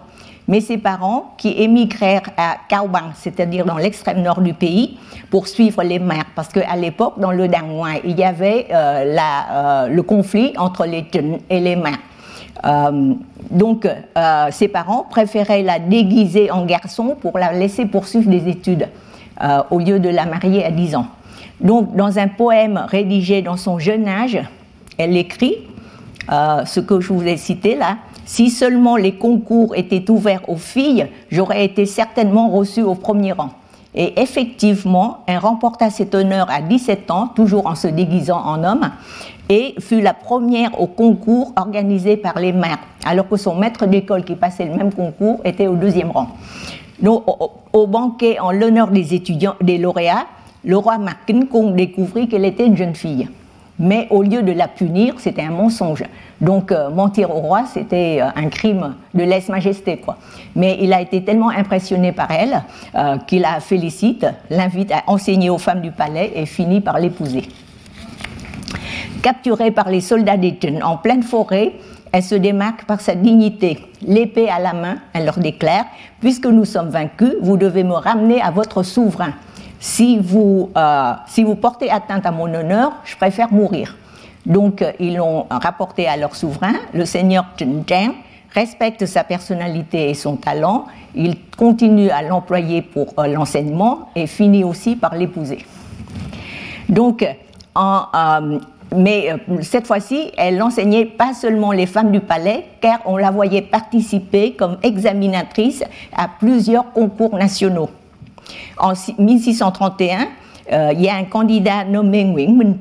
Mais 0.47 0.61
ses 0.61 0.77
parents, 0.77 1.35
qui 1.39 1.63
émigrèrent 1.63 2.29
à 2.37 2.57
Cao 2.69 2.87
Bằng, 2.87 3.13
c'est-à-dire 3.15 3.65
dans 3.65 3.79
l'extrême 3.79 4.23
nord 4.23 4.43
du 4.43 4.53
pays, 4.53 4.99
pour 5.31 5.49
suivre 5.49 5.83
les 5.83 5.99
mères, 5.99 6.27
parce 6.35 6.49
qu'à 6.49 6.77
l'époque, 6.77 7.19
dans 7.19 7.33
le 7.33 7.49
Dangwai, 7.49 8.03
il 8.05 8.19
y 8.19 8.25
avait 8.25 8.67
euh, 8.71 9.17
euh, 9.17 9.89
le 9.89 10.03
conflit 10.03 10.53
entre 10.59 10.85
les 10.85 11.05
Tun 11.05 11.39
et 11.49 11.61
les 11.61 11.77
mères. 11.77 11.99
Euh, 12.65 13.15
donc, 13.51 13.87
ses 14.51 14.69
parents 14.69 15.07
préféraient 15.09 15.63
la 15.63 15.79
déguiser 15.79 16.51
en 16.51 16.65
garçon 16.65 17.17
pour 17.21 17.39
la 17.39 17.53
laisser 17.53 17.85
poursuivre 17.87 18.31
des 18.31 18.49
études, 18.49 18.89
au 19.71 19.79
lieu 19.79 20.01
de 20.01 20.09
la 20.09 20.25
marier 20.25 20.65
à 20.65 20.71
10 20.71 20.97
ans. 20.97 21.07
Donc, 21.61 21.95
dans 21.95 22.19
un 22.19 22.29
poème 22.29 22.85
rédigé 22.89 23.43
dans 23.43 23.59
son 23.59 23.79
jeune 23.79 24.09
âge, 24.09 24.41
elle 24.97 25.17
écrit 25.17 25.59
ce 26.29 26.81
que 26.81 27.01
je 27.01 27.13
vous 27.13 27.23
ai 27.23 27.37
cité 27.37 27.77
là. 27.77 27.99
Si 28.27 28.51
seulement 28.51 28.97
les 28.97 29.17
concours 29.17 29.77
étaient 29.77 30.11
ouverts 30.11 30.49
aux 30.49 30.57
filles, 30.57 31.07
j'aurais 31.31 31.65
été 31.65 31.85
certainement 31.85 32.49
reçue 32.49 32.83
au 32.83 32.95
premier 32.95 33.33
rang. 33.33 33.51
Et 33.95 34.21
effectivement, 34.21 35.19
elle 35.27 35.39
remporta 35.39 35.89
cet 35.89 36.15
honneur 36.15 36.51
à 36.51 36.61
17 36.61 37.11
ans, 37.11 37.29
toujours 37.29 37.67
en 37.67 37.77
se 37.77 37.87
déguisant 37.87 38.41
en 38.45 38.65
homme, 38.65 38.91
et 39.49 39.75
fut 39.79 40.01
la 40.01 40.15
première 40.15 40.81
au 40.81 40.87
concours 40.87 41.53
organisé 41.57 42.17
par 42.17 42.39
les 42.39 42.53
mères, 42.53 42.79
alors 43.05 43.29
que 43.29 43.37
son 43.37 43.55
maître 43.55 43.87
d'école 43.87 44.25
qui 44.25 44.35
passait 44.35 44.65
le 44.65 44.75
même 44.75 44.93
concours 44.93 45.41
était 45.45 45.69
au 45.69 45.77
deuxième 45.77 46.11
rang. 46.11 46.29
Au, 47.07 47.87
banquet 47.87 48.39
en 48.41 48.51
l'honneur 48.51 48.89
des 48.89 49.15
étudiants, 49.15 49.55
des 49.61 49.79
lauréats, 49.79 50.27
le 50.65 50.77
roi 50.77 50.97
Markin 50.99 51.43
découvrit 51.75 52.29
qu'elle 52.29 52.47
était 52.47 52.67
une 52.67 52.77
jeune 52.77 52.95
fille. 52.95 53.29
Mais 53.79 54.07
au 54.11 54.23
lieu 54.23 54.43
de 54.43 54.53
la 54.53 54.69
punir, 54.69 55.15
c'était 55.19 55.43
un 55.43 55.51
mensonge. 55.51 56.05
Donc 56.41 56.71
euh, 56.71 56.91
mentir 56.91 57.31
au 57.31 57.41
roi, 57.41 57.65
c'était 57.73 58.19
euh, 58.21 58.29
un 58.37 58.49
crime 58.49 58.95
de 59.15 59.25
lèse-majesté. 59.25 60.01
Mais 60.55 60.79
il 60.81 60.93
a 60.93 61.01
été 61.01 61.25
tellement 61.25 61.51
impressionné 61.51 62.13
par 62.13 62.31
elle 62.31 62.63
euh, 62.95 63.17
qu'il 63.27 63.43
la 63.43 63.61
félicite, 63.61 64.27
l'invite 64.51 64.93
à 64.93 65.03
enseigner 65.07 65.51
aux 65.51 65.59
femmes 65.59 65.81
du 65.81 65.91
palais 65.91 66.33
et 66.37 66.47
finit 66.47 66.81
par 66.81 66.99
l'épouser. 67.01 67.49
Capturée 69.23 69.71
par 69.71 69.89
les 69.89 70.01
soldats 70.01 70.37
d'Étienne 70.37 70.83
en 70.83 70.97
pleine 70.97 71.23
forêt, 71.23 71.73
elle 72.13 72.23
se 72.23 72.35
démarque 72.37 72.85
par 72.85 73.01
sa 73.01 73.17
dignité. 73.17 73.81
L'épée 74.07 74.49
à 74.49 74.61
la 74.61 74.73
main, 74.73 74.97
elle 75.15 75.25
leur 75.25 75.39
déclare, 75.39 75.87
puisque 76.21 76.47
nous 76.47 76.65
sommes 76.65 76.91
vaincus, 76.91 77.33
vous 77.41 77.57
devez 77.57 77.83
me 77.83 77.95
ramener 77.95 78.41
à 78.41 78.53
votre 78.53 78.85
souverain. 78.85 79.33
Si 79.85 80.17
vous, 80.17 80.71
euh, 80.79 81.13
si 81.27 81.45
vous 81.45 81.57
portez 81.57 81.91
atteinte 81.91 82.25
à 82.25 82.31
mon 82.31 82.53
honneur, 82.55 82.93
je 83.05 83.15
préfère 83.17 83.53
mourir. 83.53 83.99
Donc, 84.47 84.81
euh, 84.81 84.93
ils 84.99 85.17
l'ont 85.17 85.45
rapporté 85.51 86.09
à 86.09 86.17
leur 86.17 86.35
souverain, 86.35 86.73
le 86.95 87.05
seigneur 87.05 87.45
Chen 87.59 87.85
Zheng, 87.87 88.13
respecte 88.55 89.05
sa 89.05 89.25
personnalité 89.25 90.09
et 90.09 90.15
son 90.15 90.37
talent, 90.37 90.87
il 91.15 91.37
continue 91.59 92.09
à 92.09 92.23
l'employer 92.23 92.81
pour 92.81 93.09
euh, 93.19 93.27
l'enseignement 93.27 94.09
et 94.17 94.27
finit 94.27 94.65
aussi 94.65 94.97
par 94.97 95.15
l'épouser. 95.15 95.67
Donc, 96.89 97.23
en, 97.75 98.07
mais 98.97 99.35
cette 99.61 99.87
fois-ci, 99.87 100.31
elle 100.39 100.57
n'enseignait 100.57 101.05
pas 101.05 101.35
seulement 101.35 101.73
les 101.73 101.85
femmes 101.85 102.11
du 102.11 102.21
palais, 102.21 102.65
car 102.81 103.01
on 103.05 103.19
la 103.19 103.31
voyait 103.31 103.61
participer 103.61 104.55
comme 104.55 104.79
examinatrice 104.83 105.85
à 106.17 106.27
plusieurs 106.27 106.91
concours 106.93 107.37
nationaux. 107.37 107.91
En 108.79 108.93
1631, 109.19 110.29
euh, 110.73 110.93
il 110.95 111.03
y 111.03 111.09
a 111.09 111.17
un 111.17 111.25
candidat 111.25 111.85
nommé 111.85 112.25
Nguyen 112.25 112.57
Minh 112.57 112.77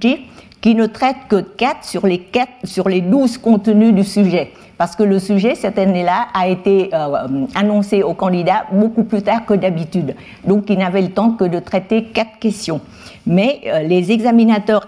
qui 0.61 0.75
ne 0.75 0.85
traite 0.85 1.17
que 1.27 1.41
4 1.41 1.83
sur 1.83 2.07
les, 2.07 2.19
4 2.19 2.47
sur 2.63 2.87
les 2.87 3.01
12 3.01 3.37
contenus 3.37 3.93
du 3.93 4.05
sujet. 4.05 4.51
Parce 4.77 4.95
que 4.95 5.03
le 5.03 5.19
sujet, 5.19 5.55
cette 5.55 5.77
année-là, 5.77 6.27
a 6.33 6.47
été 6.47 6.89
euh, 6.93 7.45
annoncé 7.53 8.01
au 8.01 8.13
candidat 8.13 8.65
beaucoup 8.71 9.03
plus 9.03 9.21
tard 9.21 9.45
que 9.45 9.53
d'habitude. 9.53 10.15
Donc, 10.47 10.69
il 10.69 10.77
n'avait 10.77 11.01
le 11.01 11.09
temps 11.09 11.31
que 11.31 11.43
de 11.43 11.59
traiter 11.59 12.05
4 12.05 12.39
questions. 12.39 12.79
Mais 13.27 13.61
euh, 13.67 13.79
les 13.83 14.11
examinateurs 14.11 14.87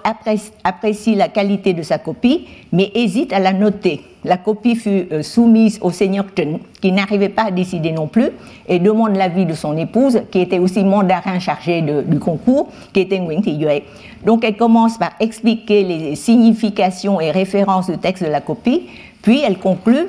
apprécient 0.64 1.18
la 1.18 1.28
qualité 1.28 1.74
de 1.74 1.82
sa 1.82 1.98
copie, 1.98 2.48
mais 2.72 2.92
hésitent 2.96 3.34
à 3.34 3.40
la 3.40 3.52
noter. 3.52 4.02
La 4.26 4.38
copie 4.38 4.76
fut 4.76 5.08
euh, 5.12 5.22
soumise 5.22 5.78
au 5.82 5.92
seigneur 5.92 6.26
Chen, 6.36 6.60
qui 6.82 6.92
n'arrivait 6.92 7.30
pas 7.30 7.44
à 7.44 7.52
décider 7.52 7.92
non 7.92 8.08
plus, 8.08 8.30
et 8.68 8.80
demande 8.80 9.16
l'avis 9.16 9.46
de 9.46 9.54
son 9.54 9.78
épouse, 9.78 10.22
qui 10.32 10.42
était 10.42 10.60
aussi 10.60 10.84
mandarin 10.84 11.40
chargé 11.40 11.82
du 11.82 12.20
concours, 12.20 12.70
qui 12.92 13.02
était 13.02 13.20
Nguyen 13.20 13.42
Thi 13.42 13.56
Yue. 13.56 13.84
Donc 14.26 14.44
elle 14.44 14.58
commence 14.58 14.98
par 14.98 15.12
expliquer 15.20 15.84
les 15.84 16.16
significations 16.16 17.22
et 17.22 17.32
références 17.32 17.90
du 17.90 17.98
texte 18.00 18.24
de 18.24 18.30
la 18.30 18.42
copie, 18.42 18.84
puis 19.22 19.42
elle 19.46 19.60
conclut 19.60 20.08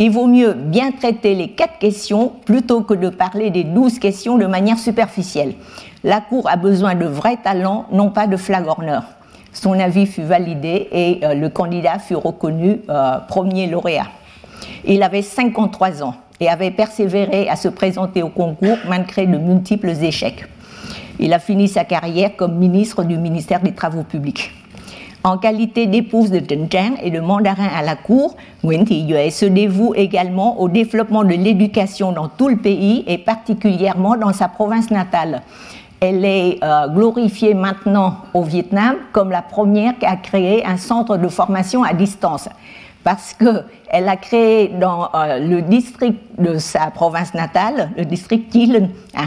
il 0.00 0.10
vaut 0.10 0.26
mieux 0.26 0.54
bien 0.54 0.90
traiter 0.90 1.36
les 1.36 1.50
quatre 1.50 1.78
questions 1.78 2.32
plutôt 2.44 2.80
que 2.80 2.94
de 2.94 3.10
parler 3.10 3.50
des 3.50 3.62
douze 3.62 4.00
questions 4.00 4.38
de 4.38 4.46
manière 4.46 4.78
superficielle. 4.78 5.54
La 6.02 6.20
Cour 6.20 6.48
a 6.48 6.56
besoin 6.56 6.96
de 6.96 7.06
vrais 7.06 7.36
talents, 7.36 7.86
non 7.92 8.10
pas 8.10 8.26
de 8.26 8.36
flagorneurs. 8.36 9.04
Son 9.54 9.78
avis 9.78 10.06
fut 10.06 10.22
validé 10.22 10.88
et 10.92 11.20
euh, 11.22 11.34
le 11.34 11.48
candidat 11.48 11.98
fut 12.00 12.16
reconnu 12.16 12.80
euh, 12.90 13.18
premier 13.28 13.68
lauréat. 13.68 14.08
Il 14.84 15.02
avait 15.02 15.22
53 15.22 16.02
ans 16.02 16.14
et 16.40 16.48
avait 16.48 16.72
persévéré 16.72 17.48
à 17.48 17.56
se 17.56 17.68
présenter 17.68 18.22
au 18.22 18.28
concours 18.28 18.76
malgré 18.88 19.26
de 19.26 19.38
multiples 19.38 19.90
échecs. 20.02 20.44
Il 21.20 21.32
a 21.32 21.38
fini 21.38 21.68
sa 21.68 21.84
carrière 21.84 22.34
comme 22.36 22.56
ministre 22.56 23.04
du 23.04 23.16
ministère 23.16 23.60
des 23.60 23.72
Travaux 23.72 24.02
publics. 24.02 24.50
En 25.22 25.38
qualité 25.38 25.86
d'épouse 25.86 26.30
de 26.30 26.40
Zheng 26.40 26.96
et 27.02 27.10
de 27.10 27.20
mandarin 27.20 27.68
à 27.74 27.80
la 27.82 27.96
cour, 27.96 28.36
Nguyen 28.62 28.84
Thi 28.84 29.06
Yue 29.06 29.30
se 29.30 29.46
dévoue 29.46 29.94
également 29.94 30.60
au 30.60 30.68
développement 30.68 31.22
de 31.22 31.30
l'éducation 31.30 32.12
dans 32.12 32.28
tout 32.28 32.48
le 32.48 32.56
pays 32.56 33.04
et 33.06 33.16
particulièrement 33.16 34.16
dans 34.16 34.34
sa 34.34 34.48
province 34.48 34.90
natale. 34.90 35.40
Elle 36.06 36.26
est 36.26 36.58
euh, 36.62 36.86
glorifiée 36.88 37.54
maintenant 37.54 38.18
au 38.34 38.42
Vietnam 38.42 38.96
comme 39.10 39.30
la 39.30 39.40
première 39.40 39.98
qui 39.98 40.04
a 40.04 40.16
créé 40.16 40.62
un 40.66 40.76
centre 40.76 41.16
de 41.16 41.28
formation 41.28 41.82
à 41.82 41.94
distance. 41.94 42.46
Parce 43.02 43.32
qu'elle 43.32 44.06
a 44.06 44.16
créé 44.16 44.68
dans 44.68 45.08
euh, 45.14 45.38
le 45.38 45.62
district 45.62 46.18
de 46.38 46.58
sa 46.58 46.90
province 46.90 47.32
natale, 47.32 47.88
le 47.96 48.04
district 48.04 48.50
Thilen 48.50 48.90
à 49.14 49.22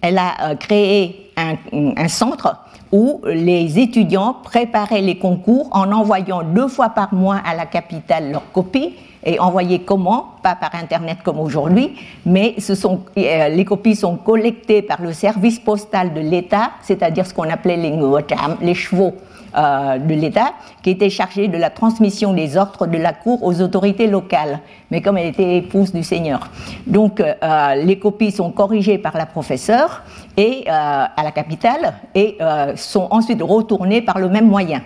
elle 0.00 0.16
a 0.16 0.32
euh, 0.44 0.54
créé 0.54 1.30
un, 1.36 1.56
un 1.98 2.08
centre 2.08 2.56
où 2.90 3.20
les 3.26 3.78
étudiants 3.78 4.36
préparaient 4.42 5.02
les 5.02 5.18
concours 5.18 5.68
en 5.72 5.92
envoyant 5.92 6.42
deux 6.42 6.68
fois 6.68 6.88
par 6.88 7.12
mois 7.12 7.40
à 7.44 7.54
la 7.54 7.66
capitale 7.66 8.32
leurs 8.32 8.50
copies 8.52 8.94
et 9.24 9.38
envoyaient 9.38 9.80
comment? 9.80 10.32
Pas 10.42 10.56
par 10.56 10.74
Internet 10.74 11.18
comme 11.22 11.38
aujourd'hui, 11.38 11.94
mais 12.26 12.56
euh, 12.58 13.48
les 13.48 13.64
copies 13.64 13.94
sont 13.94 14.16
collectées 14.16 14.82
par 14.82 15.00
le 15.00 15.12
service 15.12 15.60
postal 15.60 16.12
de 16.14 16.20
l'État, 16.20 16.72
c'est-à-dire 16.82 17.26
ce 17.26 17.34
qu'on 17.34 17.48
appelait 17.48 17.76
les, 17.76 18.74
chevaux 18.74 19.14
euh, 19.56 19.98
de 19.98 20.14
l'État, 20.14 20.54
qui 20.82 20.90
était 20.90 21.10
chargé 21.10 21.46
de 21.46 21.56
la 21.56 21.70
transmission 21.70 22.32
des 22.32 22.56
ordres 22.56 22.86
de 22.86 22.98
la 22.98 23.12
Cour 23.12 23.44
aux 23.44 23.60
autorités 23.60 24.08
locales, 24.08 24.58
mais 24.90 25.00
comme 25.00 25.16
elle 25.16 25.28
était 25.28 25.58
épouse 25.58 25.92
du 25.92 26.02
Seigneur. 26.02 26.50
Donc 26.86 27.20
euh, 27.20 27.74
les 27.76 27.98
copies 27.98 28.32
sont 28.32 28.50
corrigées 28.50 28.98
par 28.98 29.16
la 29.16 29.26
professeure 29.26 30.02
et, 30.36 30.68
à 30.68 31.22
la 31.22 31.30
capitale 31.30 31.94
et 32.14 32.38
sont 32.74 33.06
ensuite 33.10 33.42
retournées 33.42 34.00
par 34.02 34.18
le 34.18 34.28
même 34.28 34.48
moyen. 34.48 34.80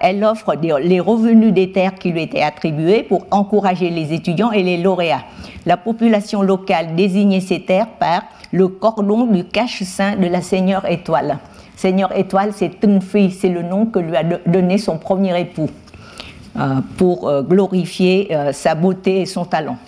Elle 0.00 0.24
offre 0.24 0.54
les 0.54 1.00
revenus 1.00 1.52
des 1.52 1.70
terres 1.70 1.94
qui 1.94 2.10
lui 2.10 2.22
étaient 2.22 2.42
attribués 2.42 3.02
pour 3.02 3.26
encourager 3.30 3.90
les 3.90 4.12
étudiants 4.12 4.50
et 4.50 4.62
les 4.62 4.76
lauréats. 4.76 5.22
La 5.66 5.76
population 5.76 6.42
locale 6.42 6.96
désignait 6.96 7.40
ces 7.40 7.60
terres 7.60 7.88
par 7.98 8.22
le 8.52 8.68
cordon 8.68 9.26
du 9.26 9.44
cache-saint 9.44 10.16
de 10.16 10.26
la 10.26 10.42
Seigneur 10.42 10.86
Étoile. 10.86 11.38
Seigneur 11.76 12.16
Étoile, 12.16 12.52
c'est 12.54 12.72
Phi, 13.00 13.30
c'est 13.30 13.48
le 13.48 13.62
nom 13.62 13.86
que 13.86 13.98
lui 13.98 14.16
a 14.16 14.22
donné 14.22 14.76
son 14.76 14.98
premier 14.98 15.38
époux 15.40 15.70
euh, 16.58 16.80
pour 16.96 17.28
euh, 17.28 17.42
glorifier 17.42 18.28
euh, 18.32 18.52
sa 18.52 18.74
beauté 18.74 19.20
et 19.20 19.26
son 19.26 19.44
talent. 19.44 19.78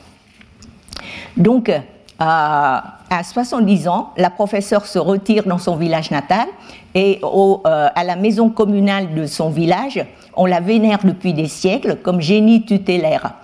Donc, 1.37 1.72
à 2.18 2.99
70 3.24 3.89
ans, 3.89 4.12
la 4.16 4.30
professeure 4.30 4.87
se 4.87 4.99
retire 4.99 5.43
dans 5.45 5.59
son 5.59 5.74
village 5.74 6.12
natal 6.12 6.47
et 6.95 7.20
à 7.64 8.05
la 8.05 8.16
maison 8.16 8.51
communale 8.51 9.14
de 9.14 9.26
son 9.26 9.51
village, 9.51 10.05
on 10.36 10.47
la 10.47 10.61
vénère 10.61 11.01
depuis 11.05 11.32
des 11.32 11.49
siècles 11.49 11.97
comme 12.03 12.20
génie 12.20 12.62
tutélaire. 12.64 13.34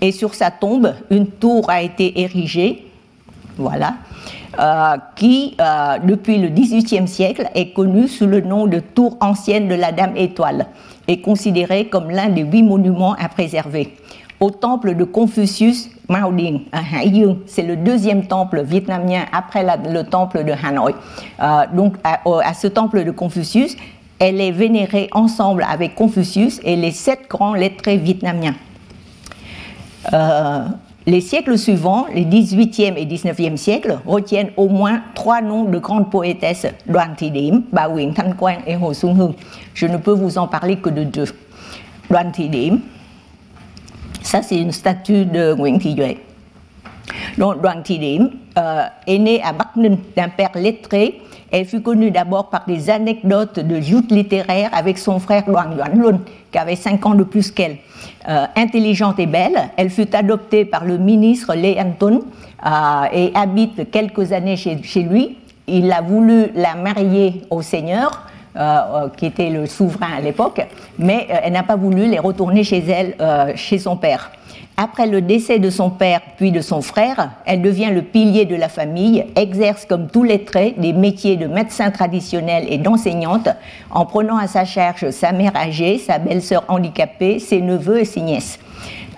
et 0.00 0.12
sur 0.12 0.34
sa 0.34 0.50
tombe, 0.50 0.94
une 1.10 1.26
tour 1.26 1.68
a 1.68 1.82
été 1.82 2.20
érigée. 2.20 2.86
Voilà. 3.56 3.94
Euh, 4.58 4.96
qui, 5.14 5.54
euh, 5.60 5.98
depuis 6.02 6.38
le 6.38 6.48
XVIIIe 6.48 7.06
siècle, 7.06 7.48
est 7.54 7.72
connue 7.72 8.08
sous 8.08 8.26
le 8.26 8.40
nom 8.40 8.66
de 8.66 8.80
tour 8.80 9.16
ancienne 9.20 9.68
de 9.68 9.76
la 9.76 9.92
Dame 9.92 10.16
Étoile. 10.16 10.66
est 11.06 11.20
considéré 11.20 11.88
comme 11.88 12.10
l'un 12.10 12.28
des 12.28 12.42
huit 12.42 12.62
monuments 12.62 13.14
à 13.14 13.28
préserver. 13.28 13.94
Au 14.40 14.50
temple 14.50 14.94
de 14.94 15.04
Confucius, 15.04 15.90
Mao 16.08 16.32
Ding, 16.32 16.62
à 16.72 16.80
Haiyang, 16.80 17.36
c'est 17.44 17.62
le 17.62 17.76
deuxième 17.76 18.26
temple 18.26 18.62
vietnamien 18.62 19.26
après 19.32 19.66
le 19.86 20.02
temple 20.02 20.44
de 20.44 20.52
Hanoï. 20.52 20.94
Euh, 21.42 21.64
donc, 21.74 21.96
à, 22.02 22.54
ce 22.54 22.66
temple 22.66 23.04
de 23.04 23.10
Confucius, 23.10 23.76
elle 24.18 24.40
est 24.40 24.50
vénérée 24.50 25.10
ensemble 25.12 25.66
avec 25.70 25.94
Confucius 25.94 26.58
et 26.64 26.74
les 26.74 26.90
sept 26.90 27.28
grands 27.28 27.52
lettrés 27.52 27.98
vietnamiens. 27.98 28.54
Euh, 30.14 30.64
les 31.06 31.20
siècles 31.20 31.58
suivants, 31.58 32.06
les 32.14 32.24
18e 32.24 32.96
et 32.96 33.04
19e 33.04 33.58
siècles, 33.58 33.98
retiennent 34.06 34.52
au 34.56 34.68
moins 34.70 35.02
trois 35.14 35.42
noms 35.42 35.64
de 35.64 35.78
grandes 35.78 36.10
poétesses, 36.10 36.66
Đoàn 36.86 37.14
Thị 37.14 37.30
Điểm, 37.30 37.64
Bà 37.72 37.88
Nguyễn 37.88 38.14
Thanh 38.14 38.34
Quang 38.34 38.60
et 38.66 38.76
Hồ 38.76 38.94
Xuân 38.94 39.14
Hương. 39.18 39.34
Je 39.74 39.86
ne 39.86 39.98
peux 39.98 40.12
vous 40.12 40.38
en 40.38 40.46
parler 40.46 40.76
que 40.76 40.88
de 40.88 41.04
deux. 41.04 41.28
Đoàn 42.08 42.32
Thị 42.32 42.48
Điểm, 42.48 42.80
ça 44.30 44.42
c'est 44.42 44.60
une 44.60 44.70
statue 44.70 45.24
de 45.24 45.54
Nguyễn 45.54 45.78
Thị 45.78 45.94
Duệ. 45.94 46.16
Donc 47.36 47.60
Đoàn 47.62 47.82
Thị 47.82 47.98
Điểm 47.98 48.30
est 49.06 49.18
née 49.18 49.42
à 49.42 49.52
Bắc 49.52 49.76
Ninh 49.76 49.98
d'un 50.16 50.28
père 50.28 50.52
lettré. 50.54 51.20
Elle 51.50 51.64
fut 51.64 51.82
connue 51.82 52.12
d'abord 52.12 52.48
par 52.48 52.64
des 52.64 52.90
anecdotes 52.90 53.58
de 53.58 53.80
joutes 53.80 54.12
littéraires 54.12 54.70
avec 54.72 54.98
son 54.98 55.18
frère 55.18 55.42
Đoàn 55.46 55.74
Doan 55.74 55.90
Luân, 55.94 56.20
qui 56.52 56.58
avait 56.58 56.76
5 56.76 57.04
ans 57.06 57.14
de 57.16 57.24
plus 57.24 57.50
qu'elle. 57.50 57.78
Intelligente 58.54 59.18
et 59.18 59.26
belle. 59.26 59.58
Elle 59.76 59.90
fut 59.90 60.14
adoptée 60.14 60.64
par 60.64 60.84
le 60.84 60.96
ministre 60.96 61.54
Lê 61.54 61.76
Anton 61.80 62.20
euh, 62.64 63.04
et 63.12 63.32
habite 63.34 63.90
quelques 63.90 64.32
années 64.32 64.56
chez, 64.56 65.02
lui. 65.02 65.38
Il 65.66 65.90
a 65.90 66.02
voulu 66.02 66.50
la 66.54 66.76
marier 66.76 67.42
au 67.50 67.62
Seigneur, 67.62 68.26
euh, 68.56 69.08
qui 69.16 69.26
était 69.26 69.50
le 69.50 69.66
souverain 69.66 70.14
à 70.18 70.20
l'époque, 70.20 70.60
mais 70.98 71.26
elle 71.28 71.52
n'a 71.52 71.62
pas 71.62 71.76
voulu 71.76 72.08
les 72.08 72.18
retourner 72.18 72.64
chez 72.64 72.84
elle, 72.88 73.14
chez 73.56 73.78
son 73.78 73.96
père. 73.96 74.30
Après 74.82 75.06
le 75.06 75.20
décès 75.20 75.58
de 75.58 75.68
son 75.68 75.90
père 75.90 76.22
puis 76.38 76.52
de 76.52 76.62
son 76.62 76.80
frère, 76.80 77.32
elle 77.44 77.60
devient 77.60 77.90
le 77.92 78.00
pilier 78.00 78.46
de 78.46 78.56
la 78.56 78.70
famille, 78.70 79.26
exerce 79.36 79.84
comme 79.84 80.06
tous 80.06 80.22
les 80.22 80.44
traits 80.44 80.80
des 80.80 80.94
métiers 80.94 81.36
de 81.36 81.46
médecin 81.46 81.90
traditionnel 81.90 82.64
et 82.66 82.78
d'enseignante, 82.78 83.50
en 83.90 84.06
prenant 84.06 84.38
à 84.38 84.46
sa 84.46 84.64
charge 84.64 85.10
sa 85.10 85.32
mère 85.32 85.54
âgée, 85.54 85.98
sa 85.98 86.18
belle-sœur 86.18 86.64
handicapée, 86.68 87.38
ses 87.40 87.60
neveux 87.60 88.00
et 88.00 88.06
ses 88.06 88.22
nièces. 88.22 88.58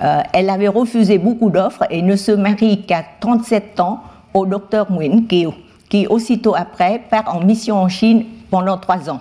Euh, 0.03 0.23
elle 0.33 0.51
avait 0.51 0.67
refusé 0.67 1.19
beaucoup 1.19 1.49
d'offres 1.49 1.85
et 1.91 2.03
ne 2.03 2.17
se 2.17 2.33
marie 2.33 2.83
qu'à 2.83 3.05
37 3.21 3.79
ans 3.79 4.01
au 4.35 4.47
docteur 4.47 4.91
Nguyen 4.91 5.27
Kieu, 5.29 5.51
qui 5.89 6.09
aussitôt 6.09 6.57
après 6.57 7.03
part 7.09 7.37
en 7.37 7.41
mission 7.41 7.77
en 7.77 7.89
Chine 7.89 8.25
pendant 8.53 8.79
trois 8.79 9.11
ans. 9.11 9.21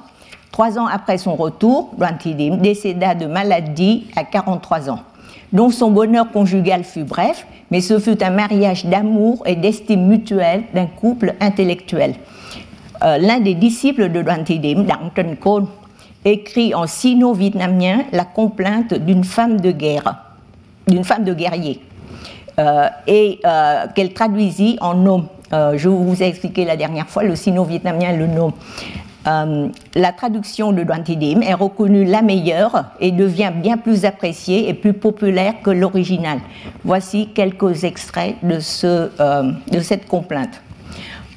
Trois 0.51 0.77
ans 0.77 0.85
après 0.85 1.17
son 1.17 1.35
retour, 1.35 1.91
Luan 1.97 2.17
Thidim 2.19 2.57
décéda 2.57 3.15
de 3.15 3.25
maladie 3.25 4.07
à 4.15 4.23
43 4.23 4.91
ans 4.91 4.99
dont 5.53 5.69
son 5.69 5.91
bonheur 5.91 6.31
conjugal 6.31 6.83
fut 6.83 7.03
bref, 7.03 7.45
mais 7.69 7.81
ce 7.81 7.99
fut 7.99 8.23
un 8.23 8.29
mariage 8.29 8.85
d'amour 8.85 9.43
et 9.45 9.55
d'estime 9.55 10.07
mutuelle 10.07 10.63
d'un 10.73 10.85
couple 10.85 11.35
intellectuel. 11.39 12.15
Euh, 13.03 13.17
l'un 13.17 13.39
des 13.39 13.55
disciples 13.55 14.11
de 14.11 14.21
Điểm, 14.57 14.85
Đặng 14.85 15.11
Trần 15.13 15.35
Côn, 15.35 15.67
écrit 16.23 16.73
en 16.75 16.85
sino-vietnamien 16.85 18.03
la 18.11 18.25
complainte 18.25 18.93
d'une 18.93 19.23
femme 19.23 19.59
de 19.59 19.71
guerre, 19.71 20.15
d'une 20.87 21.03
femme 21.03 21.23
de 21.23 21.33
guerrier, 21.33 21.81
euh, 22.59 22.87
et 23.07 23.39
euh, 23.45 23.85
qu'elle 23.95 24.13
traduisit 24.13 24.77
en 24.81 24.93
nom. 24.93 25.27
je 25.51 25.89
vous 25.89 26.23
ai 26.23 26.27
expliqué 26.27 26.63
la 26.63 26.77
dernière 26.77 27.09
fois, 27.09 27.23
le 27.23 27.35
sino-vietnamien 27.35 28.13
le 28.13 28.27
nom. 28.27 28.53
Euh, 29.27 29.67
la 29.93 30.11
traduction 30.13 30.71
de 30.71 30.83
Duantidim 30.83 31.41
est 31.41 31.53
reconnue 31.53 32.05
la 32.05 32.23
meilleure 32.23 32.85
et 32.99 33.11
devient 33.11 33.51
bien 33.55 33.77
plus 33.77 34.03
appréciée 34.05 34.67
et 34.67 34.73
plus 34.73 34.93
populaire 34.93 35.61
que 35.61 35.69
l'original. 35.69 36.39
Voici 36.83 37.27
quelques 37.27 37.83
extraits 37.83 38.35
de, 38.41 38.59
ce, 38.59 39.11
euh, 39.19 39.51
de 39.71 39.79
cette 39.79 40.07
complainte. 40.07 40.61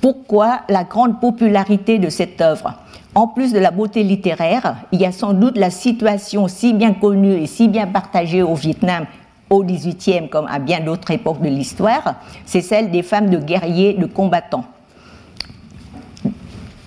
Pourquoi 0.01 0.61
la 0.69 0.85
grande 0.85 1.21
popularité 1.21 1.99
de 1.99 2.09
cette 2.09 2.41
œuvre? 2.41 2.75
En 3.15 3.29
plus 3.29 3.53
de 3.53 3.59
la 3.59 3.71
beauté 3.71 4.03
littéraire, 4.03 4.77
il 4.91 5.01
y 5.01 5.07
a 5.07 5.13
sans 5.13 5.35
doute 5.35 5.57
la 5.57 5.71
situation 5.71 6.49
si 6.49 6.73
bien 6.73 6.95
connue 6.95 7.35
et 7.35 7.47
si 7.47 7.69
bien 7.69 7.87
partagée 7.87 8.43
au 8.43 8.55
Vietnam 8.55 9.07
au 9.51 9.63
XVIIIe 9.63 10.29
comme 10.31 10.47
à 10.49 10.59
bien 10.59 10.81
d'autres 10.81 11.11
époques 11.11 11.41
de 11.43 11.49
l'histoire, 11.49 12.17
c'est 12.47 12.63
celle 12.63 12.91
des 12.91 13.03
femmes 13.03 13.29
de 13.29 13.39
guerriers, 13.39 13.93
de 13.93 14.07
combattants. 14.07 14.65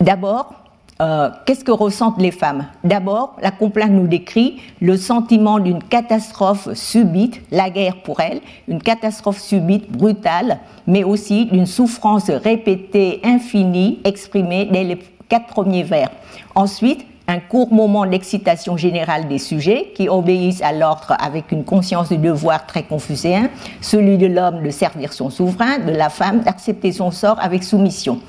D'abord, 0.02 0.54
euh, 1.00 1.30
qu'est-ce 1.45 1.64
que 1.64 1.72
ressentent 1.72 2.20
les 2.20 2.32
femmes? 2.32 2.66
D'abord, 2.84 3.36
la 3.41 3.52
complainte 3.52 3.91
nous 3.91 4.08
décrit 4.08 4.62
le 4.82 4.98
sentiment 4.98 5.60
d'une 5.60 5.84
catastrophe 5.84 6.74
subite, 6.74 7.41
la 7.52 7.70
guerre 7.70 7.98
pour 8.02 8.20
elles, 8.20 8.41
une 8.68 8.82
catastrophe 8.82 9.39
subite, 9.39 9.91
brutale, 9.91 10.60
mais 10.88 11.04
aussi 11.04 11.45
d'une 11.45 11.68
souffrance 11.68 12.30
répétée, 12.30 13.22
infinie, 13.24 14.00
exprimée 14.04 14.68
dès 14.72 14.84
les 14.84 15.00
quatre 15.30 15.48
premiers 15.48 15.84
vers. 15.84 16.10
Ensuite, 16.56 17.06
un 17.28 17.39
court 17.39 17.74
moment 17.74 18.06
d'excitation 18.06 18.78
générale 18.78 19.28
des 19.28 19.38
sujets 19.38 19.91
qui 19.93 20.08
obéissent 20.08 20.62
à 20.62 20.72
l'ordre 20.72 21.14
avec 21.20 21.52
une 21.52 21.66
conscience 21.66 22.08
du 22.10 22.18
devoir 22.18 22.66
très 22.66 22.84
confucéen, 22.84 23.50
celui 23.82 24.18
de 24.18 24.28
l'homme 24.28 24.64
de 24.64 24.70
servir 24.70 25.12
son 25.12 25.30
souverain, 25.30 25.80
de 25.80 25.91
la 25.91 26.10
femme 26.10 26.39
d'accepter 26.39 26.93
son 26.93 27.12
sort 27.12 27.38
avec 27.41 27.66
soumission. 27.66 28.20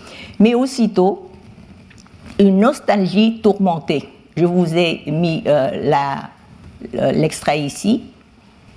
Mais 0.40 0.54
aussitôt, 0.54 1.27
une 2.38 2.60
nostalgie 2.60 3.40
tourmentée. 3.40 4.08
Je 4.36 4.44
vous 4.44 4.76
ai 4.76 5.02
mis 5.06 5.42
euh, 6.94 7.12
l'extrait 7.12 7.60
ici. 7.60 8.04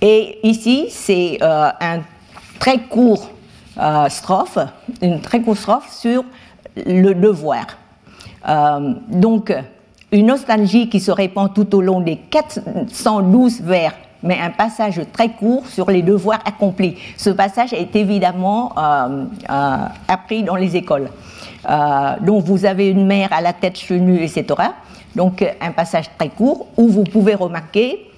Et 0.00 0.38
ici, 0.42 0.86
c'est 0.90 1.38
euh, 1.40 1.70
un 1.80 2.00
très 2.58 2.80
court 2.80 3.30
euh, 3.78 4.08
strophe, 4.08 4.58
une 5.00 5.20
très 5.20 5.40
courte 5.40 5.58
strophe 5.58 5.92
sur 5.92 6.24
le 6.74 7.12
devoir. 7.12 7.66
donc, 9.08 9.54
une 10.10 10.26
nostalgie 10.26 10.88
qui 10.88 11.00
se 11.00 11.10
répand 11.12 11.52
tout 11.54 11.74
au 11.76 11.80
long 11.80 12.00
des 12.00 12.16
412 12.16 13.60
vers, 13.60 13.94
mais 14.22 14.38
un 14.40 14.50
passage 14.50 15.00
très 15.12 15.28
court 15.28 15.66
sur 15.66 15.90
les 15.90 16.02
devoirs 16.02 16.40
accomplis. 16.44 16.96
Ce 17.16 17.30
passage 17.30 17.72
est 17.72 17.94
évidemment 17.94 18.72
appris 20.08 20.42
dans 20.42 20.56
les 20.56 20.76
écoles. 20.76 21.08
Euh, 21.68 22.16
donc 22.20 22.44
vous 22.44 22.64
avez 22.64 22.88
une 22.88 23.06
mère 23.06 23.32
à 23.32 23.40
la 23.40 23.52
tête 23.52 23.78
chenue, 23.78 24.22
etc. 24.22 24.44
Donc 25.14 25.44
un 25.60 25.72
passage 25.72 26.06
très 26.18 26.28
court 26.28 26.68
où 26.76 26.88
vous 26.88 27.04
pouvez 27.04 27.34
remarquer 27.34 28.10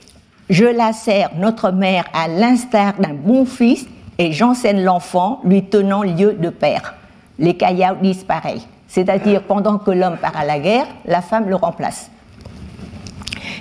Je 0.49 0.64
la 0.64 0.92
sers, 0.92 1.30
notre 1.36 1.70
mère, 1.70 2.05
à 2.12 2.28
l'instar 2.28 2.95
d'un 2.99 3.14
bon 3.14 3.45
fils, 3.45 3.86
et 4.18 4.32
j'enseigne 4.32 4.82
l'enfant, 4.82 5.40
lui 5.45 5.64
tenant 5.64 6.03
lieu 6.03 6.34
de 6.34 6.51
père. 6.51 6.95
Les 7.38 7.57
Kayao 7.57 7.97
disent 8.01 8.24
pareil. 8.24 8.62
C'est-à-dire, 8.86 9.42
pendant 9.42 9.78
que 9.78 9.90
l'homme 9.90 10.18
part 10.18 10.36
à 10.36 10.45
la 10.45 10.59
guerre, 10.61 10.86
la 11.05 11.20
femme 11.20 11.49
le 11.49 11.57
remplace. 11.57 12.11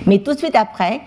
Mais 0.06 0.18
tout 0.18 0.34
de 0.34 0.38
suite 0.38 0.54
après, 0.54 1.00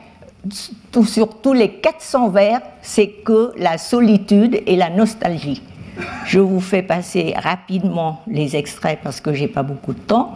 sur 1.05 1.39
tous 1.41 1.53
les 1.53 1.75
400 1.75 2.29
vers, 2.29 2.61
c'est 2.81 3.07
que 3.07 3.53
la 3.57 3.77
solitude 3.77 4.61
et 4.65 4.75
la 4.75 4.89
nostalgie. 4.89 5.61
Je 6.25 6.39
vous 6.39 6.59
fais 6.59 6.81
passer 6.81 7.33
rapidement 7.37 8.21
les 8.27 8.55
extraits 8.55 8.99
parce 9.03 9.21
que 9.21 9.33
j'ai 9.33 9.47
pas 9.47 9.63
beaucoup 9.63 9.93
de 9.93 9.99
temps. 9.99 10.35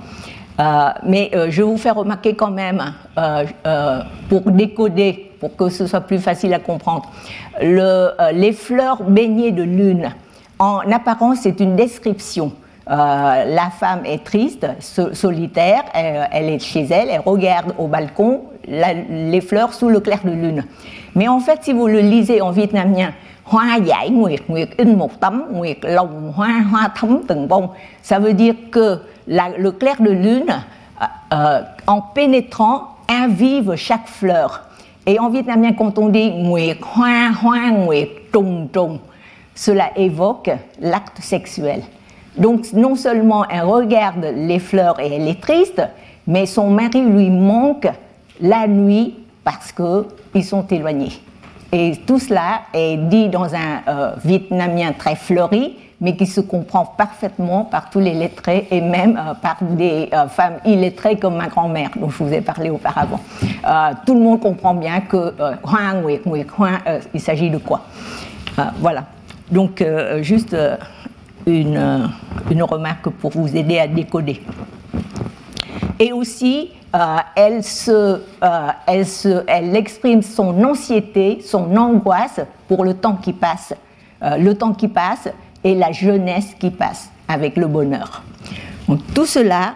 Euh, 0.59 0.89
mais 1.03 1.31
euh, 1.33 1.47
je 1.49 1.63
vous 1.63 1.77
fais 1.77 1.91
remarquer 1.91 2.35
quand 2.35 2.51
même, 2.51 2.93
euh, 3.17 4.01
pour 4.29 4.51
décoder, 4.51 5.31
pour 5.39 5.55
que 5.55 5.69
ce 5.69 5.87
soit 5.87 6.01
plus 6.01 6.19
facile 6.19 6.53
à 6.53 6.59
comprendre, 6.59 7.09
les 7.61 8.53
fleurs 8.53 9.03
baignées 9.03 9.51
de 9.51 9.63
lune. 9.63 10.11
En 10.59 10.79
apparence, 10.91 11.39
c'est 11.41 11.59
une 11.59 11.75
description. 11.75 12.51
la 12.87 13.69
femme 13.79 14.01
est 14.05 14.23
triste, 14.23 14.67
solitaire, 15.13 15.83
elle, 15.93 16.49
est 16.49 16.59
chez 16.59 16.83
elle, 16.83 17.09
elle 17.09 17.21
regarde 17.21 17.73
au 17.79 17.87
balcon 17.87 18.41
les 18.67 19.41
fleurs 19.41 19.73
sous 19.73 19.89
le 19.89 19.99
clair 19.99 20.19
de 20.23 20.31
lune. 20.31 20.65
Mais 21.15 21.27
en 21.27 21.39
fait, 21.39 21.63
si 21.63 21.73
vous 21.73 21.87
le 21.87 22.01
lisez 22.01 22.41
en 22.41 22.51
vietnamien, 22.51 23.11
ça 28.01 28.19
veut 28.19 28.33
dire 28.33 28.55
que 28.71 28.99
le 29.27 29.69
clair 29.71 30.01
de 30.01 30.09
lune 30.09 30.45
euh, 30.49 31.05
euh, 31.33 31.61
en 31.87 32.01
pénétrant 32.01 32.95
invive 33.09 33.75
chaque 33.75 34.07
fleur. 34.07 34.61
Et 35.05 35.19
en 35.19 35.29
vietnamien 35.29 35.73
quand 35.73 35.97
on 35.97 36.07
dit 36.07 36.31
cela 39.53 39.89
évoque 39.97 40.51
l'acte 40.79 41.19
sexuel. 41.21 41.81
Donc 42.37 42.71
non 42.71 42.95
seulement 42.95 43.45
elle 43.49 43.63
regarde 43.63 44.25
les 44.33 44.59
fleurs 44.59 44.99
et 45.01 45.13
elle 45.13 45.27
est 45.27 45.41
triste 45.41 45.81
mais 46.25 46.45
son 46.45 46.69
mari 46.69 47.01
lui 47.01 47.29
manque 47.29 47.89
la 48.39 48.67
nuit 48.67 49.15
parce 49.43 49.73
qu'ils 49.73 50.45
sont 50.45 50.65
éloignés 50.67 51.19
Et 51.71 51.93
tout 52.05 52.19
cela 52.19 52.61
est 52.73 52.97
dit 52.97 53.29
dans 53.29 53.47
un 53.55 54.15
vietnamien 54.23 54.91
très 54.91 55.15
fleuri, 55.15 55.77
mais 56.01 56.15
qui 56.15 56.25
se 56.25 56.41
comprend 56.41 56.85
parfaitement 56.85 57.63
par 57.63 57.89
tous 57.89 57.99
les 57.99 58.13
lettrés 58.13 58.67
et 58.71 58.81
même 58.81 59.19
par 59.41 59.57
des 59.61 60.09
femmes 60.29 60.57
illettrées 60.65 61.17
comme 61.17 61.35
ma 61.35 61.47
grand-mère 61.47 61.91
dont 61.95 62.09
je 62.09 62.23
vous 62.23 62.33
ai 62.33 62.41
parlé 62.41 62.69
auparavant. 62.69 63.19
tout 64.05 64.15
le 64.15 64.19
monde 64.19 64.41
comprend 64.41 64.73
bien 64.73 65.01
que 65.01 65.33
il 67.13 67.21
s'agit 67.21 67.49
de 67.49 67.57
quoi? 67.57 67.81
voilà. 68.79 69.05
Donc, 69.49 69.83
juste 70.21 70.55
une, 71.45 72.09
une 72.49 72.63
remarque 72.63 73.09
pour 73.09 73.31
vous 73.31 73.55
aider 73.55 73.79
à 73.79 73.87
décoder. 73.87 74.41
Et 75.99 76.11
aussi, 76.11 76.71
euh, 76.93 77.17
euh, 77.87 79.43
elle, 79.47 79.75
exprime 79.75 80.21
son 80.21 80.63
anxiété, 80.63 81.41
son 81.41 81.75
angoisse 81.77 82.41
pour 82.67 82.83
le 82.83 82.95
temps 82.95 83.15
qui 83.15 83.31
passe, 83.31 83.73
euh, 84.21 84.35
le 84.37 84.57
temps 84.57 84.73
qui 84.73 84.89
passe 84.89 85.29
et 85.63 85.73
la 85.73 85.91
jeunesse 85.93 86.53
qui 86.59 86.69
passe 86.69 87.09
avec 87.27 87.55
le 87.55 87.67
bonheur. 87.67 88.23
Donc, 88.89 88.99
tout 89.13 89.25
cela, 89.25 89.75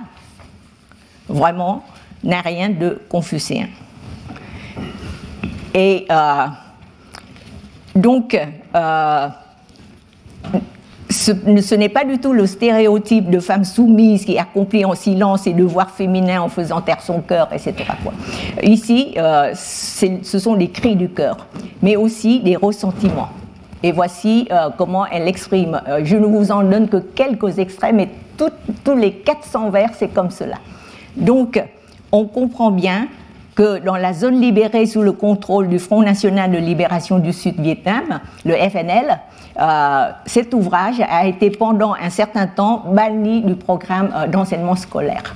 vraiment, 1.29 1.83
n'a 2.23 2.41
rien 2.41 2.69
de 2.69 3.01
confucéen. 3.07 3.67
Et 5.73 6.07
donc, 7.95 8.37
ce, 11.25 11.75
n'est 11.75 11.89
pas 11.89 12.03
du 12.03 12.19
tout 12.19 12.33
le 12.33 12.45
stéréotype 12.45 13.29
de 13.29 13.39
femme 13.39 13.65
soumise 13.65 14.25
qui 14.25 14.37
accomplit 14.37 14.85
en 14.85 14.93
silence 14.93 15.43
ses 15.43 15.53
devoirs 15.53 15.89
féminins 15.89 16.41
en 16.41 16.49
faisant 16.49 16.81
taire 16.81 17.01
son 17.01 17.21
cœur, 17.21 17.49
etc. 17.51 17.73
Ici, 18.61 19.15
euh, 19.17 19.53
ce 19.55 20.39
sont 20.39 20.55
des 20.55 20.69
cris 20.69 20.95
du 20.95 21.09
cœur, 21.09 21.47
mais 21.81 21.95
aussi 21.95 22.41
des 22.41 22.55
ressentiments. 22.55 23.29
Et 23.81 23.91
voici 23.91 24.47
euh, 24.51 24.69
comment 24.77 25.05
elle 25.05 25.27
exprime. 25.27 25.81
Euh, 25.87 26.01
je 26.03 26.15
ne 26.17 26.25
vous 26.25 26.51
en 26.51 26.63
donne 26.63 26.87
que 26.87 26.97
quelques 26.97 27.57
extraits, 27.59 27.93
mais 27.93 28.09
tous 28.37 28.95
les 28.95 29.11
400 29.11 29.69
vers, 29.69 29.89
c'est 29.97 30.09
comme 30.09 30.29
cela. 30.29 30.57
Donc, 31.15 31.61
on 32.11 32.25
comprend 32.25 32.71
bien 32.71 33.07
que 33.55 33.79
dans 33.79 33.95
la 33.95 34.13
zone 34.13 34.39
libérée 34.41 34.85
sous 34.85 35.01
le 35.01 35.13
contrôle 35.13 35.69
du 35.69 35.79
Front 35.79 36.01
national 36.01 36.51
de 36.51 36.57
libération 36.57 37.19
du 37.19 37.31
Sud-Vietnam, 37.31 38.19
le 38.43 38.53
FNL, 38.53 39.19
euh, 39.59 40.11
cet 40.25 40.53
ouvrage 40.53 41.01
a 41.09 41.25
été 41.25 41.49
pendant 41.49 41.93
un 41.93 42.09
certain 42.09 42.47
temps 42.47 42.83
banni 42.87 43.41
du 43.41 43.55
programme 43.55 44.11
euh, 44.13 44.27
d'enseignement 44.27 44.75
scolaire. 44.75 45.35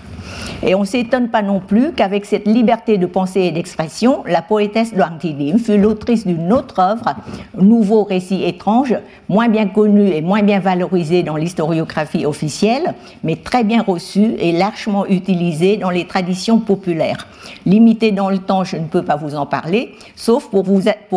Et 0.62 0.76
on 0.76 0.82
ne 0.82 0.86
s'étonne 0.86 1.30
pas 1.30 1.42
non 1.42 1.60
plus 1.60 1.94
qu'avec 1.94 2.26
cette 2.26 2.46
liberté 2.46 2.98
de 2.98 3.06
pensée 3.06 3.42
et 3.42 3.52
d'expression, 3.52 4.24
la 4.26 4.42
poétesse 4.42 4.94
Dim 4.94 5.58
fut 5.58 5.78
l'autrice 5.78 6.28
d'une 6.28 6.52
autre 6.52 6.80
œuvre, 6.80 7.16
Nouveau 7.58 8.04
récit 8.04 8.44
étrange, 8.44 8.96
moins 9.28 9.48
bien 9.48 9.68
connue 9.68 10.10
et 10.10 10.22
moins 10.22 10.42
bien 10.42 10.60
valorisée 10.60 11.24
dans 11.24 11.36
l'historiographie 11.36 12.26
officielle, 12.26 12.94
mais 13.24 13.36
très 13.38 13.64
bien 13.64 13.84
reçue 13.84 14.36
et 14.40 14.52
largement 14.52 15.06
utilisée 15.06 15.78
dans 15.78 15.90
les 15.90 16.06
traditions 16.06 16.60
populaires. 16.60 17.28
Limité 17.66 18.12
dans 18.12 18.30
le 18.30 18.40
temps, 18.40 18.64
je 18.64 18.78
ne 18.78 18.86
peux 18.86 19.04
pas 19.04 19.16
vous 19.16 19.36
en 19.36 19.46
parler, 19.46 19.94
sauf 20.16 20.50
pour, 20.50 20.66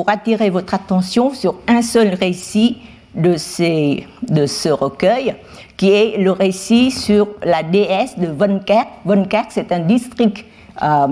attirer 0.09 0.51
votre 0.51 0.75
attention 0.75 1.33
sur 1.35 1.57
un 1.69 1.83
seul 1.83 2.15
récit 2.15 2.79
de 3.15 3.37
ce 3.37 4.69
recueil, 4.69 5.35
qui 5.83 5.91
est 5.91 6.17
le 6.17 6.31
récit 6.31 6.93
sur 6.93 7.27
la 7.43 7.65
déesse 7.65 8.17
de 8.17 8.29
Von 8.29 8.61
Kerk. 8.61 9.49
c'est 9.49 9.73
un 9.73 9.81
district 9.81 10.45
euh, 10.81 11.07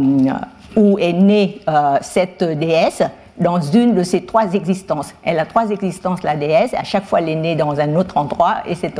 où 0.77 0.97
est 0.97 1.13
née 1.13 1.59
euh, 1.69 1.99
cette 2.03 2.45
déesse 2.45 3.03
dans 3.37 3.61
une 3.61 3.97
de 3.97 4.05
ses 4.05 4.25
trois 4.25 4.55
existences. 4.55 5.13
Elle 5.25 5.41
a 5.41 5.45
trois 5.45 5.71
existences, 5.71 6.23
la 6.23 6.37
déesse, 6.37 6.73
à 6.75 6.85
chaque 6.85 7.05
fois 7.05 7.19
elle 7.19 7.31
est 7.31 7.35
née 7.35 7.57
dans 7.57 7.81
un 7.81 7.97
autre 7.97 8.17
endroit, 8.17 8.59
etc. 8.65 8.93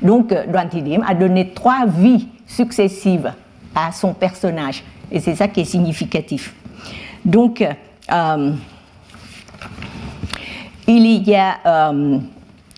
Donc 0.00 0.32
Duantidim 0.48 1.02
a 1.06 1.14
donné 1.14 1.50
trois 1.50 1.84
vies 1.86 2.26
successives 2.46 3.30
à 3.74 3.92
son 3.92 4.14
personnage, 4.14 4.82
et 5.12 5.20
c'est 5.20 5.34
ça 5.34 5.48
qui 5.48 5.60
est 5.60 5.64
significatif. 5.64 6.54
Donc, 7.26 7.60
euh, 7.60 8.52
il 10.86 11.28
y 11.28 11.34
a 11.34 11.92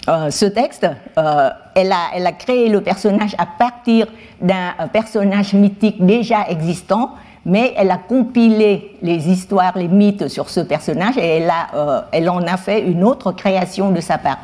euh, 0.08 0.30
ce 0.30 0.46
texte, 0.46 0.86
euh, 1.16 1.50
elle, 1.74 1.92
a, 1.92 2.32
créé 2.32 2.68
le 2.68 2.80
personnage 2.80 3.36
à 3.38 3.46
partir 3.46 4.06
d'un 4.40 4.72
personnage 4.92 5.54
mythique 5.54 6.04
déjà 6.04 6.48
existant, 6.48 7.12
mais 7.44 7.72
elle 7.76 7.90
a 7.90 7.98
compilé 7.98 8.96
les 9.00 9.28
histoires, 9.28 9.76
les 9.76 9.86
mythes 9.88 10.26
sur 10.28 10.50
ce 10.50 10.60
personnage 10.60 11.18
et 11.18 11.38
elle, 11.38 11.52
euh, 11.74 12.28
en 12.28 12.42
a 12.42 12.56
fait 12.56 12.80
une 12.80 13.04
autre 13.04 13.30
création 13.32 13.90
de 13.90 14.00
sa 14.00 14.18
part. 14.18 14.38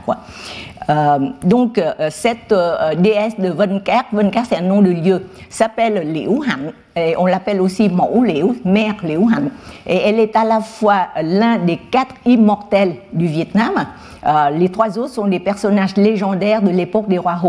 Donc 1.45 1.81
cette 2.11 2.55
déesse 2.97 3.39
de 3.39 3.51
Vonker, 3.51 4.05
Vonker 4.13 4.43
c'est 4.49 4.57
un 4.57 4.63
nom 4.63 4.81
de 4.81 4.91
lieu, 4.91 5.27
s'appelle 5.51 6.13
Liu 6.13 6.29
Han, 6.29 6.73
et 6.97 7.15
on 7.19 7.27
l'appelle 7.27 7.61
aussi 7.61 7.89
Mou 7.89 8.25
Liu, 8.25 8.61
mère 8.65 8.95
Liu 9.03 9.19
Han, 9.19 9.51
et 9.87 9.97
elle 9.97 10.19
est 10.19 10.35
à 10.35 10.45
la 10.45 10.61
fois 10.61 11.09
l'un 11.23 11.59
des 11.59 11.77
quatre 11.77 12.15
immortels 12.25 12.97
du 13.13 13.27
Vietnam, 13.27 13.87
euh, 14.27 14.51
les 14.51 14.69
trois 14.69 14.99
autres 14.99 15.15
sont 15.15 15.27
des 15.27 15.41
personnages 15.41 15.97
légendaires 15.97 16.63
de 16.63 16.71
l'époque 16.71 17.09
des 17.09 17.19
rois. 17.19 17.41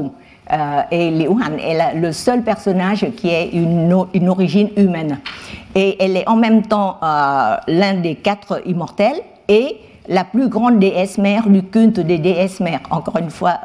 Euh, 0.51 0.81
et 0.91 1.11
Liu 1.11 1.29
Han 1.29 1.57
est 1.57 1.95
le 1.95 2.11
seul 2.11 2.43
personnage 2.43 3.05
qui 3.15 3.29
ait 3.29 3.49
une, 3.49 4.29
origine 4.29 4.69
humaine. 4.77 5.19
Et 5.75 6.03
elle 6.03 6.17
est 6.17 6.27
en 6.27 6.35
même 6.35 6.63
temps 6.63 6.97
euh, 7.03 7.55
l'un 7.67 7.95
des 7.95 8.15
quatre 8.15 8.61
immortels 8.65 9.21
et 9.47 9.77
la 10.09 10.25
plus 10.25 10.49
grande 10.49 10.79
déesse 10.79 11.17
mère 11.17 11.47
du 11.47 11.63
culte 11.63 11.99
des 11.99 12.17
déesses 12.17 12.59
mères, 12.59 12.81
encore 12.89 13.17
une 13.17 13.29
fois, 13.29 13.59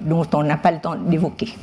dont 0.00 0.26
on 0.32 0.42
n'a 0.44 0.56
pas 0.56 0.70
le 0.70 0.78
temps 0.78 0.94
d'évoquer. 0.94 1.54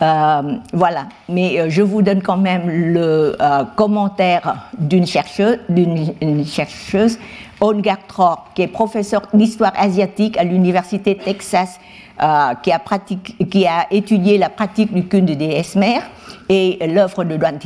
voilà, 0.00 1.06
mais 1.28 1.70
je 1.70 1.80
vous 1.80 2.02
donne 2.02 2.20
quand 2.20 2.36
même 2.36 2.68
le 2.68 3.36
commentaire 3.76 4.68
d'une 4.76 5.06
chercheuse, 5.06 5.58
d'une 5.68 6.44
chercheuse 6.44 7.18
Ongar 7.60 7.98
Tror, 8.06 8.46
qui 8.54 8.62
est 8.62 8.68
professeur 8.68 9.22
d'histoire 9.32 9.72
asiatique 9.76 10.36
à 10.36 10.44
l'université 10.44 11.16
Texas, 11.16 11.78
euh, 12.22 12.54
qui, 12.62 13.66
a 13.66 13.86
étudié 13.90 14.38
la 14.38 14.48
pratique 14.48 14.92
du 14.94 15.04
culte 15.06 15.24
des 15.24 15.62
mères 15.74 16.08
et 16.48 16.78
l'œuvre 16.86 17.24
de 17.24 17.36
Duan. 17.36 17.58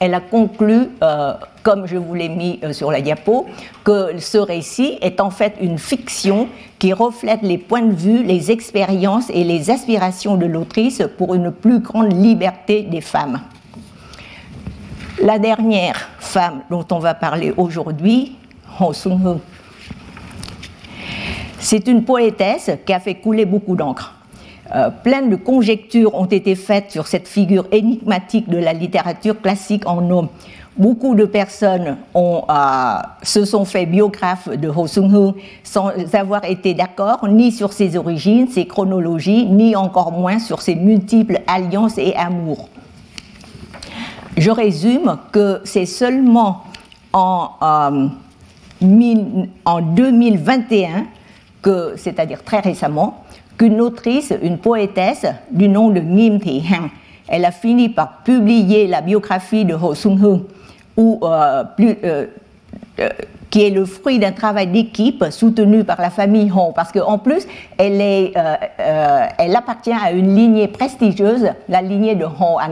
Elle 0.00 0.14
a 0.14 0.20
conclu, 0.20 0.88
euh, 1.02 1.34
comme 1.62 1.86
je 1.86 1.96
vous 1.96 2.14
l'ai 2.14 2.28
mis 2.28 2.58
euh, 2.64 2.72
sur 2.72 2.90
la 2.90 3.00
diapo, 3.00 3.46
que 3.84 4.18
ce 4.18 4.38
récit 4.38 4.98
est 5.00 5.20
en 5.20 5.30
fait 5.30 5.54
une 5.60 5.78
fiction 5.78 6.48
qui 6.80 6.92
reflète 6.92 7.42
les 7.42 7.58
points 7.58 7.82
de 7.82 7.94
vue, 7.94 8.24
les 8.24 8.50
expériences 8.50 9.30
et 9.30 9.44
les 9.44 9.70
aspirations 9.70 10.36
de 10.36 10.46
l'autrice 10.46 11.02
pour 11.16 11.36
une 11.36 11.52
plus 11.52 11.78
grande 11.78 12.12
liberté 12.12 12.82
des 12.82 13.00
femmes. 13.00 13.40
La 15.22 15.38
dernière 15.38 16.08
femme 16.18 16.62
dont 16.68 16.86
on 16.90 16.98
va 16.98 17.14
parler 17.14 17.52
aujourd'hui 17.56 18.36
c'est 21.58 21.88
une 21.88 22.04
poétesse 22.04 22.70
qui 22.86 22.92
a 22.92 23.00
fait 23.00 23.16
couler 23.16 23.44
beaucoup 23.44 23.76
d'encre. 23.76 24.14
Euh, 24.74 24.90
plein 24.90 25.22
de 25.22 25.36
conjectures 25.36 26.14
ont 26.14 26.26
été 26.26 26.54
faites 26.54 26.90
sur 26.90 27.06
cette 27.06 27.26
figure 27.26 27.66
énigmatique 27.72 28.48
de 28.48 28.58
la 28.58 28.72
littérature 28.72 29.40
classique 29.40 29.86
en 29.86 30.10
homme. 30.10 30.28
Beaucoup 30.76 31.14
de 31.14 31.24
personnes 31.24 31.96
ont, 32.14 32.44
euh, 32.48 32.98
se 33.22 33.44
sont 33.44 33.64
fait 33.64 33.86
biographes 33.86 34.48
de 34.48 34.68
Ho 34.68 34.86
Sung 34.86 35.34
sans 35.64 35.90
avoir 36.12 36.44
été 36.44 36.74
d'accord 36.74 37.26
ni 37.28 37.50
sur 37.50 37.72
ses 37.72 37.96
origines, 37.96 38.48
ses 38.48 38.66
chronologies, 38.66 39.46
ni 39.46 39.74
encore 39.74 40.12
moins 40.12 40.38
sur 40.38 40.60
ses 40.60 40.76
multiples 40.76 41.40
alliances 41.46 41.98
et 41.98 42.14
amours. 42.14 42.68
Je 44.36 44.50
résume 44.50 45.18
que 45.32 45.60
c'est 45.64 45.86
seulement 45.86 46.64
en 47.12 47.50
euh, 47.62 48.08
en 48.80 49.80
2021, 49.80 51.06
que, 51.62 51.94
c'est-à-dire 51.96 52.42
très 52.44 52.60
récemment, 52.60 53.24
qu'une 53.56 53.80
autrice, 53.80 54.32
une 54.42 54.58
poétesse 54.58 55.26
du 55.50 55.68
nom 55.68 55.90
de 55.90 56.00
Ngim 56.00 56.38
Thi 56.38 56.64
Han, 56.72 56.88
elle 57.28 57.44
a 57.44 57.50
fini 57.50 57.88
par 57.88 58.22
publier 58.24 58.86
la 58.86 59.02
biographie 59.02 59.64
de 59.64 59.74
Ho 59.74 59.94
Sung 59.94 60.18
Hung, 60.22 60.42
euh, 60.98 61.64
euh, 61.80 62.26
euh, 63.00 63.08
qui 63.50 63.62
est 63.64 63.70
le 63.70 63.84
fruit 63.84 64.18
d'un 64.18 64.32
travail 64.32 64.66
d'équipe 64.66 65.24
soutenu 65.30 65.84
par 65.84 66.00
la 66.00 66.10
famille 66.10 66.50
Ho, 66.50 66.72
parce 66.74 66.92
qu'en 66.92 67.18
plus, 67.18 67.46
elle, 67.78 68.36
appartient 69.56 69.92
à 69.92 70.12
une 70.12 70.34
lignée 70.34 70.68
prestigieuse, 70.68 71.50
la 71.68 71.82
lignée 71.82 72.14
de 72.14 72.24
Ho 72.24 72.58
à 72.60 72.68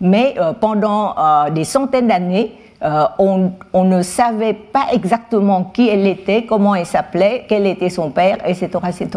Mais 0.00 0.34
pendant 0.60 1.14
des 1.54 1.64
centaines 1.64 2.08
d'années, 2.08 2.52
euh, 2.82 3.04
on, 3.18 3.84
ne 3.84 4.02
savait 4.02 4.52
pas 4.52 4.88
exactement 4.92 5.64
qui 5.64 5.88
elle 5.88 6.06
était, 6.06 6.44
comment 6.44 6.74
elle 6.74 6.84
s'appelait, 6.84 7.46
quel 7.48 7.66
était 7.66 7.88
son 7.88 8.10
père, 8.10 8.38
etc., 8.46 8.68
etc. 8.86 9.08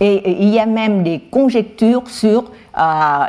Et, 0.00 0.42
il 0.42 0.48
y 0.50 0.60
a 0.60 0.66
même 0.66 1.02
des 1.02 1.18
conjectures 1.18 2.04
sur 2.06 2.44
euh, 2.78 2.82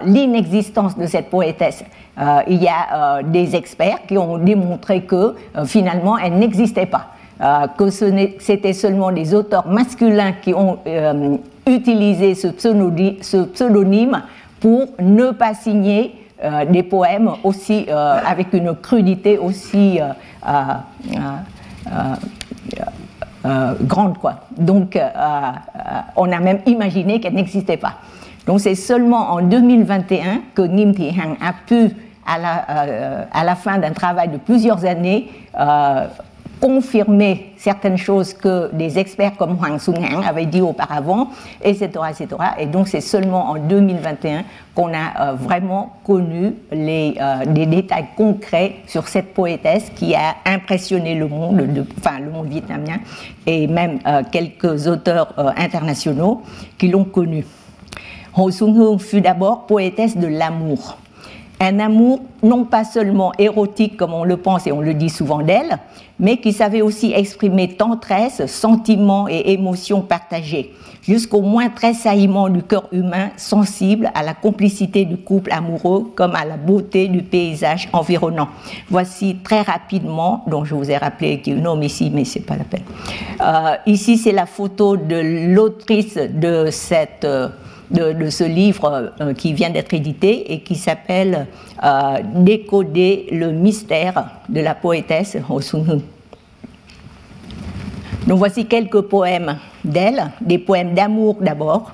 l'inexistence 0.06 0.96
de 0.98 1.08
cette 1.08 1.30
poétesse. 1.30 1.84
Euh, 2.20 2.42
il 2.48 2.62
y 2.62 2.68
a 2.68 3.24
des 3.24 3.56
experts 3.56 4.06
qui 4.08 4.18
ont 4.18 4.38
démontré 4.38 5.02
que 5.02 5.36
finalement 5.66 6.18
elle 6.20 6.34
n'existait 6.34 6.86
pas. 6.86 7.08
que 7.76 7.90
c'était 7.90 8.74
seulement 8.74 9.12
des 9.12 9.34
auteurs 9.34 9.68
masculins 9.68 10.34
qui 10.34 10.54
ont 10.54 10.78
utilisé 11.66 12.36
ce 12.36 12.50
pseudonyme 12.50 14.22
pour 14.60 14.90
ne 15.00 15.32
pas 15.32 15.56
signer 15.56 16.23
des 16.70 16.84
poèmes 16.84 17.32
aussi 17.44 17.88
avec 17.90 18.54
une 18.54 18.76
crudité 18.76 19.38
aussi 19.38 20.00
grande 23.82 24.18
quoi. 24.18 24.36
Donc 24.58 25.00
on 26.16 26.32
a 26.32 26.40
même 26.40 26.60
imaginé 26.66 27.20
qu'elle 27.20 27.34
n'existait 27.34 27.78
pas. 27.78 27.94
Donc 28.46 28.60
c'est 28.60 28.76
seulement 28.76 29.32
en 29.32 29.42
2021 29.42 30.42
que 30.54 30.64
Ngim 30.64 30.94
Thi 30.94 31.10
Hang 31.10 31.38
a 31.42 31.54
pu, 31.66 31.90
à 32.26 32.38
la, 32.38 32.66
euh, 32.70 33.56
fin 33.56 33.78
d'un 33.78 33.92
travail 33.92 34.30
de 34.30 34.38
plusieurs 34.38 34.84
années, 34.86 35.30
euh, 35.60 36.08
confirmer 36.64 37.52
certaines 37.58 37.98
choses 37.98 38.34
que 38.34 38.74
des 38.74 38.98
experts 38.98 39.36
comme 39.36 39.58
Huang 39.58 39.78
Sung 39.80 39.98
Hang 39.98 40.24
avaient 40.26 40.46
dit 40.46 40.62
auparavant, 40.62 41.28
etc. 41.62 41.90
etc. 42.10 42.28
Et 42.58 42.68
donc 42.68 42.88
c'est 42.88 43.02
seulement 43.02 43.50
en 43.50 43.56
2021 43.58 44.44
qu'on 44.74 44.94
a 44.94 45.32
euh, 45.32 45.34
vraiment 45.34 45.98
connu 46.06 46.54
les, 46.72 47.16
des 47.48 47.66
détails 47.66 48.08
concrets 48.16 48.76
sur 48.88 49.10
cette 49.10 49.34
poétesse 49.34 49.92
qui 49.94 50.16
a 50.16 50.36
impressionné 50.46 51.16
le 51.16 51.28
monde, 51.28 51.86
enfin 51.98 52.20
le 52.22 52.32
monde 52.32 52.48
vietnamien, 52.48 53.00
et 53.46 53.68
même 53.68 54.00
quelques 54.32 54.88
auteurs 54.88 55.34
internationaux 55.58 56.44
qui 56.78 56.88
l'ont 56.88 57.04
connue. 57.04 57.46
Ho 58.38 58.50
Sung-hoon 58.50 59.00
fut 59.00 59.20
d'abord 59.20 59.66
poétesse 59.66 60.16
de 60.16 60.28
l'amour. 60.28 60.98
Un 61.66 61.80
amour 61.80 62.20
non 62.44 62.66
pas 62.66 62.84
seulement 62.84 63.32
érotique 63.40 63.96
comme 63.96 64.14
on 64.14 64.26
le 64.26 64.36
pense 64.36 64.68
et 64.68 64.74
on 64.74 64.82
le 64.82 64.94
dit 64.94 65.10
souvent 65.10 65.42
d'elle, 65.42 65.78
mais 66.20 66.36
qui 66.36 66.52
savait 66.52 66.82
aussi 66.82 67.14
exprimer 67.16 67.70
tendresse, 67.78 68.46
sentiments 68.48 69.30
et 69.30 69.54
émotions 69.54 70.02
partagées, 70.02 70.74
jusqu'au 71.04 71.42
moins 71.42 71.70
tressaillement 71.70 72.50
du 72.50 72.64
cœur 72.64 72.90
humain 72.92 73.30
sensible 73.38 74.12
à 74.14 74.24
la 74.24 74.34
complicité 74.34 75.06
du 75.06 75.16
couple 75.16 75.54
amoureux 75.54 76.12
comme 76.16 76.36
à 76.36 76.44
la 76.44 76.58
beauté 76.58 77.08
du 77.08 77.24
paysage 77.24 77.88
environnant. 77.94 78.50
Voici 78.90 79.38
très 79.42 79.62
rapidement, 79.62 80.44
dont 80.48 80.66
je 80.66 80.76
vous 80.76 80.92
ai 80.92 80.98
rappelé 80.98 81.40
qu'il 81.40 81.56
y 81.56 81.58
a 81.58 81.62
un 81.62 81.66
homme 81.66 81.84
ici, 81.84 82.12
mais 82.14 82.26
c'est 82.26 82.42
pas 82.42 82.58
la 82.58 82.66
peine. 82.66 82.84
Euh, 83.40 83.76
ici, 83.86 84.18
c'est 84.18 84.34
la 84.34 84.48
photo 84.48 84.98
de 84.98 85.54
l'autrice 85.56 86.18
de 86.18 86.68
cette 86.72 87.24
euh, 87.24 87.48
de, 87.94 88.30
ce 88.30 88.44
livre 88.44 89.14
euh, 89.22 89.34
qui 89.34 89.54
vient 89.54 89.70
d'être 89.70 89.94
édité 89.94 90.52
et 90.54 90.62
qui 90.62 90.76
s'appelle 90.76 91.48
euh, 91.84 92.18
Décoder 92.36 93.28
le 93.32 93.52
mystère 93.52 94.26
de 94.50 94.62
la 94.62 94.74
poétesse 94.74 95.38
Ho 95.50 95.62
Sung 95.62 96.02
Donc 98.28 98.38
voici 98.38 98.66
quelques 98.66 99.02
poèmes 99.02 99.58
d'elle, 99.86 100.32
des 100.42 100.58
poèmes 100.58 100.94
d'amour 100.94 101.38
d'abord. 101.40 101.92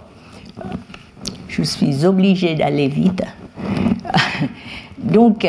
Je 1.48 1.64
suis 1.64 2.06
obligée 2.06 2.56
d'aller 2.56 2.88
vite. 2.88 3.24
Donc, 4.98 5.46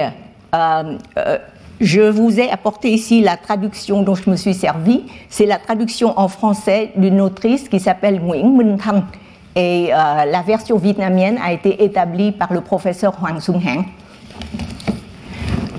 euh, 0.55 1.39
je 1.81 2.03
vous 2.03 2.41
ai 2.41 2.51
apporté 2.51 2.91
ici 2.91 3.21
la 3.21 3.37
traduction 3.37 4.03
dont 4.03 4.15
je 4.15 4.29
me 4.29 4.37
suis 4.37 4.55
servi. 4.55 5.05
C'est 5.29 5.47
la 5.47 5.59
traduction 5.59 6.19
en 6.19 6.29
français 6.29 6.93
d'une 6.97 7.21
autrice 7.21 7.69
qui 7.69 7.79
s'appelle 7.81 8.21
Nguyen 8.21 8.57
Minh 8.57 8.77
Thanh 8.77 9.05
et 9.61 9.93
euh, 9.93 10.25
la 10.25 10.41
version 10.41 10.79
vietnamienne 10.79 11.39
a 11.45 11.53
été 11.53 11.85
établie 11.85 12.33
par 12.33 12.51
le 12.53 12.63
professeur 12.63 13.13
Hoàng 13.21 13.41
Sung 13.41 13.61
Hang. 13.63 13.85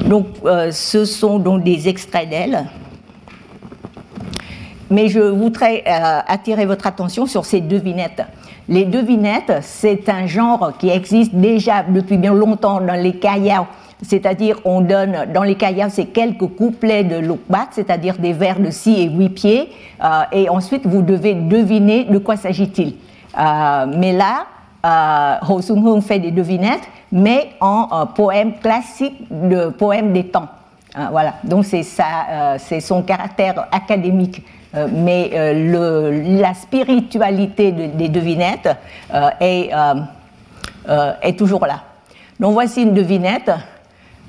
Donc, 0.06 0.28
euh, 0.46 0.72
ce 0.72 1.04
sont 1.04 1.40
donc 1.40 1.64
des 1.64 1.88
extraits 1.88 2.30
d'elle. 2.30 2.66
Mais 4.92 5.08
je 5.08 5.20
voudrais 5.20 5.84
euh, 5.88 6.20
attirer 6.28 6.66
votre 6.68 6.86
attention 6.86 7.26
sur 7.26 7.46
ces 7.46 7.62
devinettes. 7.62 8.22
Les 8.70 8.86
devinettes, 8.86 9.54
c'est 9.62 10.08
un 10.10 10.28
genre 10.28 10.74
qui 10.78 10.90
existe 10.90 11.34
déjà 11.34 11.82
depuis 11.82 12.18
bien 12.18 12.34
longtemps 12.36 12.82
dans 12.82 13.02
les 13.02 13.14
kayao. 13.14 13.66
C'est-à-dire, 14.04 14.60
on 14.64 14.82
donne, 14.82 15.26
dans 15.34 15.44
les 15.44 15.56
kayao, 15.56 15.90
c'est 15.90 16.06
quelques 16.06 16.48
couplets 16.56 17.04
de 17.04 17.16
lukbat, 17.16 17.70
c'est-à-dire 17.72 18.18
des 18.20 18.34
vers 18.34 18.60
de 18.60 18.70
6 18.70 19.00
et 19.00 19.10
8 19.10 19.30
pieds, 19.30 19.70
et 20.32 20.50
ensuite 20.50 20.88
vous 20.88 21.04
devez 21.04 21.36
deviner 21.36 22.06
de 22.06 22.18
quoi 22.18 22.36
s'agit-il. 22.36 22.96
Euh, 23.38 23.86
mais 23.98 24.14
là, 24.14 24.46
euh, 24.86 25.62
Sung 25.62 25.86
Hung 25.86 26.02
fait 26.02 26.20
des 26.20 26.32
devinettes, 26.32 26.88
mais 27.12 27.52
en 27.60 27.88
euh, 27.92 28.06
poème 28.06 28.54
classique 28.60 29.26
de 29.30 29.70
poème 29.70 30.14
des 30.14 30.26
temps. 30.26 30.48
voilà, 31.12 31.36
donc 31.44 31.66
c'est 31.66 31.84
c'est 31.84 32.82
son 32.82 33.02
caractère 33.04 33.68
académique. 33.72 34.44
mais 34.92 35.30
la 36.40 36.54
spiritualité 36.54 37.72
des 37.72 38.10
devinettes 38.10 38.70
est, 39.40 39.72
est 41.22 41.38
toujours 41.38 41.66
là. 41.66 41.82
Donc 42.40 42.54
voici 42.54 42.84
une 42.84 42.94
devinette. 42.94 43.52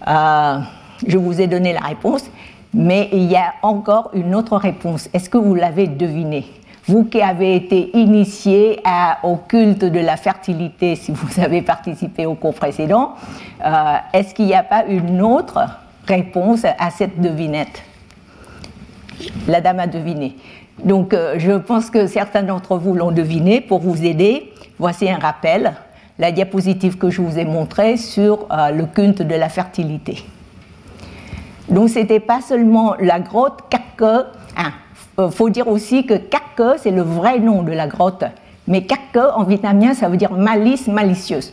je 0.07 1.19
vous 1.19 1.41
ai 1.41 1.49
donné 1.49 1.73
la 1.73 1.81
réponse, 1.81 2.31
mais 2.73 3.09
il 3.13 3.25
y 3.25 3.37
a 3.37 3.55
encore 3.63 4.11
une 4.15 4.35
autre 4.35 4.57
réponse. 4.57 5.09
Est-ce 5.13 5.29
que 5.29 5.39
vous 5.39 5.55
l'avez 5.55 5.89
devinée? 5.89 6.47
Vous 6.87 7.05
qui 7.05 7.23
avez 7.23 7.55
été 7.55 7.97
initié 7.97 8.83
au 9.23 9.37
culte 9.37 9.85
de 9.85 10.01
la 10.01 10.17
fertilité, 10.17 10.97
si 10.97 11.13
vous 11.13 11.41
avez 11.41 11.63
participé 11.63 12.27
au 12.27 12.35
cours 12.35 12.55
précédent, 12.55 13.15
euh, 13.65 13.97
est-ce 14.13 14.35
qu'il 14.35 14.47
n'y 14.47 14.55
a 14.55 14.65
pas 14.65 14.85
une 14.87 15.23
autre 15.23 15.61
réponse 16.07 16.65
à 16.65 16.91
cette 16.91 17.21
devinette? 17.21 17.83
La 19.47 19.61
dame 19.61 19.79
a 19.79 19.87
deviné. 19.87 20.37
Donc 20.85 21.15
euh, 21.15 21.35
je 21.39 21.53
pense 21.53 21.91
que 21.91 22.07
certains 22.07 22.43
d'entre 22.43 22.77
vous 22.77 22.95
l'ont 22.95 23.13
deviné. 23.13 23.61
Pour 23.61 23.81
vous 23.81 24.05
aider, 24.05 24.53
voici 24.79 25.09
un 25.09 25.19
rappel, 25.19 25.75
la 26.19 26.33
diapositive 26.33 26.99
que 26.99 27.11
je 27.11 27.23
vous 27.23 27.39
ai 27.39 27.45
montrée 27.45 27.97
sur 27.97 28.47
euh, 28.51 28.71
le 28.71 28.87
culte 28.87 29.23
de 29.23 29.35
la 29.35 29.49
fertilité. 29.49 30.25
Donc 31.69 31.91
ce 31.91 32.01
n'était 32.01 32.21
pas 32.21 32.41
seulement 32.41 32.97
la 32.99 33.21
grotte 33.21 33.61
Kake, 33.71 34.27
hein, 34.57 34.73
il 35.19 35.25
euh, 35.25 35.31
faut 35.31 35.51
dire 35.51 35.69
aussi 35.69 36.07
que 36.07 36.15
Kake, 36.15 36.79
c'est 36.79 36.91
le 36.91 37.03
vrai 37.03 37.39
nom 37.39 37.63
de 37.63 37.73
la 37.73 37.87
grotte. 37.87 38.25
Mais 38.67 38.83
Kake, 38.85 39.19
en 39.35 39.45
vietnamien, 39.45 39.95
ça 39.95 40.09
veut 40.09 40.17
dire 40.17 40.33
malice, 40.33 40.87
malicieuse. 40.87 41.53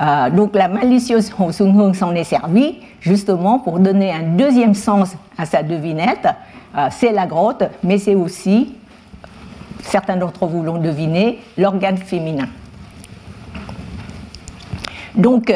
Euh, 0.00 0.28
donc 0.30 0.54
la 0.54 0.68
malicieuse 0.68 1.32
Ho 1.38 1.52
Sung 1.52 1.78
Hung 1.78 1.94
s'en 1.94 2.14
est 2.14 2.24
servie 2.24 2.80
justement 3.00 3.60
pour 3.60 3.78
donner 3.78 4.12
un 4.12 4.22
deuxième 4.36 4.74
sens 4.74 5.14
à 5.38 5.46
sa 5.46 5.62
devinette. 5.62 6.28
Euh, 6.76 6.88
c'est 6.90 7.12
la 7.12 7.26
grotte, 7.26 7.62
mais 7.82 7.98
c'est 7.98 8.14
aussi, 8.14 8.74
certains 9.82 10.16
d'entre 10.16 10.46
vous 10.46 10.62
l'ont 10.62 10.78
deviné, 10.78 11.38
l'organe 11.56 11.96
féminin. 11.96 12.48
Donc 15.14 15.50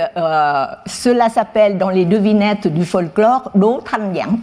cela 0.86 1.28
s'appelle 1.28 1.76
dans 1.76 1.90
les 1.90 2.06
devinettes 2.06 2.66
du 2.66 2.86
folklore 2.86 3.50
Do 3.54 3.82
Tran 3.84 4.14
Yang 4.14 4.40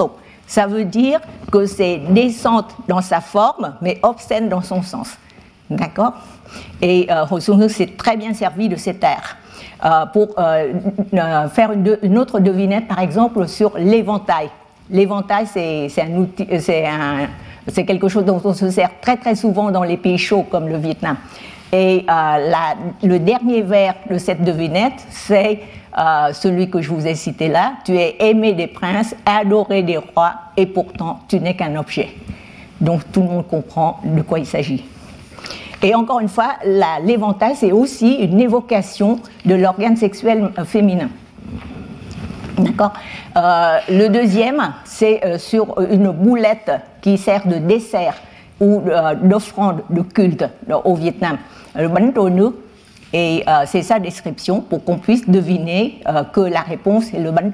ça 0.48 0.66
veut 0.66 0.86
dire 0.86 1.20
que 1.52 1.66
c'est 1.66 1.98
descente 2.10 2.76
dans 2.88 3.02
sa 3.02 3.22
forme, 3.22 3.76
mais 3.82 4.00
obscène 4.02 4.50
dans 4.50 4.62
son 4.62 4.82
sens. 4.82 5.18
D'accord? 5.70 6.14
Et 6.82 7.08
euh, 7.12 7.68
s'est 7.70 7.94
très 7.98 8.18
bien 8.18 8.34
servi 8.34 8.70
de 8.70 8.78
cet 8.78 9.04
air. 9.04 9.38
Euh, 9.86 10.08
pour 10.08 10.30
euh, 10.40 10.74
euh, 11.14 11.48
faire 11.50 11.72
une, 11.72 12.18
autre 12.18 12.40
devinette, 12.40 12.88
par 12.88 13.00
exemple, 13.00 13.48
sur 13.48 13.78
l'éventail. 13.78 14.50
L'éventail, 14.90 15.46
c'est 15.46 15.92
quelque 17.86 18.08
chose 18.08 18.26
dont 18.26 18.42
on 18.44 18.54
se 18.56 18.72
sert 18.72 18.90
très 19.02 19.18
très 19.18 19.36
souvent 19.36 19.70
dans 19.70 19.84
les 19.84 19.98
pays 19.98 20.18
chauds 20.18 20.46
comme 20.50 20.68
le 20.68 20.78
Vietnam. 20.78 21.18
Et 21.72 22.06
le 23.04 23.18
dernier 23.20 23.62
vers 23.62 23.94
de 24.10 24.18
cette 24.18 24.44
devinette, 24.44 25.06
c'est 25.10 25.60
celui 26.34 26.70
que 26.70 26.82
je 26.82 26.90
vous 26.90 27.08
ai 27.08 27.16
cité 27.16 27.48
là, 27.48 27.74
tu 27.84 27.94
es 27.96 28.16
aimé 28.20 28.54
des 28.54 28.68
princes, 28.68 29.16
adoré 29.26 29.82
des 29.84 29.98
rois, 29.98 30.34
et 30.56 30.66
pourtant 30.68 31.20
tu 31.28 31.40
n'es 31.40 31.56
qu'un 31.56 31.76
objet. 31.76 32.10
Donc 32.80 33.12
tout 33.12 33.22
le 33.22 33.28
monde 33.28 33.48
comprend 33.48 34.00
de 34.04 34.22
quoi 34.22 34.40
il 34.40 34.46
s'agit. 34.46 34.86
Et 35.82 35.94
encore 35.94 36.20
une 36.20 36.30
fois, 36.30 36.56
l'éventail, 37.04 37.56
c'est 37.56 37.72
aussi 37.72 38.16
une 38.16 38.40
évocation 38.40 39.20
de 39.46 39.56
l'organe 39.56 39.96
sexuel 39.96 40.50
euh, 40.58 40.66
féminin. 40.66 41.10
D'accord? 42.58 42.94
Euh, 43.36 43.78
Le 43.90 44.08
deuxième, 44.08 44.74
c'est 44.86 45.24
euh, 45.24 45.38
sur 45.38 45.80
une 45.92 46.10
boulette 46.10 46.72
qui 47.02 47.18
sert 47.18 47.46
de 47.48 47.58
dessert 47.58 48.16
ou 48.60 48.82
d'offrande 49.22 49.84
de 49.92 50.02
culte 50.02 50.44
au 50.84 50.96
Vietnam. 50.96 51.38
Le 51.76 51.88
bánh 51.90 52.12
et 53.14 53.44
euh, 53.48 53.64
c'est 53.66 53.84
sa 53.84 54.00
description 54.00 54.62
pour 54.62 54.84
qu'on 54.84 54.98
puisse 54.98 55.28
deviner 55.30 56.02
euh, 56.08 56.24
que 56.24 56.42
la 56.42 56.62
réponse 56.62 57.14
est 57.14 57.20
le 57.20 57.32
ban 57.32 57.50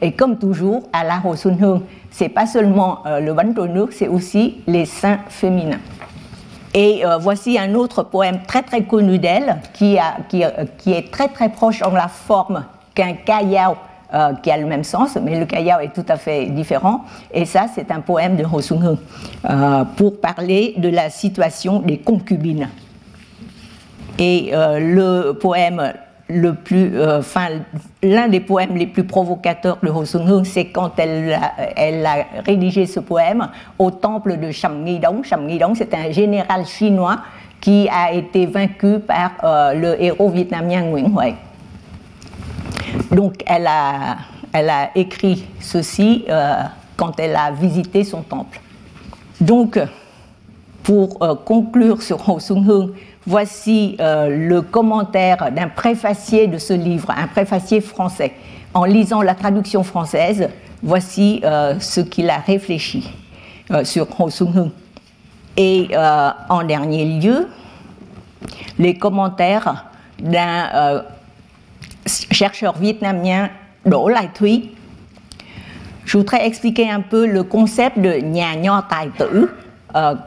Et 0.00 0.12
comme 0.12 0.38
toujours, 0.38 0.84
à 0.92 1.04
la 1.04 1.20
Hương, 1.22 1.82
c'est 2.10 2.30
pas 2.30 2.46
seulement 2.46 3.00
euh, 3.06 3.20
le 3.20 3.34
ban 3.34 3.52
c'est 3.90 4.08
aussi 4.08 4.62
les 4.66 4.86
saints 4.86 5.18
féminins. 5.28 5.80
Et 6.74 7.04
voici 7.20 7.58
un 7.58 7.74
autre 7.74 8.02
poème 8.02 8.40
très 8.46 8.62
très 8.62 8.82
connu 8.82 9.18
d'elle, 9.18 9.56
qui, 9.72 9.96
est 9.96 11.10
très 11.10 11.28
très 11.28 11.48
proche 11.48 11.80
en 11.80 11.90
la 11.92 12.08
forme 12.08 12.66
qu'un 12.94 13.14
kayao 13.14 13.76
qui 14.42 14.50
a 14.50 14.58
le 14.58 14.66
même 14.66 14.84
sens, 14.84 15.16
mais 15.16 15.40
le 15.40 15.46
Kayao 15.46 15.80
est 15.80 15.94
tout 15.94 16.04
à 16.06 16.16
fait 16.16 16.46
différent. 16.46 17.06
Et 17.32 17.46
ça, 17.46 17.64
c'est 17.74 17.90
un 17.90 18.00
poème 18.00 18.36
de 18.36 18.44
Hung 18.44 18.98
pour 19.96 20.20
parler 20.20 20.74
de 20.76 20.90
la 20.90 21.08
situation 21.08 21.80
des 21.80 21.96
concubines. 21.96 22.68
Et 24.18 24.50
le 24.52 25.32
poème 25.32 25.92
le 26.28 26.54
plus, 26.54 26.96
euh, 26.96 27.18
enfin, 27.18 27.46
l'un 28.02 28.28
des 28.28 28.40
poèmes 28.40 28.76
les 28.76 28.86
plus 28.86 29.04
provocateurs 29.04 29.78
de 29.82 29.88
Ho 29.88 30.04
Sung 30.04 30.28
Hung, 30.28 30.44
c'est 30.44 30.66
quand 30.66 30.92
elle 30.98 31.32
a, 31.32 32.26
rédigé 32.44 32.86
ce 32.86 33.00
poème 33.00 33.48
au 33.78 33.90
temple 33.90 34.38
de 34.38 34.50
Sham 34.50 34.84
Dong. 34.84 35.24
Sham 35.24 35.46
Dong, 35.58 35.74
c'est 35.76 35.94
un 35.94 36.10
général 36.10 36.66
chinois 36.66 37.18
qui 37.60 37.88
a 37.88 38.12
été 38.12 38.46
vaincu 38.46 38.98
par 38.98 39.32
euh, 39.44 39.74
le 39.74 40.02
héros 40.02 40.30
vietnamien 40.30 40.82
Nguyen 40.82 41.12
Huệ. 41.14 41.34
Donc, 43.12 43.42
elle 43.46 43.66
a, 43.66 44.16
elle 44.52 44.68
a 44.68 44.90
écrit 44.96 45.46
ceci 45.60 46.24
euh, 46.28 46.54
quand 46.96 47.18
elle 47.20 47.36
a 47.36 47.52
visité 47.52 48.02
son 48.02 48.22
temple. 48.22 48.60
Donc, 49.40 49.78
pour 50.82 51.18
conclure 51.44 52.02
sur 52.02 52.28
Ho 52.28 52.38
Sung 52.40 52.64
Hung, 52.68 52.90
Voici 53.26 53.96
euh, 53.98 54.28
le 54.28 54.62
commentaire 54.62 55.50
d'un 55.50 55.66
préfacier 55.66 56.46
de 56.46 56.58
ce 56.58 56.72
livre, 56.72 57.10
un 57.10 57.26
préfacier 57.26 57.80
français. 57.80 58.32
En 58.72 58.84
lisant 58.84 59.20
la 59.20 59.34
traduction 59.34 59.82
française, 59.82 60.48
voici 60.80 61.40
euh, 61.42 61.80
ce 61.80 62.00
qu'il 62.00 62.30
a 62.30 62.38
réfléchi 62.38 63.10
euh, 63.72 63.82
sur 63.84 64.06
Ho 64.20 64.30
Sung. 64.30 64.70
Et 65.56 65.88
en 66.50 66.62
dernier 66.64 67.18
lieu, 67.18 67.48
les 68.78 68.98
commentaires 68.98 69.86
d'un 70.18 71.02
chercheur 72.06 72.76
vietnamien, 72.76 73.48
Do 73.86 74.06
Lai 74.10 74.28
Thuy. 74.34 74.72
Je 76.04 76.18
voudrais 76.18 76.46
expliquer 76.46 76.90
un 76.90 77.00
peu 77.00 77.26
le 77.26 77.42
concept 77.42 77.98
de 77.98 78.18
Nhà 78.18 78.54
Nho 78.56 78.82
Tai 78.82 79.08
Tử, 79.16 79.48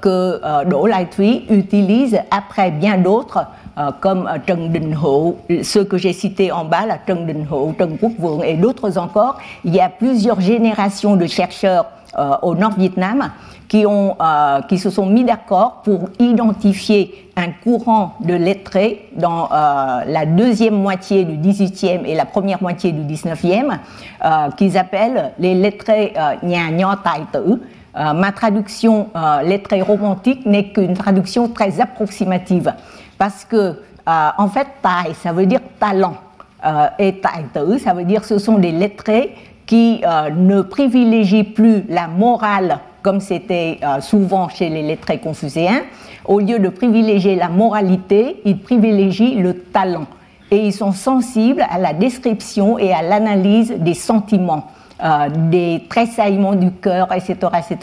que 0.02 0.42
euh, 0.44 0.64
Đỗ 0.66 0.88
Lai 0.88 1.06
Thúy 1.06 1.46
utilise 1.50 2.20
après 2.32 2.72
bien 2.72 2.98
d'autres 2.98 3.46
euh, 3.78 3.92
comme 4.00 4.28
Trần 4.48 4.72
Đình 4.72 4.96
Hữu, 4.96 5.36
ceux 5.64 5.84
que 5.84 5.98
j'ai 5.98 6.14
cités 6.14 6.52
en 6.52 6.66
bas, 6.66 6.86
la 6.86 6.98
Trần 6.98 7.26
Đình 7.26 7.46
Hữu, 7.50 7.74
Trần 7.78 7.98
Quốc 7.98 8.14
Vượng 8.18 8.44
et 8.44 8.56
d'autres 8.56 8.98
encore. 8.98 9.38
Il 9.64 9.76
y 9.76 9.80
a 9.80 9.90
plusieurs 9.90 10.42
générations 10.42 11.16
de 11.16 11.28
chercheurs 11.28 11.86
au 12.42 12.56
Nord-Vietnam 12.56 13.30
qui, 13.68 13.86
ont, 13.86 14.18
qui 14.68 14.80
se 14.80 14.90
sont 14.90 15.06
mis 15.06 15.24
d'accord 15.24 15.84
pour 15.84 16.10
identifier 16.18 17.30
un 17.36 17.52
courant 17.52 18.16
de 18.22 18.34
lettrés 18.34 19.08
dans 19.16 19.48
la 19.52 20.26
deuxième 20.26 20.74
moitié 20.74 21.24
du 21.24 21.38
18e 21.38 22.06
et 22.06 22.16
la 22.16 22.26
première 22.26 22.64
moitié 22.64 22.92
du 22.92 23.02
19e, 23.02 23.78
qu'ils 24.58 24.76
appellent 24.76 25.34
les 25.38 25.54
lettrés 25.54 26.14
Nhà 26.42 26.72
Nho 26.72 26.96
Tài 27.04 27.22
Tử, 27.32 27.60
euh, 27.98 28.14
ma 28.14 28.32
traduction 28.32 29.10
euh, 29.16 29.42
lettrée 29.42 29.82
romantique 29.82 30.46
n'est 30.46 30.70
qu'une 30.70 30.94
traduction 30.94 31.50
très 31.50 31.82
approximative. 31.82 32.74
Parce 33.18 33.46
que 33.46 33.56
euh, 33.56 34.30
en 34.38 34.48
fait 34.48 34.68
tai 34.82 35.14
ça 35.16 35.32
veut 35.32 35.46
dire 35.46 35.62
talent. 35.80 36.16
Et 37.00 37.22
tai 37.22 37.46
tử 37.54 37.78
ça 37.78 37.94
veut 37.94 38.04
dire 38.04 38.26
ce 38.26 38.38
sont 38.38 38.58
des 38.58 38.74
lettrés 38.74 39.34
qui 39.66 40.02
ne 40.36 40.62
privilégient 40.62 41.46
plus 41.46 41.86
la 41.88 42.10
morale 42.10 42.80
comme 43.02 43.22
c'était 43.22 43.80
souvent 44.02 44.50
chez 44.50 44.68
les 44.68 44.82
lettrés 44.82 45.20
confucéens. 45.20 45.84
Au 46.26 46.42
lieu 46.42 46.60
de 46.60 46.68
privilégier 46.68 47.38
la 47.38 47.48
moralité 47.48 48.42
ils 48.44 48.60
privilégient 48.60 49.36
le 49.36 49.54
talent. 49.54 50.06
Et 50.52 50.66
ils 50.66 50.74
sont 50.74 50.92
sensibles 50.92 51.66
à 51.70 51.80
la 51.80 51.94
description 51.94 52.78
et 52.78 52.92
à 52.92 53.04
l'analyse 53.04 53.72
des 53.78 53.94
sentiments 53.94 54.68
euh, 55.02 55.30
des 55.50 55.86
tressaillements 55.90 56.56
du 56.56 56.72
cœur, 56.72 57.08
etc., 57.14 57.36
etc. 57.58 57.78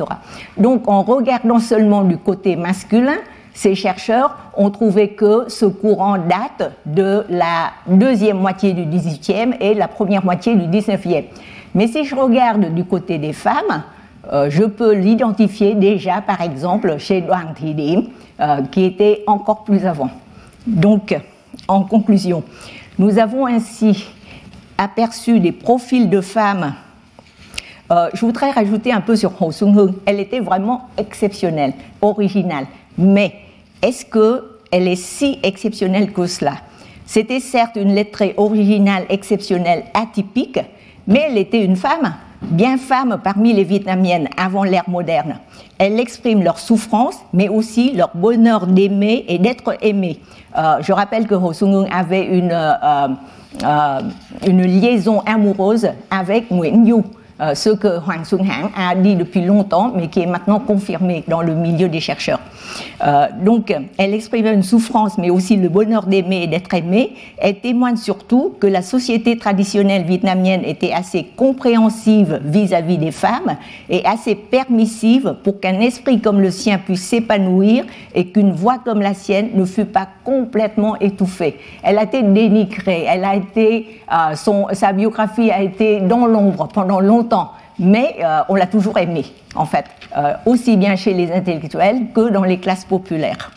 Donc 0.59 0.89
en 0.89 1.03
regardant 1.03 1.59
seulement 1.59 2.03
du 2.03 2.19
côté 2.19 2.57
masculin, 2.57 3.17
ces 3.55 3.75
chercheurs 3.75 4.37
ont 4.55 4.71
trouvé 4.71 5.09
que 5.15 5.45
ce 5.49 5.65
courant 5.65 6.19
date 6.19 6.73
de 6.85 7.25
la 7.31 7.71
deuxième 7.87 8.39
moitié 8.39 8.75
du 8.75 8.83
18e 8.83 9.55
et 9.61 9.73
la 9.73 9.89
première 9.89 10.23
moitié 10.23 10.57
du 10.57 10.67
19e. 10.67 11.25
Mais 11.75 11.87
si 11.87 12.05
je 12.05 12.15
regarde 12.15 12.75
du 12.75 12.85
côté 12.85 13.17
des 13.17 13.33
femmes, 13.33 13.83
euh, 14.33 14.51
je 14.51 14.65
peux 14.65 14.93
l'identifier 14.93 15.75
déjà, 15.75 16.21
par 16.21 16.43
exemple, 16.43 16.99
chez 16.99 17.23
Duang 17.23 17.55
Thi 17.55 17.75
Dim, 17.75 18.03
euh, 18.41 18.63
qui 18.71 18.85
était 18.85 19.23
encore 19.27 19.65
plus 19.65 19.87
avant. 19.87 20.11
Donc, 20.67 21.17
en 21.67 21.83
conclusion, 21.83 22.43
nous 22.99 23.19
avons 23.19 23.47
ainsi 23.47 24.07
aperçu 24.77 25.41
des 25.41 25.53
profils 25.53 26.11
de 26.11 26.21
femmes 26.21 26.75
euh, 27.91 28.09
je 28.15 28.21
voudrais 28.21 28.51
rajouter 28.51 28.93
un 28.93 29.01
peu 29.01 29.17
sur 29.17 29.41
Ho 29.41 29.53
Sung 29.53 29.79
Hung. 29.79 29.93
Elle 30.07 30.21
était 30.21 30.41
vraiment 30.41 30.89
exceptionnelle, 30.99 31.73
originale. 32.03 32.67
Mais 32.99 33.35
est-ce 33.83 34.05
qu'elle 34.05 34.89
est 34.89 34.97
si 34.97 35.39
exceptionnelle 35.43 36.13
que 36.13 36.27
cela? 36.27 36.55
C'était 37.05 37.41
certes 37.41 37.77
une 37.77 37.95
lettrée 37.95 38.35
originale, 38.37 39.05
exceptionnelle, 39.09 39.85
atypique, 39.95 40.59
mais 41.07 41.27
elle 41.29 41.39
était 41.39 41.65
une 41.65 41.77
femme, 41.77 42.15
bien 42.43 42.79
femme 42.79 43.21
parmi 43.23 43.53
les 43.53 43.63
Vietnamiennes 43.63 44.29
avant 44.37 44.65
l'ère 44.65 44.89
moderne. 44.91 45.37
Elle 45.79 46.01
exprime 46.01 46.43
leur 46.43 46.59
souffrance, 46.59 47.17
mais 47.33 47.49
aussi 47.49 47.93
leur 47.93 48.11
bonheur 48.15 48.67
d'aimer 48.67 49.25
et 49.29 49.39
d'être 49.39 49.77
aimée. 49.83 50.19
Euh, 50.59 50.79
je 50.81 50.93
rappelle 50.93 51.29
que 51.29 51.37
Ho 51.37 51.53
Sung 51.53 51.73
Hung 51.73 51.89
avait 51.93 52.25
une, 52.25 52.51
euh, 52.53 54.01
une 54.45 54.63
liaison 54.63 55.21
amoureuse 55.21 55.89
avec 56.11 56.51
Nguyen 56.51 56.85
Yu. 56.87 57.03
Euh, 57.39 57.55
ce 57.55 57.69
que 57.69 58.01
Huang 58.01 58.25
Sung-han 58.25 58.71
a 58.75 58.95
dit 58.95 59.15
depuis 59.15 59.43
longtemps, 59.43 59.93
mais 59.95 60.09
qui 60.09 60.21
est 60.21 60.27
maintenant 60.27 60.59
confirmé 60.59 61.23
dans 61.29 61.43
le 61.43 61.55
milieu 61.55 61.87
des 61.87 62.01
chercheurs. 62.01 62.41
Euh, 63.05 63.27
donc, 63.45 63.75
elle 63.99 64.15
exprime 64.15 64.47
une 64.47 64.63
souffrance, 64.63 65.19
mais 65.19 65.29
aussi 65.29 65.57
le 65.57 65.69
bonheur 65.69 66.07
d'aimer 66.07 66.45
et 66.45 66.47
d'être 66.47 66.73
aimé. 66.73 67.13
Elle 67.37 67.61
témoigne 67.61 67.97
surtout 67.97 68.55
que 68.59 68.67
la 68.67 68.81
société 68.81 69.37
traditionnelle 69.37 70.05
vietnamienne 70.05 70.63
était 70.65 70.93
assez 70.93 71.25
compréhensive 71.37 72.41
vis-à-vis 72.43 72.97
des 72.97 73.11
femmes 73.11 73.57
et 73.91 74.03
assez 74.07 74.35
permissive 74.35 75.37
pour 75.45 75.61
qu'un 75.61 75.81
esprit 75.81 76.23
comme 76.23 76.41
le 76.41 76.51
sien 76.51 76.79
puisse 76.79 77.03
s'épanouir 77.03 77.85
et 78.15 78.29
qu'une 78.29 78.53
voix 78.53 78.79
comme 78.83 79.03
la 79.03 79.13
sienne 79.13 79.51
ne 79.55 79.67
fût 79.67 79.85
pas 79.85 80.09
complètement 80.25 80.97
étouffée. 81.01 81.59
Elle 81.83 81.99
a 81.99 82.05
été 82.05 82.23
dénigrée, 82.23 83.05
elle 83.07 83.25
a 83.25 83.37
été, 83.37 84.01
euh, 84.11 84.35
sa 84.73 84.93
biographie 84.95 85.51
a 85.51 85.63
été 85.63 86.01
dans 86.01 86.25
l'ombre 86.25 86.69
pendant 86.73 87.01
longtemps 87.01 87.26
mais 87.79 88.17
euh, 88.23 88.41
on 88.49 88.55
l'a 88.55 88.67
toujours 88.67 88.99
aimé, 88.99 89.25
en 89.55 89.67
fait, 89.67 89.85
euh, 90.17 90.33
aussi 90.47 90.77
bien 90.77 90.97
chez 90.97 91.15
les 91.15 91.31
intellectuels 91.31 92.13
que 92.15 92.31
dans 92.31 92.45
les 92.45 92.59
classes 92.59 92.85
populaires. 92.85 93.51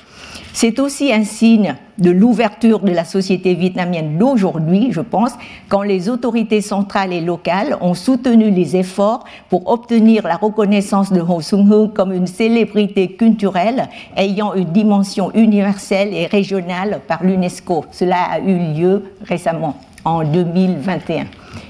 C'est 0.51 0.79
aussi 0.79 1.13
un 1.13 1.23
signe 1.23 1.75
de 1.99 2.09
l'ouverture 2.09 2.79
de 2.79 2.91
la 2.91 3.05
société 3.05 3.53
vietnamienne 3.53 4.17
d'aujourd'hui, 4.17 4.89
je 4.91 4.99
pense, 4.99 5.31
quand 5.69 5.83
les 5.83 6.09
autorités 6.09 6.61
centrales 6.61 7.13
et 7.13 7.21
locales 7.21 7.77
ont 7.81 7.93
soutenu 7.93 8.49
les 8.49 8.75
efforts 8.75 9.23
pour 9.49 9.69
obtenir 9.69 10.27
la 10.27 10.35
reconnaissance 10.35 11.13
de 11.13 11.21
Ho 11.21 11.39
Sung 11.41 11.71
Hung 11.71 11.93
comme 11.93 12.11
une 12.11 12.27
célébrité 12.27 13.13
culturelle 13.13 13.89
ayant 14.17 14.53
une 14.53 14.71
dimension 14.71 15.31
universelle 15.33 16.13
et 16.13 16.25
régionale 16.25 16.99
par 17.07 17.23
l'UNESCO. 17.23 17.85
Cela 17.91 18.23
a 18.31 18.39
eu 18.39 18.73
lieu 18.73 19.03
récemment, 19.23 19.75
en 20.05 20.23
2021 20.23 21.25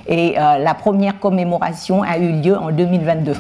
et 0.08 0.38
euh, 0.38 0.58
la 0.58 0.74
première 0.74 1.20
commémoration 1.20 2.04
a 2.04 2.18
eu 2.18 2.42
lieu 2.42 2.58
en 2.58 2.72
2022. 2.72 3.34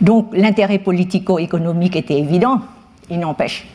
Donc 0.00 0.28
l'intérêt 0.32 0.78
politico-économique 0.78 1.96
était 1.96 2.18
évident, 2.18 2.60
il 3.10 3.18
n'empêche. 3.20 3.66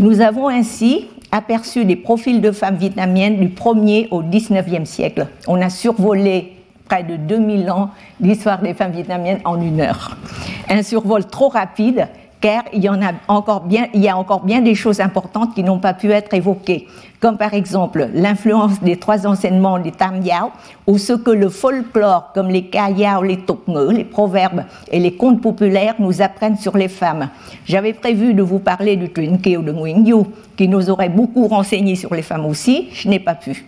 Nous 0.00 0.20
avons 0.20 0.48
ainsi 0.48 1.06
aperçu 1.32 1.84
des 1.84 1.96
profils 1.96 2.40
de 2.40 2.50
femmes 2.50 2.76
vietnamiennes 2.76 3.38
du 3.38 3.48
1er 3.48 4.08
au 4.10 4.22
19e 4.22 4.84
siècle. 4.84 5.28
On 5.46 5.60
a 5.60 5.70
survolé 5.70 6.54
près 6.88 7.02
de 7.02 7.16
2000 7.16 7.70
ans 7.70 7.90
d'histoire 8.18 8.60
des 8.60 8.74
femmes 8.74 8.92
vietnamiennes 8.92 9.40
en 9.44 9.60
une 9.60 9.80
heure. 9.80 10.16
Un 10.68 10.82
survol 10.82 11.26
trop 11.26 11.48
rapide 11.48 12.08
car 12.40 12.64
il 12.72 12.84
y, 12.84 12.88
en 12.88 13.02
a 13.02 13.12
encore 13.26 13.64
bien, 13.64 13.86
il 13.94 14.02
y 14.02 14.08
a 14.08 14.16
encore 14.16 14.44
bien 14.44 14.60
des 14.60 14.74
choses 14.74 15.00
importantes 15.00 15.54
qui 15.54 15.64
n'ont 15.64 15.78
pas 15.78 15.94
pu 15.94 16.10
être 16.12 16.32
évoquées, 16.34 16.86
comme 17.20 17.36
par 17.36 17.54
exemple 17.54 18.08
l'influence 18.14 18.80
des 18.80 18.96
trois 18.96 19.26
enseignements 19.26 19.78
des 19.78 19.90
Tam 19.90 20.22
Yao, 20.22 20.50
ou 20.86 20.98
ce 20.98 21.14
que 21.14 21.30
le 21.30 21.48
folklore, 21.48 22.30
comme 22.34 22.48
les 22.48 22.66
Kayao, 22.66 23.22
les 23.22 23.38
Ngữ, 23.38 23.92
les 23.92 24.04
proverbes 24.04 24.64
et 24.90 25.00
les 25.00 25.14
contes 25.14 25.40
populaires 25.42 25.94
nous 25.98 26.22
apprennent 26.22 26.56
sur 26.56 26.76
les 26.76 26.88
femmes. 26.88 27.28
J'avais 27.64 27.92
prévu 27.92 28.34
de 28.34 28.42
vous 28.42 28.60
parler 28.60 28.96
du 28.96 29.08
Kiều 29.10 29.62
de 29.62 29.72
Nguyen 29.72 30.04
qui 30.56 30.68
nous 30.68 30.90
aurait 30.90 31.08
beaucoup 31.08 31.48
renseigné 31.48 31.96
sur 31.96 32.14
les 32.14 32.22
femmes 32.22 32.46
aussi, 32.46 32.88
je 32.92 33.08
n'ai 33.08 33.20
pas 33.20 33.34
pu. 33.34 33.64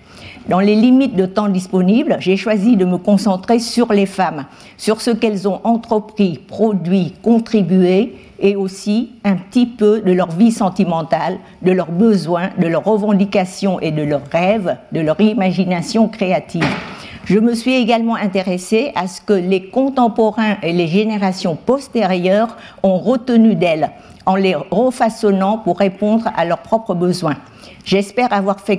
Dans 0.50 0.58
les 0.58 0.74
limites 0.74 1.14
de 1.14 1.26
temps 1.26 1.48
disponibles, 1.48 2.16
j'ai 2.18 2.36
choisi 2.36 2.76
de 2.76 2.84
me 2.84 2.98
concentrer 2.98 3.60
sur 3.60 3.92
les 3.92 4.04
femmes, 4.04 4.46
sur 4.76 5.00
ce 5.00 5.12
qu'elles 5.12 5.46
ont 5.46 5.60
entrepris, 5.62 6.38
produit, 6.38 7.14
contribué, 7.22 8.16
et 8.40 8.56
aussi 8.56 9.10
un 9.22 9.36
petit 9.36 9.66
peu 9.66 10.00
de 10.00 10.10
leur 10.10 10.32
vie 10.32 10.50
sentimentale, 10.50 11.38
de 11.62 11.70
leurs 11.70 11.92
besoins, 11.92 12.50
de 12.58 12.66
leurs 12.66 12.82
revendications 12.82 13.78
et 13.78 13.92
de 13.92 14.02
leurs 14.02 14.26
rêves, 14.32 14.76
de 14.90 14.98
leur 14.98 15.20
imagination 15.20 16.08
créative. 16.08 16.66
Je 17.26 17.38
me 17.38 17.54
suis 17.54 17.76
également 17.76 18.16
intéressée 18.16 18.90
à 18.96 19.06
ce 19.06 19.20
que 19.20 19.34
les 19.34 19.68
contemporains 19.68 20.56
et 20.64 20.72
les 20.72 20.88
générations 20.88 21.54
postérieures 21.54 22.56
ont 22.82 22.98
retenu 22.98 23.54
d'elles 23.54 23.92
en 24.26 24.34
les 24.34 24.56
refaçonnant 24.56 25.58
pour 25.58 25.78
répondre 25.78 26.28
à 26.36 26.44
leurs 26.44 26.62
propres 26.62 26.94
besoins. 26.94 27.36
J'espère 27.84 28.32
avoir 28.32 28.58
fait, 28.58 28.78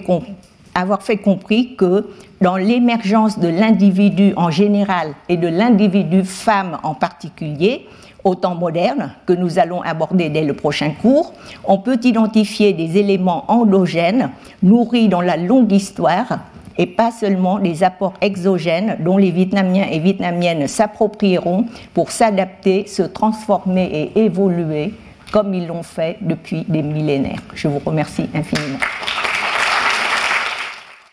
avoir 0.76 1.02
fait 1.02 1.18
compris 1.18 1.76
que 1.76 2.08
dans 2.40 2.58
l'émergence 2.58 3.40
de 3.40 3.48
l'individu 3.48 4.34
en 4.36 4.50
général 4.50 5.14
et 5.30 5.38
de 5.38 5.48
l'individu 5.48 6.24
femme 6.24 6.78
en 6.84 6.94
particulier, 6.94 7.88
au 8.24 8.36
temps 8.36 8.56
moderne, 8.56 9.14
que 9.26 9.34
nous 9.34 9.60
allons 9.60 9.82
aborder 9.82 10.30
dès 10.30 10.44
le 10.44 10.54
prochain 10.54 10.92
cours, 10.92 11.34
on 11.64 11.80
peut 11.80 12.00
identifier 12.04 12.74
des 12.74 12.98
éléments 12.98 13.46
endogènes 13.48 14.30
nourris 14.62 15.10
dans 15.10 15.22
la 15.22 15.38
longue 15.38 15.72
histoire 15.72 16.40
et 16.78 16.86
pas 16.86 17.12
seulement 17.12 17.60
des 17.60 17.84
apports 17.84 18.14
exogènes 18.22 18.98
dont 19.00 19.18
les 19.18 19.32
Vietnamiens 19.32 19.88
et 19.92 20.00
Vietnamiennes 20.00 20.68
s'approprieront 20.68 21.66
pour 21.94 22.12
s'adapter, 22.12 22.88
se 22.88 23.04
transformer 23.04 24.12
et 24.16 24.20
évoluer 24.24 24.94
comme 25.32 25.54
ils 25.54 25.68
l'ont 25.68 25.84
fait 25.84 26.18
depuis 26.22 26.66
des 26.68 26.82
millénaires. 26.82 27.42
Je 27.56 27.68
vous 27.68 27.80
remercie 27.80 28.30
infiniment. 28.34 28.80